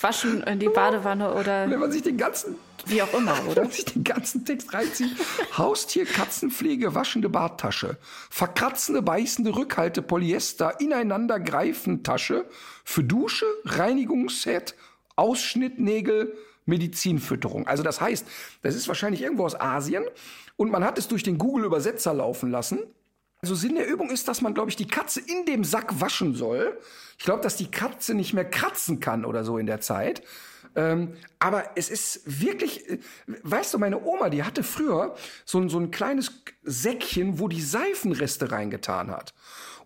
waschen 0.00 0.42
in 0.44 0.58
die 0.58 0.68
Badewanne 0.68 1.34
oder 1.34 1.68
wenn 1.68 1.78
man 1.78 1.92
sich 1.92 2.02
den 2.02 2.16
ganzen 2.16 2.56
wie 2.86 3.02
auch 3.02 3.12
immer, 3.12 3.36
wenn 3.42 3.48
oder? 3.48 3.62
man 3.62 3.70
sich 3.70 3.84
den 3.84 4.04
ganzen 4.04 4.44
Text 4.44 4.72
reinzieht. 4.72 5.14
Haustier, 5.56 6.06
Katzenpflege, 6.06 6.94
waschende 6.94 7.28
Badtasche, 7.28 7.98
verkratzende, 8.30 9.02
beißende 9.02 9.54
Rückhalte, 9.54 10.00
Polyester, 10.00 10.80
ineinander 10.80 11.38
greifen 11.40 12.02
Tasche 12.02 12.46
für 12.84 13.04
Dusche, 13.04 13.46
Reinigungsset, 13.64 14.74
Ausschnittnägel, 15.16 16.34
Medizinfütterung. 16.68 17.66
Also 17.66 17.82
das 17.82 18.00
heißt, 18.00 18.26
das 18.62 18.74
ist 18.74 18.86
wahrscheinlich 18.88 19.22
irgendwo 19.22 19.44
aus 19.44 19.58
Asien 19.58 20.04
und 20.56 20.70
man 20.70 20.84
hat 20.84 20.98
es 20.98 21.08
durch 21.08 21.22
den 21.22 21.38
Google-Übersetzer 21.38 22.14
laufen 22.14 22.50
lassen. 22.50 22.80
Also 23.40 23.54
Sinn 23.54 23.76
der 23.76 23.86
Übung 23.86 24.10
ist, 24.10 24.26
dass 24.26 24.40
man, 24.40 24.54
glaube 24.54 24.70
ich, 24.70 24.76
die 24.76 24.88
Katze 24.88 25.20
in 25.20 25.46
dem 25.46 25.62
Sack 25.64 26.00
waschen 26.00 26.34
soll. 26.34 26.78
Ich 27.18 27.24
glaube, 27.24 27.42
dass 27.42 27.56
die 27.56 27.70
Katze 27.70 28.14
nicht 28.14 28.34
mehr 28.34 28.44
kratzen 28.44 29.00
kann 29.00 29.24
oder 29.24 29.44
so 29.44 29.58
in 29.58 29.66
der 29.66 29.80
Zeit. 29.80 30.22
Ähm, 30.74 31.14
aber 31.38 31.70
es 31.76 31.88
ist 31.88 32.22
wirklich, 32.24 32.88
äh, 32.88 32.98
weißt 33.42 33.74
du, 33.74 33.78
meine 33.78 34.02
Oma, 34.04 34.28
die 34.28 34.42
hatte 34.42 34.62
früher 34.62 35.14
so, 35.44 35.58
ein 35.58 35.68
so 35.68 35.78
ein 35.78 35.90
kleines 35.90 36.42
Säckchen, 36.62 37.38
wo 37.38 37.48
die 37.48 37.62
Seifenreste 37.62 38.50
reingetan 38.50 39.10
hat. 39.10 39.34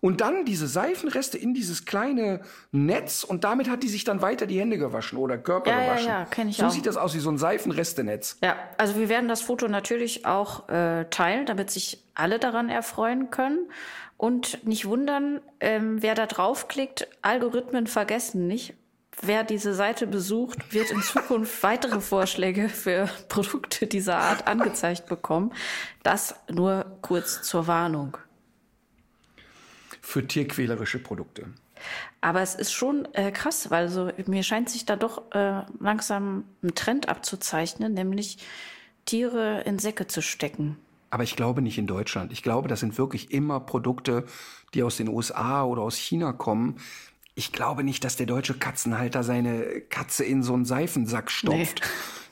Und 0.03 0.19
dann 0.19 0.43
diese 0.43 0.67
Seifenreste 0.67 1.37
in 1.37 1.53
dieses 1.53 1.85
kleine 1.85 2.41
Netz 2.73 3.23
und 3.23 3.45
damit 3.45 3.69
hat 3.69 3.83
die 3.83 3.87
sich 3.87 4.03
dann 4.03 4.21
weiter 4.21 4.45
die 4.45 4.59
Hände 4.59 4.77
gewaschen 4.77 5.17
oder 5.17 5.37
Körper 5.37 5.69
Ja, 5.71 5.79
ja, 5.81 5.85
gewaschen. 5.93 6.07
ja, 6.09 6.25
kenn 6.25 6.49
ich 6.49 6.57
so 6.57 6.65
auch. 6.65 6.71
sieht 6.71 6.85
das 6.85 6.97
aus 6.97 7.15
wie 7.15 7.19
so 7.19 7.31
ein 7.31 7.37
Seifenrestenetz. 7.37 8.37
Ja, 8.43 8.57
also 8.77 8.97
wir 8.97 9.07
werden 9.07 9.29
das 9.29 9.41
Foto 9.41 9.69
natürlich 9.69 10.25
auch 10.25 10.67
äh, 10.67 11.05
teilen, 11.05 11.45
damit 11.45 11.71
sich 11.71 12.03
alle 12.15 12.37
daran 12.37 12.67
erfreuen 12.67 13.31
können. 13.31 13.59
Und 14.17 14.67
nicht 14.67 14.85
wundern, 14.85 15.39
ähm, 15.61 16.01
wer 16.01 16.15
da 16.15 16.25
draufklickt, 16.25 17.07
Algorithmen 17.21 17.87
vergessen 17.87 18.45
nicht. 18.45 18.73
Wer 19.21 19.45
diese 19.45 19.73
Seite 19.73 20.05
besucht, 20.05 20.73
wird 20.73 20.91
in 20.91 21.01
Zukunft 21.01 21.63
weitere 21.63 22.01
Vorschläge 22.01 22.67
für 22.67 23.07
Produkte 23.29 23.87
dieser 23.87 24.17
Art 24.17 24.47
angezeigt 24.49 25.05
bekommen. 25.05 25.53
Das 26.03 26.35
nur 26.51 26.97
kurz 27.01 27.41
zur 27.41 27.67
Warnung. 27.67 28.17
Für 30.13 30.27
tierquälerische 30.27 30.99
Produkte. 30.99 31.47
Aber 32.21 32.43
es 32.43 32.53
ist 32.53 32.71
schon 32.71 33.07
äh, 33.13 33.31
krass, 33.31 33.71
weil 33.71 33.89
so 33.89 34.11
mir 34.27 34.43
scheint 34.43 34.69
sich 34.69 34.85
da 34.85 34.95
doch 34.95 35.31
äh, 35.31 35.63
langsam 35.79 36.43
ein 36.61 36.75
Trend 36.75 37.09
abzuzeichnen, 37.09 37.95
nämlich 37.95 38.37
Tiere 39.05 39.61
in 39.61 39.79
Säcke 39.79 40.05
zu 40.05 40.21
stecken. 40.21 40.77
Aber 41.09 41.23
ich 41.23 41.35
glaube 41.35 41.63
nicht 41.63 41.79
in 41.79 41.87
Deutschland. 41.87 42.31
Ich 42.31 42.43
glaube, 42.43 42.67
das 42.67 42.81
sind 42.81 42.99
wirklich 42.99 43.31
immer 43.31 43.59
Produkte, 43.59 44.27
die 44.75 44.83
aus 44.83 44.97
den 44.97 45.07
USA 45.07 45.63
oder 45.63 45.81
aus 45.81 45.95
China 45.95 46.31
kommen. 46.31 46.75
Ich 47.35 47.51
glaube 47.51 47.83
nicht, 47.83 48.03
dass 48.03 48.15
der 48.15 48.27
deutsche 48.27 48.53
Katzenhalter 48.53 49.23
seine 49.23 49.81
Katze 49.89 50.23
in 50.23 50.43
so 50.43 50.53
einen 50.53 50.65
Seifensack 50.65 51.31
stopft. 51.31 51.81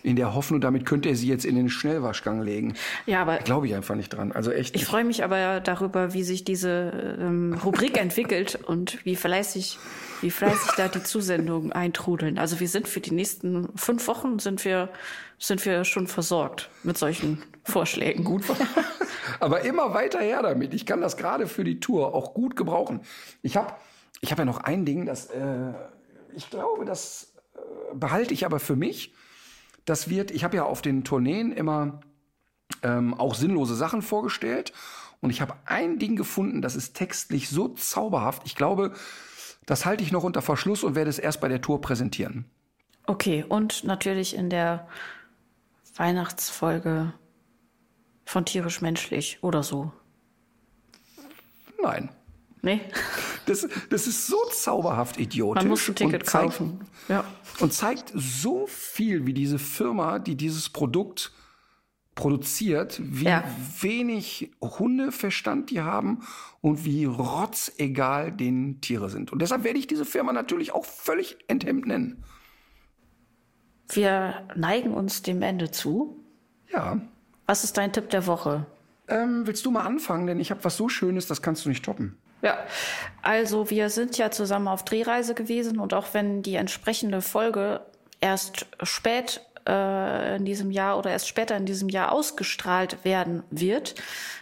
In 0.04 0.16
der 0.16 0.34
Hoffnung, 0.34 0.62
damit 0.62 0.88
könnte 0.88 1.10
er 1.10 1.16
sie 1.16 1.28
jetzt 1.28 1.46
in 1.46 1.56
den 1.56 1.70
Schnellwaschgang 1.70 2.42
legen. 2.42 2.74
Ja, 3.06 3.22
aber 3.22 3.38
Glaube 3.38 3.68
ich 3.68 3.76
einfach 3.76 3.94
nicht 3.94 4.10
dran. 4.10 4.32
Also 4.32 4.52
echt. 4.52 4.76
ich 4.76 4.86
freue 4.86 5.04
mich 5.04 5.24
aber 5.24 5.60
darüber, 5.60 6.14
wie 6.14 6.24
sich 6.24 6.44
diese 6.44 7.18
ähm, 7.20 7.54
Rubrik 7.64 8.00
entwickelt 8.00 8.56
und 8.66 9.04
wie 9.06 9.16
fleißig, 9.16 9.78
wie 10.22 10.32
fleißig 10.32 10.72
da 10.76 10.88
die 10.88 11.04
Zusendungen 11.04 11.72
eintrudeln. 11.72 12.40
Also 12.40 12.60
wir 12.60 12.68
sind 12.68 12.88
für 12.88 13.00
die 13.00 13.14
nächsten 13.14 13.70
fünf 13.78 14.08
Wochen 14.08 14.40
sind 14.40 14.66
wir 14.66 14.90
sind 15.38 15.64
wir 15.66 15.84
schon 15.86 16.08
versorgt 16.08 16.70
mit 16.84 16.98
solchen 16.98 17.44
Vorschlägen. 17.64 18.24
gut. 18.24 18.44
Aber 19.40 19.62
immer 19.62 19.94
weiter 19.94 20.20
her 20.20 20.42
damit. 20.42 20.74
Ich 20.74 20.86
kann 20.86 21.02
das 21.02 21.18
gerade 21.18 21.48
für 21.48 21.64
die 21.64 21.80
Tour 21.80 22.14
auch 22.14 22.34
gut 22.34 22.56
gebrauchen. 22.56 23.02
Ich 23.42 23.58
habe 23.58 23.74
ich 24.20 24.32
hab 24.32 24.40
ja 24.40 24.46
noch 24.46 24.60
ein 24.60 24.86
Ding, 24.86 25.06
das 25.06 25.28
äh, 25.28 25.74
ich 26.36 26.50
glaube, 26.50 26.86
das 26.86 27.34
äh, 27.56 27.96
behalte 27.96 28.34
ich 28.34 28.46
aber 28.46 28.60
für 28.60 28.76
mich. 28.76 29.14
Das 29.86 30.10
wird, 30.10 30.32
ich 30.32 30.44
habe 30.44 30.58
ja 30.58 30.64
auf 30.64 30.82
den 30.82 31.04
Tourneen 31.04 31.52
immer 31.52 32.02
ähm, 32.84 33.14
auch 33.14 33.36
sinnlose 33.36 33.76
Sachen 33.76 34.02
vorgestellt. 34.02 34.74
Und 35.22 35.30
ich 35.30 35.42
habe 35.42 35.56
ein 35.66 36.00
Ding 36.00 36.16
gefunden, 36.16 36.62
das 36.62 36.76
ist 36.76 36.96
textlich 36.96 37.50
so 37.50 37.70
zauberhaft. 37.70 38.44
Ich 38.46 38.56
glaube, 38.56 38.94
das 39.66 39.86
halte 39.86 40.04
ich 40.04 40.12
noch 40.12 40.24
unter 40.24 40.42
Verschluss 40.42 40.84
und 40.84 40.96
werde 40.96 41.10
es 41.10 41.20
erst 41.20 41.42
bei 41.42 41.48
der 41.48 41.62
Tour 41.62 41.82
präsentieren. 41.82 42.46
Okay, 43.06 43.46
und 43.48 43.84
natürlich 43.84 44.36
in 44.36 44.50
der 44.50 44.88
Weihnachtsfolge 45.96 47.14
von 48.26 48.46
tierisch 48.46 48.82
menschlich 48.82 49.40
oder 49.42 49.62
so. 49.64 49.92
Nein. 51.82 52.10
Nee. 52.64 52.82
Das, 53.48 53.68
das 53.90 54.06
ist 54.08 54.28
so 54.28 54.38
zauberhaft 54.52 55.20
idiotisch. 55.20 55.64
Man 55.64 55.70
muss 55.70 55.88
ein 55.88 55.96
Ticket 55.96 56.22
und 56.22 56.30
zeigt, 56.30 56.46
kaufen. 56.58 56.80
Ja. 57.08 57.24
Und 57.60 57.74
zeigt 57.74 58.12
so 58.16 58.68
viel, 58.68 59.26
wie 59.26 59.34
diese 59.34 59.58
Firma, 59.58 60.20
die 60.20 60.36
dieses 60.36 60.70
Produkt 60.70 61.32
produziert, 62.14 63.00
wie 63.04 63.26
Ja. 63.26 63.44
wenig 63.80 64.52
Hundeverstand 64.62 65.72
die 65.72 65.82
haben 65.82 66.20
und 66.62 66.86
wie 66.86 67.06
rotzegal 67.06 68.32
den 68.32 68.80
Tiere 68.82 69.10
sind. 69.10 69.32
Und 69.32 69.42
deshalb 69.42 69.64
werde 69.64 69.80
ich 69.80 69.88
diese 69.88 70.06
Firma 70.06 70.32
natürlich 70.34 70.72
auch 70.72 70.86
völlig 70.86 71.38
enthemmt 71.48 71.88
nennen. 71.88 72.24
Wir 73.90 74.48
neigen 74.56 74.94
uns 74.94 75.22
dem 75.22 75.42
Ende 75.42 75.72
zu. 75.72 76.24
Ja. 76.72 77.02
Was 77.48 77.64
ist 77.64 77.78
dein 77.78 77.92
Tipp 77.92 78.10
der 78.10 78.28
Woche? 78.28 78.66
Ähm, 79.08 79.46
willst 79.46 79.66
du 79.66 79.72
mal 79.72 79.86
anfangen? 79.86 80.28
Denn 80.28 80.40
ich 80.40 80.52
habe 80.52 80.64
was 80.64 80.78
so 80.78 80.88
Schönes, 80.90 81.28
das 81.28 81.42
kannst 81.42 81.66
du 81.66 81.70
nicht 81.70 81.84
toppen. 81.84 82.18
Ja, 82.42 82.58
also 83.22 83.70
wir 83.70 83.90
sind 83.90 84.18
ja 84.18 84.32
zusammen 84.32 84.68
auf 84.68 84.84
Drehreise 84.84 85.36
gewesen 85.36 85.80
und 85.80 85.94
auch 85.94 86.08
wenn 86.14 86.42
die 86.42 86.56
entsprechende 86.56 87.22
Folge 87.22 87.82
erst 88.20 88.66
spät 88.82 89.42
äh, 89.68 90.38
in 90.38 90.46
diesem 90.46 90.72
Jahr 90.72 90.98
oder 90.98 91.12
erst 91.12 91.28
später 91.28 91.56
in 91.56 91.66
diesem 91.66 91.90
Jahr 91.90 92.12
ausgestrahlt 92.12 93.04
werden 93.06 93.44
wird, 93.52 93.96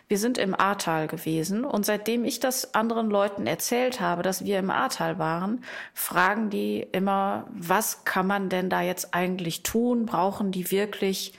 wir 0.07 0.17
sind 0.17 0.37
im 0.37 0.59
Ahrtal 0.59 1.07
gewesen 1.07 1.63
und 1.63 1.85
seitdem 1.85 2.25
ich 2.25 2.39
das 2.39 2.73
anderen 2.73 3.09
Leuten 3.09 3.45
erzählt 3.45 3.99
habe, 3.99 4.23
dass 4.23 4.43
wir 4.43 4.57
im 4.59 4.71
Ahrtal 4.71 5.19
waren, 5.19 5.63
fragen 5.93 6.49
die 6.49 6.87
immer, 6.91 7.47
was 7.51 8.05
kann 8.05 8.25
man 8.25 8.49
denn 8.49 8.69
da 8.69 8.81
jetzt 8.81 9.13
eigentlich 9.13 9.61
tun? 9.61 10.05
Brauchen 10.05 10.51
die 10.51 10.71
wirklich 10.71 11.33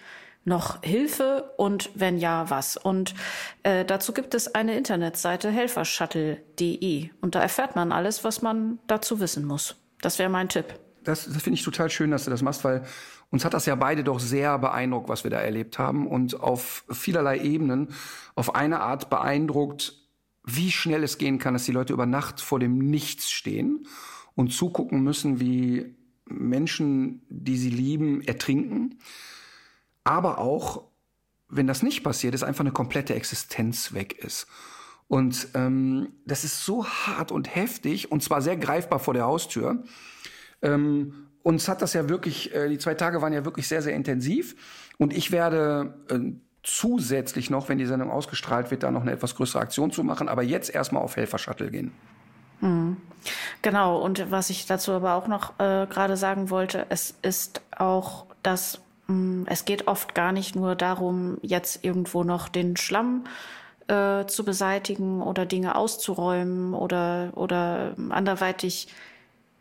noch 0.45 0.82
Hilfe 0.82 1.53
und 1.57 1.91
wenn 1.95 2.18
ja, 2.18 2.49
was? 2.49 2.76
Und 2.76 3.14
äh, 3.62 3.84
dazu 3.84 4.12
gibt 4.12 4.34
es 4.34 4.55
eine 4.55 4.76
Internetseite 4.76 5.51
helfershuttle.de 5.51 7.11
und 7.20 7.34
da 7.34 7.41
erfährt 7.41 7.76
man 7.76 7.93
alles, 7.93 8.24
was 8.24 8.43
man 8.43 8.78
dazu 8.86 9.20
wissen 9.20 9.45
muss. 9.45 9.76
Das 10.01 10.18
wäre 10.18 10.30
mein 10.30 10.49
Tipp. 10.49 10.66
Das, 11.05 11.24
das 11.24 11.43
finde 11.43 11.59
ich 11.59 11.64
total 11.64 11.91
schön, 11.91 12.11
dass 12.11 12.24
du 12.24 12.30
das 12.30 12.43
machst, 12.43 12.64
weil 12.64 12.84
uns 13.30 13.45
hat 13.45 13.55
das 13.55 13.66
ja 13.66 13.74
beide 13.74 14.03
doch 14.05 14.20
sehr 14.20 14.59
beeindruckt, 14.59 15.09
was 15.09 15.24
wir 15.24 15.30
da 15.30 15.38
erlebt 15.38 15.78
haben 15.78 16.07
und 16.07 16.41
auf 16.41 16.84
vielerlei 16.91 17.38
Ebenen 17.38 17.88
auf 18.34 18.55
eine 18.55 18.80
Art 18.80 19.09
beeindruckt, 19.09 19.95
wie 20.45 20.70
schnell 20.70 21.05
es 21.05 21.18
gehen 21.18 21.38
kann, 21.38 21.55
dass 21.55 21.64
die 21.64 21.72
Leute 21.72 21.93
über 21.93 22.07
Nacht 22.07 22.41
vor 22.41 22.59
dem 22.59 22.78
Nichts 22.78 23.30
stehen 23.30 23.86
und 24.34 24.53
zugucken 24.53 25.03
müssen, 25.03 25.38
wie 25.38 25.95
Menschen, 26.26 27.22
die 27.28 27.57
sie 27.57 27.70
lieben, 27.70 28.22
ertrinken. 28.22 28.99
Aber 30.05 30.38
auch, 30.38 30.84
wenn 31.48 31.66
das 31.66 31.82
nicht 31.82 32.03
passiert, 32.03 32.34
ist 32.34 32.42
einfach 32.42 32.61
eine 32.61 32.72
komplette 32.72 33.14
Existenz 33.14 33.92
weg 33.92 34.12
ist. 34.24 34.46
Und 35.09 35.48
ähm, 35.55 36.12
das 36.24 36.44
ist 36.44 36.64
so 36.64 36.86
hart 36.86 37.32
und 37.32 37.55
heftig 37.55 38.12
und 38.12 38.22
zwar 38.22 38.42
sehr 38.42 38.57
greifbar 38.57 39.01
vor 39.01 39.14
der 39.14 39.24
Haustür. 39.24 39.82
Ähm, 40.62 41.26
uns 41.42 41.68
hat 41.68 41.82
das 41.82 41.94
ja 41.94 42.09
wirklich, 42.09 42.55
äh, 42.55 42.68
die 42.68 42.78
zwei 42.78 42.94
Tage 42.94 43.20
waren 43.20 43.32
ja 43.32 43.44
wirklich 43.44 43.66
sehr, 43.66 43.82
sehr 43.82 43.94
intensiv. 43.94 44.55
Und 44.98 45.12
ich 45.12 45.32
werde 45.32 45.94
äh, 46.11 46.18
zusätzlich 46.62 47.51
noch, 47.51 47.68
wenn 47.68 47.78
die 47.78 47.86
Sendung 47.86 48.11
ausgestrahlt 48.11 48.70
wird, 48.70 48.82
da 48.82 48.90
noch 48.90 49.03
eine 49.03 49.12
etwas 49.12 49.34
größere 49.34 49.61
Aktion 49.61 49.90
zu 49.90 50.05
machen. 50.05 50.28
Aber 50.28 50.42
jetzt 50.42 50.72
erstmal 50.72 51.03
auf 51.03 51.16
Helfer-Shuttle 51.16 51.70
gehen. 51.70 51.92
Genau, 53.62 53.98
und 53.98 54.30
was 54.30 54.51
ich 54.51 54.66
dazu 54.66 54.92
aber 54.92 55.14
auch 55.14 55.26
noch 55.26 55.59
äh, 55.59 55.86
gerade 55.86 56.16
sagen 56.16 56.51
wollte, 56.51 56.86
es 56.88 57.14
ist 57.22 57.62
auch 57.76 58.26
das, 58.42 58.80
es 59.47 59.65
geht 59.65 59.87
oft 59.87 60.15
gar 60.15 60.33
nicht 60.33 60.57
nur 60.57 60.75
darum, 60.75 61.39
jetzt 61.43 61.85
irgendwo 61.85 62.25
noch 62.25 62.49
den 62.49 62.77
Schlamm 62.77 63.25
äh, 63.89 64.27
zu 64.27 64.45
beseitigen 64.45 65.23
oder 65.23 65.47
Dinge 65.47 65.75
auszuräumen 65.75 66.75
oder, 66.75 67.33
oder 67.35 67.95
anderweitig 68.11 68.89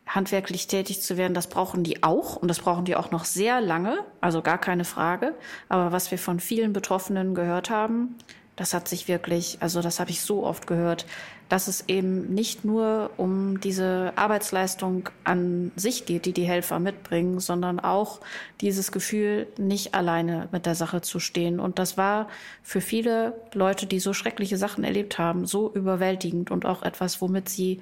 handwerklich 0.10 0.68
tätig 0.68 1.02
zu 1.02 1.18
werden, 1.18 1.34
das 1.36 1.48
brauchen 1.48 1.84
die 1.84 2.04
auch 2.04 2.36
und 2.36 2.48
das 2.48 2.60
brauchen 2.60 2.84
die 2.84 2.96
auch 2.96 3.12
noch 3.12 3.26
sehr 3.26 3.62
lange, 3.62 4.00
also 4.22 4.42
gar 4.42 4.58
keine 4.58 4.84
Frage. 4.84 5.36
Aber 5.70 5.92
was 5.92 6.10
wir 6.10 6.18
von 6.18 6.40
vielen 6.40 6.74
Betroffenen 6.74 7.36
gehört 7.36 7.70
haben, 7.70 8.16
das 8.56 8.74
hat 8.74 8.88
sich 8.88 9.08
wirklich, 9.08 9.58
also 9.62 9.82
das 9.82 10.00
habe 10.00 10.10
ich 10.10 10.22
so 10.22 10.44
oft 10.44 10.68
gehört, 10.68 11.06
dass 11.50 11.68
es 11.68 11.86
eben 11.88 12.34
nicht 12.34 12.64
nur 12.64 13.10
um 13.18 13.60
diese 13.60 14.14
Arbeitsleistung 14.16 15.10
an 15.24 15.72
sich 15.76 16.06
geht, 16.06 16.26
die 16.26 16.32
die 16.32 16.44
Helfer 16.44 16.80
mitbringen, 16.80 17.40
sondern 17.40 17.80
auch 17.80 18.22
dieses 18.62 18.92
Gefühl, 18.92 19.48
nicht 19.58 19.96
alleine 19.96 20.48
mit 20.52 20.68
der 20.68 20.76
Sache 20.76 21.02
zu 21.02 21.20
stehen. 21.20 21.60
Und 21.60 21.80
das 21.80 21.98
war 21.98 22.30
für 22.62 22.82
viele 22.82 23.34
Leute, 23.54 23.88
die 23.88 24.00
so 24.00 24.14
schreckliche 24.14 24.58
Sachen 24.58 24.84
erlebt 24.84 25.18
haben, 25.18 25.48
so 25.48 25.74
überwältigend 25.74 26.52
und 26.52 26.66
auch 26.66 26.84
etwas, 26.84 27.20
womit 27.20 27.50
sie 27.50 27.82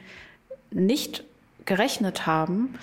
nicht 0.72 1.26
gerechnet 1.68 2.26
haben 2.26 2.74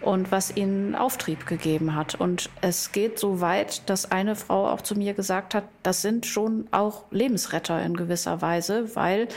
und 0.00 0.32
was 0.32 0.56
ihnen 0.56 0.94
Auftrieb 0.94 1.46
gegeben 1.46 1.94
hat. 1.94 2.14
Und 2.14 2.48
es 2.62 2.92
geht 2.92 3.18
so 3.18 3.42
weit, 3.42 3.90
dass 3.90 4.10
eine 4.10 4.36
Frau 4.36 4.68
auch 4.70 4.80
zu 4.80 4.94
mir 4.94 5.12
gesagt 5.12 5.54
hat, 5.54 5.64
das 5.82 6.00
sind 6.00 6.24
schon 6.24 6.68
auch 6.70 7.04
Lebensretter 7.10 7.82
in 7.82 7.96
gewisser 7.96 8.40
Weise, 8.40 8.94
weil 8.96 9.28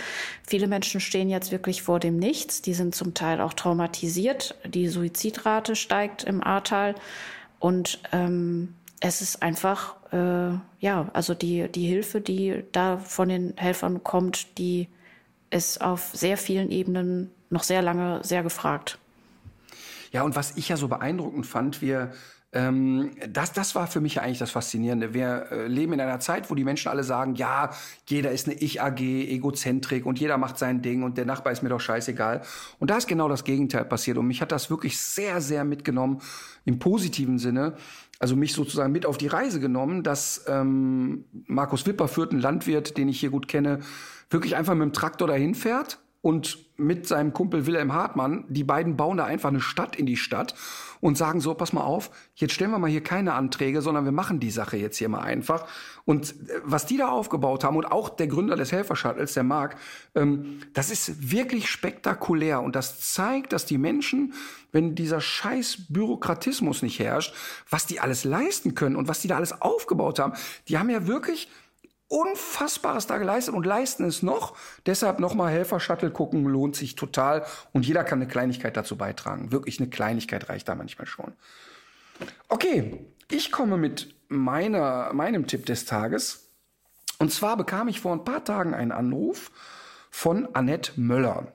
viele 0.47 0.68
Menschen 0.68 1.02
stehen 1.02 1.30
jetzt 1.30 1.52
wirklich 1.52 1.82
vor 1.82 1.99
dem 1.99 2.18
Nichts. 2.18 2.62
Die 2.62 2.74
sind 2.74 2.95
zum 2.95 3.14
Teil 3.14 3.41
auch 3.41 3.54
traumatisiert. 3.54 4.56
Die 4.66 4.88
Suizidrate 4.88 5.76
steigt 5.76 6.24
im 6.24 6.41
Ahrtal 6.41 6.95
und 7.60 7.99
ähm, 8.14 8.76
es 9.02 9.22
ist 9.22 9.41
einfach, 9.41 9.95
äh, 10.14 10.54
ja, 10.80 11.10
also 11.14 11.34
die, 11.34 11.68
die 11.70 11.88
Hilfe, 11.88 12.22
die 12.22 12.64
da 12.72 12.97
von 12.97 13.30
den 13.30 13.54
Helfern 13.58 14.04
kommt, 14.04 14.60
die 14.60 14.88
ist 15.49 15.82
auf 15.82 16.12
sehr 16.14 16.38
vielen 16.38 16.70
Ebenen 16.70 17.32
noch 17.52 17.64
sehr 17.64 17.82
lange 17.82 18.24
sehr 18.24 18.43
gefragt. 18.43 18.97
Ja, 20.12 20.24
und 20.24 20.36
was 20.36 20.58
ich 20.58 20.70
ja 20.70 20.78
so 20.78 20.88
beeindruckend 20.88 21.45
fand, 21.45 21.82
wir 21.82 22.12
ähm, 22.54 23.12
das, 23.30 23.54
das 23.54 23.76
war 23.76 23.88
für 23.88 24.02
mich 24.02 24.16
ja 24.16 24.24
eigentlich 24.24 24.39
das 24.39 24.52
Faszinierende. 24.52 25.14
Wir 25.14 25.47
äh, 25.52 25.68
leben 25.68 25.93
in 25.93 26.02
einer 26.02 26.20
Zeit, 26.20 26.49
wo 26.49 26.56
die 26.56 26.66
Menschen 26.66 26.89
alle 26.89 27.04
sagen, 27.04 27.36
ja, 27.36 27.72
jeder 28.08 28.32
ist 28.32 28.47
eine 28.47 28.58
Ich-AG, 28.60 28.99
Egozentrik 28.99 30.06
und 30.06 30.20
jeder 30.20 30.38
macht 30.38 30.58
sein 30.58 30.82
Ding 30.82 31.04
und 31.04 31.18
der 31.18 31.26
Nachbar 31.26 31.54
ist 31.54 31.64
mir 31.64 31.70
doch 31.70 31.80
scheißegal. 31.80 32.41
Und 32.80 32.89
da 32.89 32.97
ist 32.97 33.08
genau 33.08 33.30
das 33.30 33.45
Gegenteil 33.45 33.86
passiert. 33.86 34.18
Und 34.18 34.28
mich 34.28 34.41
hat 34.41 34.52
das 34.52 34.70
wirklich 34.70 34.99
sehr, 34.99 35.39
sehr 35.39 35.64
mitgenommen, 35.64 36.22
im 36.66 36.78
positiven 36.78 37.39
Sinne. 37.39 37.76
Also 38.20 38.36
mich 38.36 38.54
sozusagen 38.54 38.91
mit 38.91 39.06
auf 39.06 39.18
die 39.18 39.28
Reise 39.28 39.62
genommen, 39.62 40.04
dass 40.04 40.43
ähm, 40.47 41.24
Markus 41.47 41.86
Wipper 41.88 42.10
führt, 42.10 42.34
ein 42.34 42.39
Landwirt, 42.39 42.97
den 42.97 43.08
ich 43.08 43.20
hier 43.20 43.30
gut 43.30 43.47
kenne, 43.47 43.80
wirklich 44.30 44.58
einfach 44.58 44.74
mit 44.74 44.84
dem 44.84 44.93
Traktor 44.93 45.28
dahin 45.30 45.56
fährt 45.56 45.99
und 46.22 46.59
mit 46.78 47.07
seinem 47.07 47.34
Kumpel 47.34 47.65
Wilhelm 47.65 47.93
Hartmann, 47.93 48.45
die 48.47 48.63
beiden 48.63 48.97
bauen 48.97 49.17
da 49.17 49.26
einfach 49.26 49.49
eine 49.49 49.61
Stadt 49.61 49.95
in 49.95 50.05
die 50.05 50.17
Stadt 50.17 50.55
und 50.99 51.17
sagen 51.17 51.41
so, 51.41 51.53
pass 51.53 51.74
mal 51.74 51.84
auf, 51.84 52.11
jetzt 52.36 52.53
stellen 52.53 52.72
wir 52.72 52.80
mal 52.80 52.89
hier 52.89 53.03
keine 53.03 53.34
Anträge, 53.34 53.82
sondern 53.82 54.05
wir 54.05 54.11
machen 54.11 54.39
die 54.39 54.51
Sache 54.51 54.78
jetzt 54.78 54.97
hier 54.97 55.09
mal 55.09 55.22
einfach. 55.22 55.65
Und 56.05 56.32
äh, 56.32 56.61
was 56.63 56.86
die 56.86 56.97
da 56.97 57.09
aufgebaut 57.09 57.63
haben 57.63 57.76
und 57.76 57.86
auch 57.86 58.09
der 58.09 58.28
Gründer 58.28 58.55
des 58.55 58.72
Helfershuttles, 58.72 59.34
der 59.34 59.43
Marc, 59.43 59.78
ähm, 60.15 60.59
das 60.74 60.91
ist 60.91 61.32
wirklich 61.32 61.69
spektakulär 61.69 62.61
und 62.61 62.76
das 62.76 62.99
zeigt, 62.99 63.53
dass 63.53 63.65
die 63.65 63.80
Menschen, 63.80 64.34
wenn 64.72 64.95
dieser 64.95 65.22
scheiß 65.22 65.88
Bürokratismus 65.89 66.84
nicht 66.84 66.99
herrscht, 66.99 67.34
was 67.69 67.88
die 67.88 67.99
alles 67.99 68.24
leisten 68.24 68.76
können 68.76 68.95
und 68.95 69.07
was 69.07 69.22
die 69.22 69.28
da 69.28 69.38
alles 69.38 69.61
aufgebaut 69.61 70.19
haben, 70.19 70.34
die 70.67 70.78
haben 70.78 70.89
ja 70.89 71.07
wirklich 71.07 71.49
Unfassbares 72.12 73.07
da 73.07 73.18
geleistet 73.18 73.55
und 73.55 73.66
leisten 73.66 74.03
es 74.03 74.22
noch. 74.22 74.57
Deshalb 74.86 75.22
nochmal 75.22 75.53
Helfer-Shuttle 75.53 76.12
gucken, 76.12 76.43
lohnt 76.43 76.76
sich 76.76 76.95
total. 76.95 77.45
Und 77.72 77.88
jeder 77.88 78.03
kann 78.03 78.20
eine 78.20 78.28
Kleinigkeit 78.28 78.76
dazu 78.76 78.97
beitragen. 78.97 79.53
Wirklich 79.53 79.80
eine 79.80 79.89
Kleinigkeit 79.89 80.49
reicht 80.49 80.68
da 80.68 80.76
manchmal 80.76 81.07
schon. 81.07 81.32
Okay, 82.49 83.05
ich 83.30 83.49
komme 83.49 83.78
mit 83.78 84.14
meiner, 84.28 85.14
meinem 85.14 85.47
Tipp 85.47 85.66
des 85.66 85.86
Tages. 85.86 86.49
Und 87.18 87.32
zwar 87.32 87.55
bekam 87.55 87.88
ich 87.88 88.01
vor 88.01 88.12
ein 88.12 88.26
paar 88.26 88.43
Tagen 88.43 88.74
einen 88.74 88.91
Anruf 88.91 89.49
von 90.09 90.53
Annette 90.53 90.99
Möller. 90.99 91.53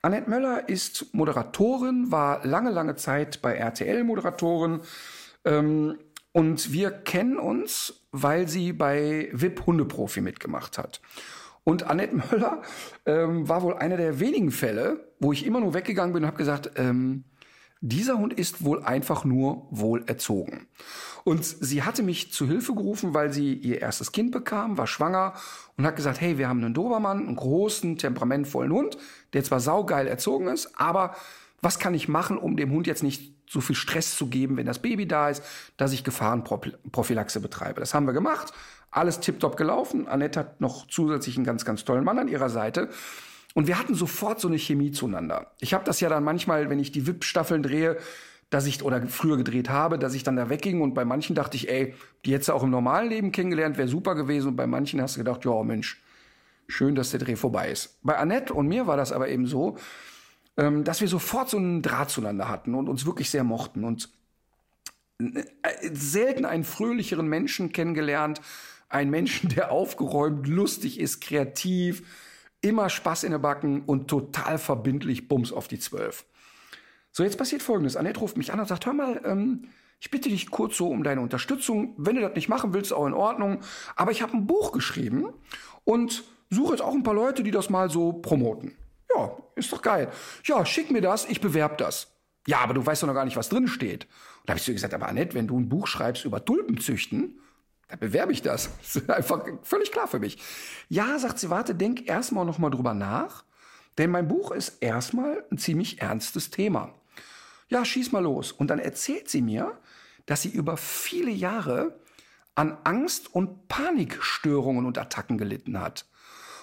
Annette 0.00 0.30
Möller 0.30 0.70
ist 0.70 1.12
Moderatorin, 1.12 2.10
war 2.10 2.46
lange, 2.46 2.70
lange 2.70 2.96
Zeit 2.96 3.42
bei 3.42 3.56
RTL 3.56 4.04
Moderatorin. 4.04 4.80
Ähm, 5.44 5.98
und 6.38 6.72
wir 6.72 6.92
kennen 6.92 7.36
uns, 7.36 8.06
weil 8.12 8.46
sie 8.46 8.72
bei 8.72 9.28
VIP 9.32 9.66
Hundeprofi 9.66 10.20
mitgemacht 10.20 10.78
hat. 10.78 11.00
Und 11.64 11.82
Annette 11.82 12.14
Möller 12.14 12.62
ähm, 13.06 13.48
war 13.48 13.62
wohl 13.62 13.74
einer 13.74 13.96
der 13.96 14.20
wenigen 14.20 14.52
Fälle, 14.52 15.12
wo 15.18 15.32
ich 15.32 15.44
immer 15.44 15.58
nur 15.58 15.74
weggegangen 15.74 16.12
bin 16.12 16.22
und 16.22 16.28
habe 16.28 16.38
gesagt, 16.38 16.70
ähm, 16.76 17.24
dieser 17.80 18.18
Hund 18.18 18.34
ist 18.34 18.62
wohl 18.62 18.84
einfach 18.84 19.24
nur 19.24 19.66
wohl 19.72 20.04
erzogen. 20.06 20.68
Und 21.24 21.44
sie 21.44 21.82
hatte 21.82 22.04
mich 22.04 22.32
zu 22.32 22.46
Hilfe 22.46 22.72
gerufen, 22.72 23.14
weil 23.14 23.32
sie 23.32 23.54
ihr 23.54 23.80
erstes 23.80 24.12
Kind 24.12 24.30
bekam, 24.30 24.78
war 24.78 24.86
schwanger 24.86 25.34
und 25.76 25.86
hat 25.86 25.96
gesagt, 25.96 26.20
hey, 26.20 26.38
wir 26.38 26.48
haben 26.48 26.62
einen 26.62 26.72
Dobermann, 26.72 27.26
einen 27.26 27.34
großen, 27.34 27.98
temperamentvollen 27.98 28.72
Hund, 28.72 28.96
der 29.32 29.42
zwar 29.42 29.58
saugeil 29.58 30.06
erzogen 30.06 30.46
ist, 30.46 30.78
aber 30.78 31.16
was 31.60 31.80
kann 31.80 31.94
ich 31.94 32.06
machen, 32.06 32.38
um 32.38 32.56
dem 32.56 32.70
Hund 32.70 32.86
jetzt 32.86 33.02
nicht 33.02 33.37
so 33.48 33.60
viel 33.60 33.76
Stress 33.76 34.16
zu 34.16 34.26
geben, 34.26 34.56
wenn 34.56 34.66
das 34.66 34.80
Baby 34.80 35.06
da 35.06 35.30
ist, 35.30 35.42
dass 35.76 35.92
ich 35.92 36.04
Gefahrenprophylaxe 36.04 37.40
betreibe. 37.40 37.80
Das 37.80 37.94
haben 37.94 38.06
wir 38.06 38.12
gemacht, 38.12 38.52
alles 38.90 39.20
tiptop 39.20 39.56
gelaufen. 39.56 40.08
Annette 40.08 40.40
hat 40.40 40.60
noch 40.60 40.86
zusätzlich 40.86 41.36
einen 41.36 41.44
ganz, 41.44 41.64
ganz 41.64 41.84
tollen 41.84 42.04
Mann 42.04 42.18
an 42.18 42.28
ihrer 42.28 42.50
Seite. 42.50 42.90
Und 43.54 43.66
wir 43.66 43.78
hatten 43.78 43.94
sofort 43.94 44.40
so 44.40 44.48
eine 44.48 44.58
Chemie 44.58 44.92
zueinander. 44.92 45.52
Ich 45.60 45.74
habe 45.74 45.84
das 45.84 46.00
ja 46.00 46.08
dann 46.08 46.24
manchmal, 46.24 46.70
wenn 46.70 46.78
ich 46.78 46.92
die 46.92 47.06
VIP-Staffeln 47.06 47.62
drehe, 47.62 47.96
dass 48.50 48.66
ich 48.66 48.82
oder 48.82 49.06
früher 49.06 49.36
gedreht 49.36 49.68
habe, 49.68 49.98
dass 49.98 50.14
ich 50.14 50.22
dann 50.22 50.36
da 50.36 50.48
wegging 50.48 50.80
und 50.80 50.94
bei 50.94 51.04
manchen 51.04 51.34
dachte 51.34 51.56
ich, 51.56 51.68
ey, 51.68 51.94
die 52.24 52.32
hättest 52.32 52.48
du 52.48 52.52
auch 52.54 52.62
im 52.62 52.70
normalen 52.70 53.08
Leben 53.08 53.32
kennengelernt, 53.32 53.76
wäre 53.76 53.88
super 53.88 54.14
gewesen 54.14 54.48
und 54.48 54.56
bei 54.56 54.66
manchen 54.66 55.02
hast 55.02 55.16
du 55.16 55.20
gedacht, 55.20 55.44
ja 55.44 55.62
Mensch, 55.62 56.00
schön, 56.66 56.94
dass 56.94 57.10
der 57.10 57.20
Dreh 57.20 57.36
vorbei 57.36 57.70
ist. 57.70 57.98
Bei 58.02 58.16
Annette 58.16 58.54
und 58.54 58.68
mir 58.68 58.86
war 58.86 58.96
das 58.96 59.12
aber 59.12 59.28
eben 59.28 59.46
so, 59.46 59.76
ähm, 60.58 60.84
dass 60.84 61.00
wir 61.00 61.08
sofort 61.08 61.48
so 61.48 61.56
einen 61.56 61.80
Draht 61.80 62.10
zueinander 62.10 62.48
hatten 62.48 62.74
und 62.74 62.88
uns 62.88 63.06
wirklich 63.06 63.30
sehr 63.30 63.44
mochten 63.44 63.84
und 63.84 64.10
äh, 65.18 65.44
selten 65.92 66.44
einen 66.44 66.64
fröhlicheren 66.64 67.28
Menschen 67.28 67.72
kennengelernt, 67.72 68.40
einen 68.88 69.10
Menschen, 69.10 69.48
der 69.50 69.70
aufgeräumt, 69.70 70.46
lustig 70.48 70.98
ist, 71.00 71.20
kreativ, 71.20 72.02
immer 72.60 72.90
Spaß 72.90 73.22
in 73.22 73.32
den 73.32 73.40
Backen 73.40 73.82
und 73.82 74.08
total 74.08 74.58
verbindlich 74.58 75.28
Bums 75.28 75.52
auf 75.52 75.68
die 75.68 75.78
Zwölf. 75.78 76.26
So, 77.12 77.22
jetzt 77.22 77.38
passiert 77.38 77.62
Folgendes. 77.62 77.96
Annette 77.96 78.20
ruft 78.20 78.36
mich 78.36 78.52
an 78.52 78.60
und 78.60 78.66
sagt, 78.66 78.84
hör 78.84 78.92
mal, 78.92 79.20
ähm, 79.24 79.68
ich 80.00 80.10
bitte 80.10 80.28
dich 80.28 80.50
kurz 80.50 80.76
so 80.76 80.88
um 80.88 81.04
deine 81.04 81.20
Unterstützung. 81.20 81.94
Wenn 81.96 82.16
du 82.16 82.22
das 82.22 82.34
nicht 82.34 82.48
machen 82.48 82.74
willst, 82.74 82.92
auch 82.92 83.06
in 83.06 83.14
Ordnung. 83.14 83.60
Aber 83.94 84.10
ich 84.10 84.22
habe 84.22 84.36
ein 84.36 84.46
Buch 84.46 84.72
geschrieben 84.72 85.26
und 85.84 86.24
suche 86.50 86.72
jetzt 86.72 86.82
auch 86.82 86.94
ein 86.94 87.02
paar 87.02 87.14
Leute, 87.14 87.42
die 87.44 87.50
das 87.50 87.70
mal 87.70 87.90
so 87.90 88.12
promoten. 88.12 88.76
Ja, 89.14 89.36
ist 89.54 89.72
doch 89.72 89.82
geil. 89.82 90.10
Ja, 90.44 90.64
schick 90.66 90.90
mir 90.90 91.00
das, 91.00 91.24
ich 91.26 91.40
bewerb 91.40 91.78
das. 91.78 92.08
Ja, 92.46 92.60
aber 92.60 92.74
du 92.74 92.84
weißt 92.84 93.02
doch 93.02 93.06
noch 93.06 93.14
gar 93.14 93.24
nicht, 93.24 93.36
was 93.36 93.48
drin 93.48 93.68
steht. 93.68 94.04
Und 94.04 94.10
da 94.46 94.52
habe 94.52 94.58
ich 94.58 94.64
zu 94.64 94.70
ihr 94.70 94.76
gesagt, 94.76 94.94
aber 94.94 95.08
Annette, 95.08 95.34
wenn 95.34 95.46
du 95.46 95.58
ein 95.58 95.68
Buch 95.68 95.86
schreibst 95.86 96.24
über 96.24 96.44
Tulpenzüchten, 96.44 97.40
dann 97.88 97.98
bewerbe 97.98 98.32
ich 98.32 98.42
das. 98.42 98.70
Das 98.82 98.96
ist 98.96 99.10
einfach 99.10 99.44
völlig 99.62 99.92
klar 99.92 100.08
für 100.08 100.18
mich. 100.18 100.38
Ja, 100.88 101.18
sagt 101.18 101.38
sie, 101.38 101.50
warte, 101.50 101.74
denk 101.74 102.08
erstmal 102.08 102.44
noch 102.44 102.58
mal 102.58 102.70
drüber 102.70 102.94
nach. 102.94 103.44
Denn 103.98 104.10
mein 104.10 104.28
Buch 104.28 104.52
ist 104.52 104.78
erstmal 104.80 105.44
ein 105.50 105.58
ziemlich 105.58 106.00
ernstes 106.00 106.50
Thema 106.50 106.94
ja, 107.68 107.84
schieß 107.84 108.12
mal 108.12 108.22
los. 108.22 108.52
Und 108.52 108.68
dann 108.68 108.78
erzählt 108.78 109.28
sie 109.28 109.42
mir, 109.42 109.78
dass 110.26 110.42
sie 110.42 110.50
über 110.50 110.76
viele 110.76 111.30
Jahre 111.30 111.98
an 112.54 112.76
Angst- 112.84 113.34
und 113.34 113.68
Panikstörungen 113.68 114.86
und 114.86 114.98
Attacken 114.98 115.38
gelitten 115.38 115.80
hat. 115.80 116.06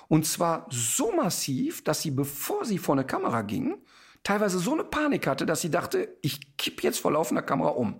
Und 0.08 0.26
zwar 0.26 0.68
so 0.70 1.12
massiv, 1.12 1.84
dass 1.84 2.02
sie, 2.02 2.12
bevor 2.12 2.66
sie 2.66 2.78
vor 2.78 2.96
eine 2.96 3.06
Kamera 3.06 3.42
ging, 3.42 3.78
teilweise 4.24 4.60
so 4.60 4.74
eine 4.74 4.84
Panik 4.84 5.28
hatte, 5.28 5.46
dass 5.46 5.62
sie 5.62 5.72
dachte, 5.72 6.18
ich 6.22 6.58
kipp 6.58 6.84
jetzt 6.84 7.00
vor 7.00 7.12
laufender 7.12 7.42
Kamera 7.42 7.70
um. 7.70 8.00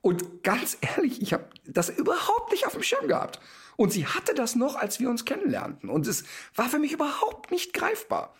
Und 0.00 0.42
ganz 0.42 0.76
ehrlich, 0.80 1.22
ich 1.22 1.32
habe 1.32 1.48
das 1.64 1.88
überhaupt 1.88 2.50
nicht 2.50 2.66
auf 2.66 2.72
dem 2.72 2.82
Schirm 2.82 3.08
gehabt. 3.08 3.40
Und 3.76 3.92
sie 3.92 4.06
hatte 4.06 4.34
das 4.34 4.54
noch, 4.54 4.76
als 4.76 5.00
wir 5.00 5.08
uns 5.08 5.24
kennenlernten. 5.24 5.88
Und 5.88 6.06
es 6.06 6.24
war 6.54 6.68
für 6.68 6.78
mich 6.78 6.92
überhaupt 6.92 7.50
nicht 7.50 7.72
greifbar. 7.72 8.34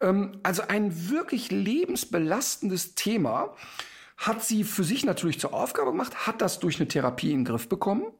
Ähm, 0.00 0.40
also 0.42 0.62
ein 0.62 1.08
wirklich 1.08 1.50
lebensbelastendes 1.50 2.94
Thema 2.94 3.54
hat 4.16 4.44
sie 4.44 4.64
für 4.64 4.84
sich 4.84 5.04
natürlich 5.04 5.38
zur 5.38 5.54
Aufgabe 5.54 5.90
gemacht, 5.90 6.26
hat 6.26 6.40
das 6.40 6.58
durch 6.58 6.78
eine 6.78 6.88
Therapie 6.88 7.32
in 7.32 7.40
den 7.40 7.44
Griff 7.44 7.68
bekommen 7.68 8.12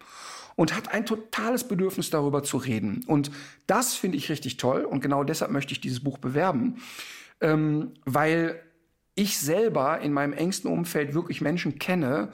und 0.57 0.74
hat 0.74 0.92
ein 0.92 1.07
totales 1.07 1.64
Bedürfnis 1.64 2.11
darüber 2.11 2.42
zu 2.42 2.57
reden. 2.57 3.04
Und 3.07 3.30
das 3.66 3.94
finde 3.94 4.16
ich 4.16 4.28
richtig 4.30 4.57
toll 4.57 4.84
und 4.84 5.00
genau 5.00 5.22
deshalb 5.22 5.52
möchte 5.52 5.72
ich 5.72 5.80
dieses 5.80 6.02
Buch 6.02 6.18
bewerben, 6.18 6.76
ähm, 7.40 7.92
weil 8.04 8.61
ich 9.14 9.38
selber 9.38 10.00
in 10.00 10.12
meinem 10.12 10.32
engsten 10.32 10.70
Umfeld 10.70 11.14
wirklich 11.14 11.40
Menschen 11.40 11.78
kenne, 11.78 12.32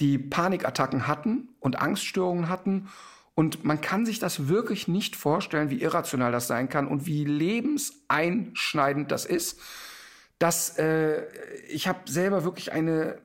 die 0.00 0.18
Panikattacken 0.18 1.06
hatten 1.06 1.48
und 1.60 1.80
Angststörungen 1.80 2.48
hatten 2.48 2.88
und 3.34 3.64
man 3.64 3.80
kann 3.80 4.04
sich 4.04 4.18
das 4.18 4.48
wirklich 4.48 4.88
nicht 4.88 5.16
vorstellen, 5.16 5.70
wie 5.70 5.80
irrational 5.80 6.32
das 6.32 6.48
sein 6.48 6.68
kann 6.68 6.86
und 6.86 7.06
wie 7.06 7.24
lebenseinschneidend 7.24 9.10
das 9.10 9.24
ist. 9.24 9.58
Dass 10.38 10.76
äh, 10.78 11.22
ich 11.68 11.88
habe 11.88 12.00
selber 12.10 12.44
wirklich 12.44 12.72
eine, 12.72 13.20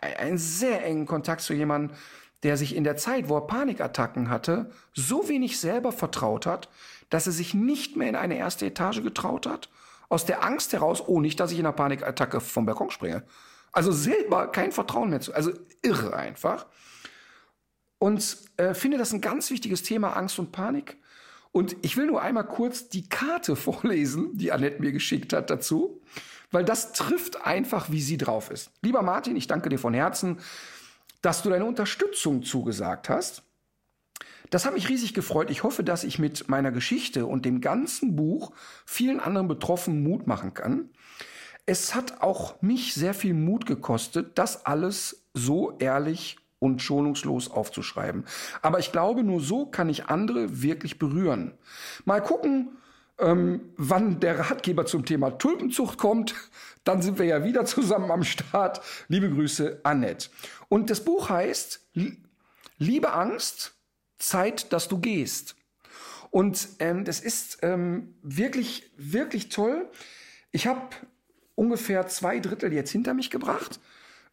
einen 0.00 0.38
sehr 0.38 0.84
engen 0.84 1.06
Kontakt 1.06 1.42
zu 1.42 1.54
jemandem, 1.54 1.96
der 2.42 2.56
sich 2.56 2.74
in 2.74 2.84
der 2.84 2.96
Zeit, 2.96 3.28
wo 3.28 3.36
er 3.36 3.46
Panikattacken 3.46 4.28
hatte, 4.30 4.70
so 4.94 5.28
wenig 5.28 5.60
selber 5.60 5.92
vertraut 5.92 6.46
hat, 6.46 6.68
dass 7.10 7.26
er 7.26 7.32
sich 7.32 7.54
nicht 7.54 7.96
mehr 7.96 8.08
in 8.08 8.16
eine 8.16 8.36
erste 8.36 8.66
Etage 8.66 9.02
getraut 9.02 9.46
hat. 9.46 9.68
Aus 10.08 10.26
der 10.26 10.44
Angst 10.44 10.72
heraus, 10.72 11.02
oh, 11.06 11.20
nicht, 11.20 11.40
dass 11.40 11.52
ich 11.52 11.58
in 11.58 11.66
einer 11.66 11.72
Panikattacke 11.72 12.40
vom 12.40 12.66
Balkon 12.66 12.90
springe. 12.90 13.22
Also 13.72 13.92
selber 13.92 14.48
kein 14.48 14.72
Vertrauen 14.72 15.10
mehr 15.10 15.20
zu. 15.20 15.34
Also 15.34 15.52
irre 15.82 16.14
einfach 16.14 16.66
und 18.02 18.36
äh, 18.56 18.74
finde 18.74 18.98
das 18.98 19.12
ein 19.12 19.20
ganz 19.20 19.48
wichtiges 19.50 19.84
Thema, 19.84 20.16
Angst 20.16 20.36
und 20.40 20.50
Panik. 20.50 20.96
Und 21.52 21.76
ich 21.82 21.96
will 21.96 22.06
nur 22.06 22.20
einmal 22.20 22.44
kurz 22.44 22.88
die 22.88 23.08
Karte 23.08 23.54
vorlesen, 23.56 24.36
die 24.36 24.50
Annette 24.50 24.82
mir 24.82 24.90
geschickt 24.90 25.32
hat 25.32 25.50
dazu, 25.50 26.02
weil 26.50 26.64
das 26.64 26.92
trifft 26.92 27.46
einfach, 27.46 27.92
wie 27.92 28.02
sie 28.02 28.18
drauf 28.18 28.50
ist. 28.50 28.72
Lieber 28.82 29.02
Martin, 29.02 29.36
ich 29.36 29.46
danke 29.46 29.68
dir 29.68 29.78
von 29.78 29.94
Herzen, 29.94 30.40
dass 31.22 31.42
du 31.42 31.50
deine 31.50 31.64
Unterstützung 31.64 32.42
zugesagt 32.42 33.08
hast. 33.08 33.42
Das 34.50 34.66
hat 34.66 34.74
mich 34.74 34.90
riesig 34.90 35.14
gefreut. 35.14 35.50
Ich 35.50 35.62
hoffe, 35.62 35.82
dass 35.82 36.04
ich 36.04 36.18
mit 36.18 36.48
meiner 36.48 36.72
Geschichte 36.72 37.24
und 37.24 37.46
dem 37.46 37.62
ganzen 37.62 38.16
Buch 38.16 38.52
vielen 38.84 39.18
anderen 39.18 39.48
Betroffenen 39.48 40.02
Mut 40.02 40.26
machen 40.26 40.52
kann. 40.52 40.90
Es 41.64 41.94
hat 41.94 42.20
auch 42.20 42.60
mich 42.60 42.92
sehr 42.92 43.14
viel 43.14 43.34
Mut 43.34 43.64
gekostet, 43.64 44.32
das 44.36 44.66
alles 44.66 45.24
so 45.32 45.78
ehrlich 45.78 46.36
und 46.58 46.82
schonungslos 46.82 47.50
aufzuschreiben. 47.50 48.24
Aber 48.60 48.78
ich 48.78 48.92
glaube, 48.92 49.24
nur 49.24 49.40
so 49.40 49.66
kann 49.66 49.88
ich 49.88 50.06
andere 50.06 50.62
wirklich 50.62 50.98
berühren. 50.98 51.54
Mal 52.04 52.20
gucken, 52.20 52.76
ähm, 53.18 53.72
wann 53.76 54.20
der 54.20 54.38
Ratgeber 54.38 54.84
zum 54.86 55.04
Thema 55.04 55.30
Tulpenzucht 55.30 55.98
kommt. 55.98 56.34
Dann 56.84 57.02
sind 57.02 57.18
wir 57.18 57.26
ja 57.26 57.44
wieder 57.44 57.64
zusammen 57.64 58.10
am 58.10 58.24
Start. 58.24 58.80
Liebe 59.08 59.30
Grüße, 59.30 59.80
Annette. 59.82 60.30
Und 60.68 60.90
das 60.90 61.04
Buch 61.04 61.28
heißt 61.28 61.90
Liebe 62.78 63.12
Angst, 63.12 63.74
Zeit, 64.18 64.72
dass 64.72 64.88
du 64.88 64.98
gehst. 64.98 65.56
Und 66.30 66.68
ähm, 66.78 67.04
das 67.04 67.20
ist 67.20 67.58
ähm, 67.62 68.14
wirklich, 68.22 68.90
wirklich 68.96 69.50
toll. 69.50 69.88
Ich 70.50 70.66
habe 70.66 70.80
ungefähr 71.54 72.06
zwei 72.06 72.40
Drittel 72.40 72.72
jetzt 72.72 72.90
hinter 72.90 73.14
mich 73.14 73.30
gebracht. 73.30 73.78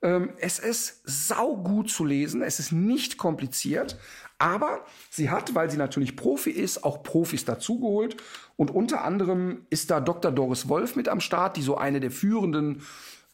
Ähm, 0.01 0.33
es 0.37 0.59
ist 0.59 1.01
saugut 1.03 1.89
zu 1.89 2.05
lesen, 2.05 2.41
es 2.41 2.59
ist 2.59 2.71
nicht 2.71 3.17
kompliziert, 3.17 3.97
aber 4.39 4.85
sie 5.09 5.29
hat, 5.29 5.53
weil 5.53 5.69
sie 5.69 5.77
natürlich 5.77 6.15
Profi 6.15 6.49
ist, 6.49 6.83
auch 6.83 7.03
Profis 7.03 7.45
dazugeholt. 7.45 8.17
Und 8.55 8.71
unter 8.71 9.03
anderem 9.03 9.65
ist 9.69 9.91
da 9.91 9.99
Dr. 9.99 10.31
Doris 10.31 10.67
Wolf 10.69 10.95
mit 10.95 11.07
am 11.09 11.19
Start, 11.19 11.57
die 11.57 11.61
so 11.61 11.77
eine 11.77 11.99
der 11.99 12.11
führenden 12.11 12.81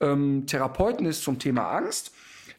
ähm, 0.01 0.45
Therapeuten 0.47 1.05
ist 1.05 1.23
zum 1.23 1.39
Thema 1.39 1.69
Angst. 1.69 2.11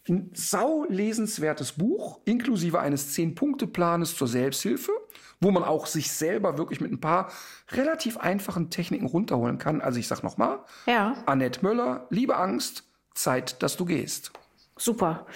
Ein 0.09 0.31
sau 0.35 0.87
lesenswertes 0.89 1.73
Buch, 1.73 2.21
inklusive 2.25 2.79
eines 2.79 3.13
Zehn-Punkte-Planes 3.13 4.17
zur 4.17 4.29
Selbsthilfe, 4.29 4.93
wo 5.41 5.51
man 5.51 5.65
auch 5.65 5.87
sich 5.87 6.13
selber 6.13 6.57
wirklich 6.59 6.81
mit 6.81 6.93
ein 6.93 7.01
paar 7.01 7.33
relativ 7.73 8.17
einfachen 8.17 8.71
Techniken 8.71 9.07
runterholen 9.07 9.59
kann. 9.59 9.81
Also 9.81 9.99
ich 9.99 10.07
sag 10.07 10.23
nochmal, 10.23 10.61
ja. 10.87 11.17
Annette 11.27 11.65
Möller, 11.65 12.07
Liebe 12.11 12.37
Angst, 12.37 12.85
Zeit, 13.15 13.61
dass 13.65 13.77
du 13.77 13.85
gehst. 13.85 14.31
Super. 14.77 15.27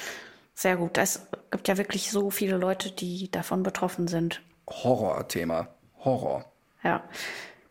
Sehr 0.60 0.76
gut. 0.76 0.98
Es 0.98 1.26
gibt 1.50 1.68
ja 1.68 1.78
wirklich 1.78 2.10
so 2.10 2.28
viele 2.28 2.58
Leute, 2.58 2.90
die 2.90 3.30
davon 3.30 3.62
betroffen 3.62 4.08
sind. 4.08 4.42
Horror-Thema. 4.68 5.68
Horror. 6.04 6.52
Ja. 6.82 7.02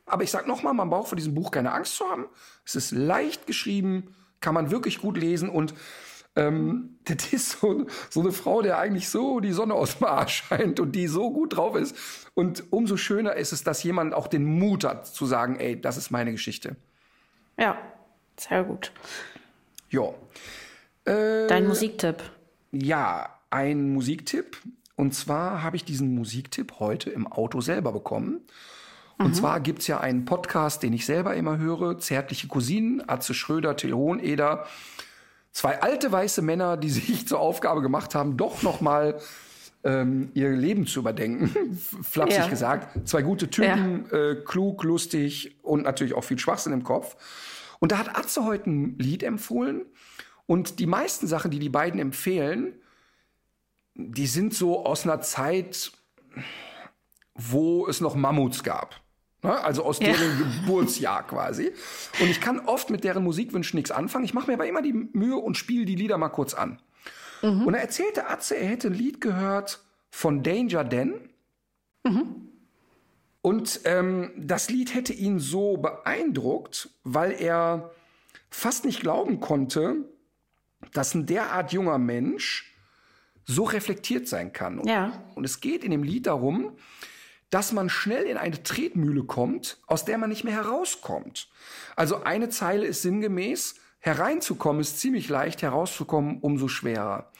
Aber 0.08 0.24
ich 0.24 0.32
sag 0.32 0.48
nochmal, 0.48 0.74
man 0.74 0.90
braucht 0.90 1.10
vor 1.10 1.16
diesem 1.16 1.36
Buch 1.36 1.52
keine 1.52 1.72
Angst 1.72 1.98
zu 1.98 2.10
haben. 2.10 2.26
Es 2.66 2.76
ist 2.76 2.90
leicht 2.90 3.46
geschrieben, 3.46 4.16
kann 4.42 4.56
man 4.56 4.72
wirklich 4.72 5.02
gut 5.02 5.18
lesen 5.18 5.50
und 5.50 5.76
ähm, 6.36 6.98
das 7.04 7.32
ist 7.32 7.60
so, 7.60 7.86
so 8.10 8.22
eine 8.22 8.32
Frau, 8.32 8.64
der 8.64 8.80
eigentlich 8.80 9.08
so 9.10 9.40
die 9.40 9.52
Sonne 9.52 9.76
aus 9.76 10.00
dem 10.00 10.08
Arsch 10.08 10.46
scheint 10.48 10.80
und 10.80 10.94
die 10.94 11.06
so 11.06 11.32
gut 11.32 11.58
drauf 11.58 11.76
ist. 11.76 11.96
Und 12.34 12.74
umso 12.74 12.98
schöner 12.98 13.36
ist 13.36 13.52
es, 13.52 13.64
dass 13.64 13.84
jemand 13.84 14.16
auch 14.16 14.26
den 14.26 14.46
Mut 14.46 14.84
hat 14.84 15.06
zu 15.06 15.28
sagen, 15.28 15.60
ey, 15.60 15.80
das 15.80 15.98
ist 15.98 16.10
meine 16.10 16.32
Geschichte. 16.32 16.76
Ja, 17.56 17.78
sehr 18.36 18.64
gut. 18.64 18.92
Ja. 19.92 20.10
Äh, 21.06 21.46
Dein 21.46 21.68
Musiktipp. 21.68 22.24
Ja, 22.72 23.30
ein 23.50 23.94
Musiktipp. 23.94 24.58
Und 24.96 25.14
zwar 25.14 25.64
habe 25.64 25.76
ich 25.76 25.86
diesen 25.86 26.14
Musiktipp 26.14 26.74
heute 26.80 27.10
im 27.10 27.26
Auto 27.28 27.62
selber 27.62 27.92
bekommen. 27.92 28.42
Und 29.18 29.36
zwar 29.36 29.60
gibt's 29.60 29.88
ja 29.88 30.00
einen 30.00 30.24
Podcast, 30.24 30.82
den 30.82 30.94
ich 30.94 31.06
selber 31.06 31.36
immer 31.36 31.58
höre, 31.58 32.00
Zärtliche 32.00 32.48
Cousinen, 32.48 33.04
Atze 33.08 33.34
Schröder, 33.34 33.76
Till 33.76 33.94
Hoheneder. 33.94 34.66
Zwei 35.52 35.82
alte 35.82 36.10
weiße 36.10 36.42
Männer, 36.42 36.78
die 36.78 36.90
sich 36.90 37.28
zur 37.28 37.40
Aufgabe 37.40 37.82
gemacht 37.82 38.16
haben, 38.16 38.38
doch 38.38 38.62
noch 38.62 38.80
mal 38.80 39.20
ähm, 39.84 40.32
ihr 40.36 40.52
Leben 40.52 40.88
zu 40.88 41.00
überdenken. 41.02 41.78
Flapsig 42.02 42.40
Ja. 42.40 42.48
gesagt. 42.48 43.08
Zwei 43.08 43.22
gute 43.22 43.50
Typen, 43.50 44.10
äh, 44.12 44.36
klug, 44.46 44.84
lustig 44.84 45.58
und 45.64 45.84
natürlich 45.84 46.14
auch 46.14 46.24
viel 46.24 46.40
Schwachsinn 46.40 46.72
im 46.72 46.84
Kopf. 46.84 47.18
Und 47.80 47.92
da 47.92 47.98
hat 47.98 48.18
Atze 48.18 48.46
heute 48.46 48.70
ein 48.70 48.98
Lied 49.00 49.24
empfohlen. 49.24 49.82
Und 50.50 50.80
die 50.80 50.88
meisten 50.88 51.28
Sachen, 51.28 51.52
die 51.52 51.60
die 51.60 51.70
beiden 51.70 52.00
empfehlen, 52.00 52.74
die 53.94 54.26
sind 54.26 54.56
so 54.56 54.84
aus 54.84 55.04
einer 55.04 55.22
Zeit, 55.22 55.92
wo 57.36 57.86
es 57.88 58.02
noch 58.02 58.16
Mammuts 58.16 58.64
gab. 58.64 59.00
Ne? 59.44 59.52
Also 59.64 59.84
aus 59.84 60.00
Ja. 60.00 60.08
deren 60.08 60.38
Geburtsjahr 60.40 61.28
quasi. 61.28 61.72
Und 62.20 62.30
ich 62.30 62.42
kann 62.42 62.62
oft 62.62 62.90
mit 62.90 63.04
deren 63.04 63.24
Musikwünschen 63.24 63.78
nichts 63.78 63.92
anfangen. 63.92 64.26
Ich 64.26 64.34
mache 64.34 64.48
mir 64.48 64.54
aber 64.56 64.66
immer 64.66 64.82
die 64.82 64.94
Mühe 64.94 65.38
und 65.38 65.56
spiele 65.56 65.86
die 65.86 65.96
Lieder 65.96 66.18
mal 66.18 66.30
kurz 66.30 66.56
an. 66.56 66.82
Und 67.42 67.74
er 67.76 67.82
erzählte 67.82 68.28
Atze, 68.28 68.56
er 68.58 68.68
hätte 68.70 68.88
ein 68.88 68.96
Lied 68.96 69.22
gehört 69.22 69.84
von 70.10 70.42
Danger 70.42 70.84
Dan. 70.84 71.14
Und 73.44 73.82
ähm, 73.86 74.32
das 74.36 74.72
Lied 74.72 74.96
hätte 74.96 75.14
ihn 75.14 75.38
so 75.38 75.78
beeindruckt, 75.78 76.90
weil 77.04 77.34
er 77.34 77.92
fast 78.50 78.84
nicht 78.84 79.00
glauben 79.02 79.40
konnte, 79.40 80.06
dass 80.94 81.14
ein 81.14 81.26
derart 81.26 81.72
junger 81.72 81.98
Mensch 81.98 82.76
so 83.46 83.64
reflektiert 83.64 84.28
sein 84.28 84.54
kann. 84.54 84.80
Und, 84.80 84.88
Ja. 84.88 85.24
und 85.36 85.44
es 85.44 85.60
geht 85.60 85.84
in 85.84 85.92
dem 85.92 86.04
Lied 86.04 86.28
darum, 86.28 86.78
dass 87.50 87.72
man 87.72 87.90
schnell 87.90 88.26
in 88.26 88.38
eine 88.38 88.62
Tretmühle 88.62 89.24
kommt, 89.24 89.80
aus 89.88 90.06
der 90.06 90.18
man 90.20 90.30
nicht 90.30 90.44
mehr 90.44 90.54
herauskommt. 90.54 91.50
Also 91.96 92.22
eine 92.24 92.50
Zeile 92.50 92.86
ist 92.86 93.02
sinngemäß, 93.02 93.76
hereinzukommen 94.00 94.82
ist 94.82 95.00
ziemlich 95.00 95.30
leicht, 95.30 95.62
herauszukommen 95.64 96.40
umso 96.42 96.68
schwerer. 96.68 97.32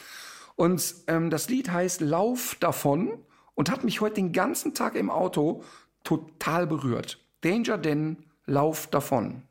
Und 0.56 0.94
ähm, 1.08 1.30
das 1.30 1.48
Lied 1.48 1.72
heißt 1.72 2.02
Lauf 2.02 2.58
davon 2.60 3.24
und 3.54 3.70
hat 3.70 3.84
mich 3.84 4.02
heute 4.02 4.16
den 4.16 4.34
ganzen 4.34 4.74
Tag 4.74 4.96
im 4.96 5.10
Auto 5.10 5.64
total 6.04 6.66
berührt. 6.66 7.24
Danger 7.42 7.78
denn, 7.78 8.18
Lauf 8.46 8.88
davon. 8.88 9.44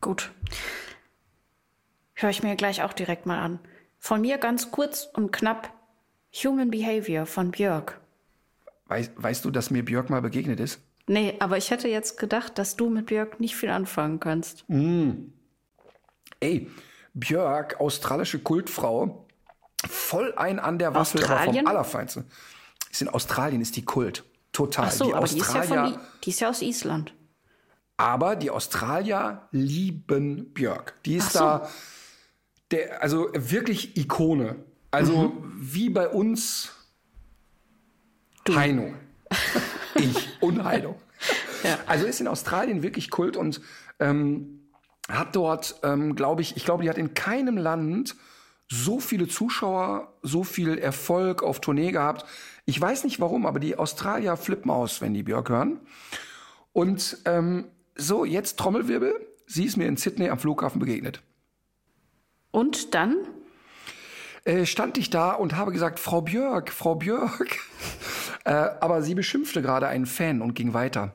Gut. 0.00 0.32
Höre 2.16 2.30
ich 2.30 2.42
mir 2.42 2.56
gleich 2.56 2.82
auch 2.82 2.92
direkt 2.94 3.26
mal 3.26 3.38
an. 3.38 3.58
Von 3.98 4.22
mir 4.22 4.38
ganz 4.38 4.70
kurz 4.70 5.06
und 5.12 5.32
knapp 5.32 5.70
Human 6.42 6.70
Behavior 6.70 7.26
von 7.26 7.50
Björk. 7.50 8.00
Weißt, 8.86 9.12
weißt 9.16 9.44
du, 9.44 9.50
dass 9.50 9.70
mir 9.70 9.84
Björk 9.84 10.08
mal 10.10 10.22
begegnet 10.22 10.58
ist? 10.60 10.80
Nee, 11.06 11.34
aber 11.38 11.56
ich 11.56 11.70
hätte 11.70 11.88
jetzt 11.88 12.18
gedacht, 12.18 12.58
dass 12.58 12.76
du 12.76 12.88
mit 12.88 13.06
Björk 13.06 13.38
nicht 13.38 13.54
viel 13.54 13.70
anfangen 13.70 14.18
kannst. 14.18 14.64
Ey, 16.40 16.70
Björk, 17.14 17.80
australische 17.80 18.38
Kultfrau, 18.38 19.26
voll 19.88 20.34
ein 20.36 20.58
an 20.58 20.78
der 20.78 20.94
Waffel, 20.94 21.22
aber 21.24 21.52
vom? 21.52 21.66
Allerfeinsten. 21.66 22.24
Ist 22.90 23.02
in 23.02 23.08
Australien 23.08 23.60
ist 23.60 23.76
die 23.76 23.84
Kult. 23.84 24.24
Total. 24.52 24.86
Ach 24.86 24.92
so, 24.92 25.04
die 25.06 25.14
aber 25.14 25.26
die 25.26 25.38
ist, 25.38 25.52
ja 25.52 25.60
Australier, 25.60 25.92
von, 25.92 26.00
die 26.24 26.30
ist 26.30 26.40
ja 26.40 26.48
aus 26.48 26.62
Island. 26.62 27.14
aber 27.98 28.36
die 28.36 28.50
Australier 28.50 29.48
lieben 29.52 30.52
Björk. 30.54 30.94
Die 31.04 31.16
ist 31.16 31.28
Ach 31.28 31.32
so. 31.32 31.38
da, 31.38 31.68
der, 32.70 33.02
also 33.02 33.28
wirklich 33.32 33.96
Ikone. 33.96 34.56
Also 34.90 35.28
Mhm. 35.28 35.52
wie 35.58 35.90
bei 35.90 36.08
uns 36.08 36.72
Heino. 38.48 38.94
ich 39.96 40.28
und 40.40 40.62
Heino. 40.64 40.96
Ja. 41.62 41.78
Also 41.86 42.06
ist 42.06 42.20
in 42.20 42.28
Australien 42.28 42.82
wirklich 42.82 43.10
Kult 43.10 43.36
und 43.36 43.60
ähm, 43.98 44.60
hat 45.08 45.34
dort, 45.34 45.80
ähm, 45.82 46.14
glaube 46.14 46.42
ich, 46.42 46.56
ich 46.56 46.64
glaube, 46.64 46.82
die 46.82 46.90
hat 46.90 46.98
in 46.98 47.14
keinem 47.14 47.56
Land 47.56 48.14
so 48.68 48.98
viele 48.98 49.28
Zuschauer, 49.28 50.12
so 50.22 50.42
viel 50.42 50.78
Erfolg 50.78 51.42
auf 51.42 51.60
Tournee 51.60 51.92
gehabt. 51.92 52.24
Ich 52.64 52.80
weiß 52.80 53.04
nicht 53.04 53.20
warum, 53.20 53.46
aber 53.46 53.60
die 53.60 53.76
Australier 53.76 54.36
flippen 54.36 54.70
aus, 54.70 55.00
wenn 55.00 55.14
die 55.14 55.22
Björk 55.22 55.48
hören. 55.50 55.80
Und 56.72 57.18
ähm, 57.24 57.66
so, 57.94 58.24
jetzt 58.24 58.58
Trommelwirbel. 58.58 59.14
Sie 59.46 59.64
ist 59.64 59.76
mir 59.76 59.86
in 59.86 59.96
Sydney 59.96 60.28
am 60.28 60.38
Flughafen 60.38 60.80
begegnet. 60.80 61.22
Und 62.56 62.94
dann? 62.94 63.18
Äh, 64.44 64.64
stand 64.64 64.96
ich 64.96 65.10
da 65.10 65.32
und 65.32 65.56
habe 65.56 65.72
gesagt, 65.72 66.00
Frau 66.00 66.22
Björk, 66.22 66.72
Frau 66.72 66.94
Björk. 66.94 67.58
äh, 68.46 68.50
aber 68.50 69.02
sie 69.02 69.14
beschimpfte 69.14 69.60
gerade 69.60 69.88
einen 69.88 70.06
Fan 70.06 70.40
und 70.40 70.54
ging 70.54 70.72
weiter. 70.72 71.12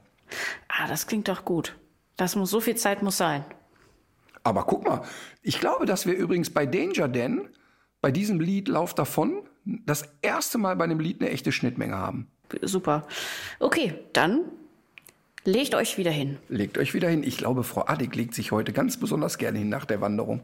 Ah, 0.68 0.88
das 0.88 1.08
klingt 1.08 1.30
doch 1.30 1.44
gut. 1.44 1.76
Das 2.16 2.36
muss, 2.36 2.52
so 2.52 2.62
viel 2.62 2.76
Zeit 2.76 3.02
muss 3.02 3.18
sein. 3.18 3.44
Aber 4.44 4.66
guck 4.66 4.86
mal, 4.86 5.02
ich 5.42 5.60
glaube, 5.60 5.88
dass 5.88 6.06
wir 6.06 6.14
übrigens 6.14 6.52
bei 6.52 6.68
Danger 6.68 7.08
Dan, 7.08 7.50
bei 8.02 8.12
diesem 8.12 8.39
Lied 8.39 8.68
Lauf 8.68 8.94
davon, 8.94 9.42
das 9.66 10.04
erste 10.22 10.60
Mal 10.60 10.76
bei 10.76 10.84
einem 10.84 11.00
Lied 11.00 11.22
eine 11.22 11.32
echte 11.32 11.52
Schnittmenge 11.52 11.98
haben. 11.98 12.28
Super. 12.62 13.08
Okay, 13.60 13.96
dann 14.14 14.42
legt 15.44 15.74
euch 15.74 15.98
wieder 15.98 16.12
hin. 16.12 16.38
Legt 16.50 16.78
euch 16.78 16.94
wieder 16.94 17.10
hin. 17.10 17.24
Ich 17.24 17.39
glaube, 17.39 17.64
Frau 17.64 17.88
Addig 17.88 18.16
legt 18.16 18.36
sich 18.36 18.52
heute 18.52 18.74
ganz 18.74 18.98
besonders 18.98 19.39
gerne 19.39 19.58
hin 19.58 19.70
nach 19.70 19.86
der 19.86 20.02
Wanderung. 20.02 20.44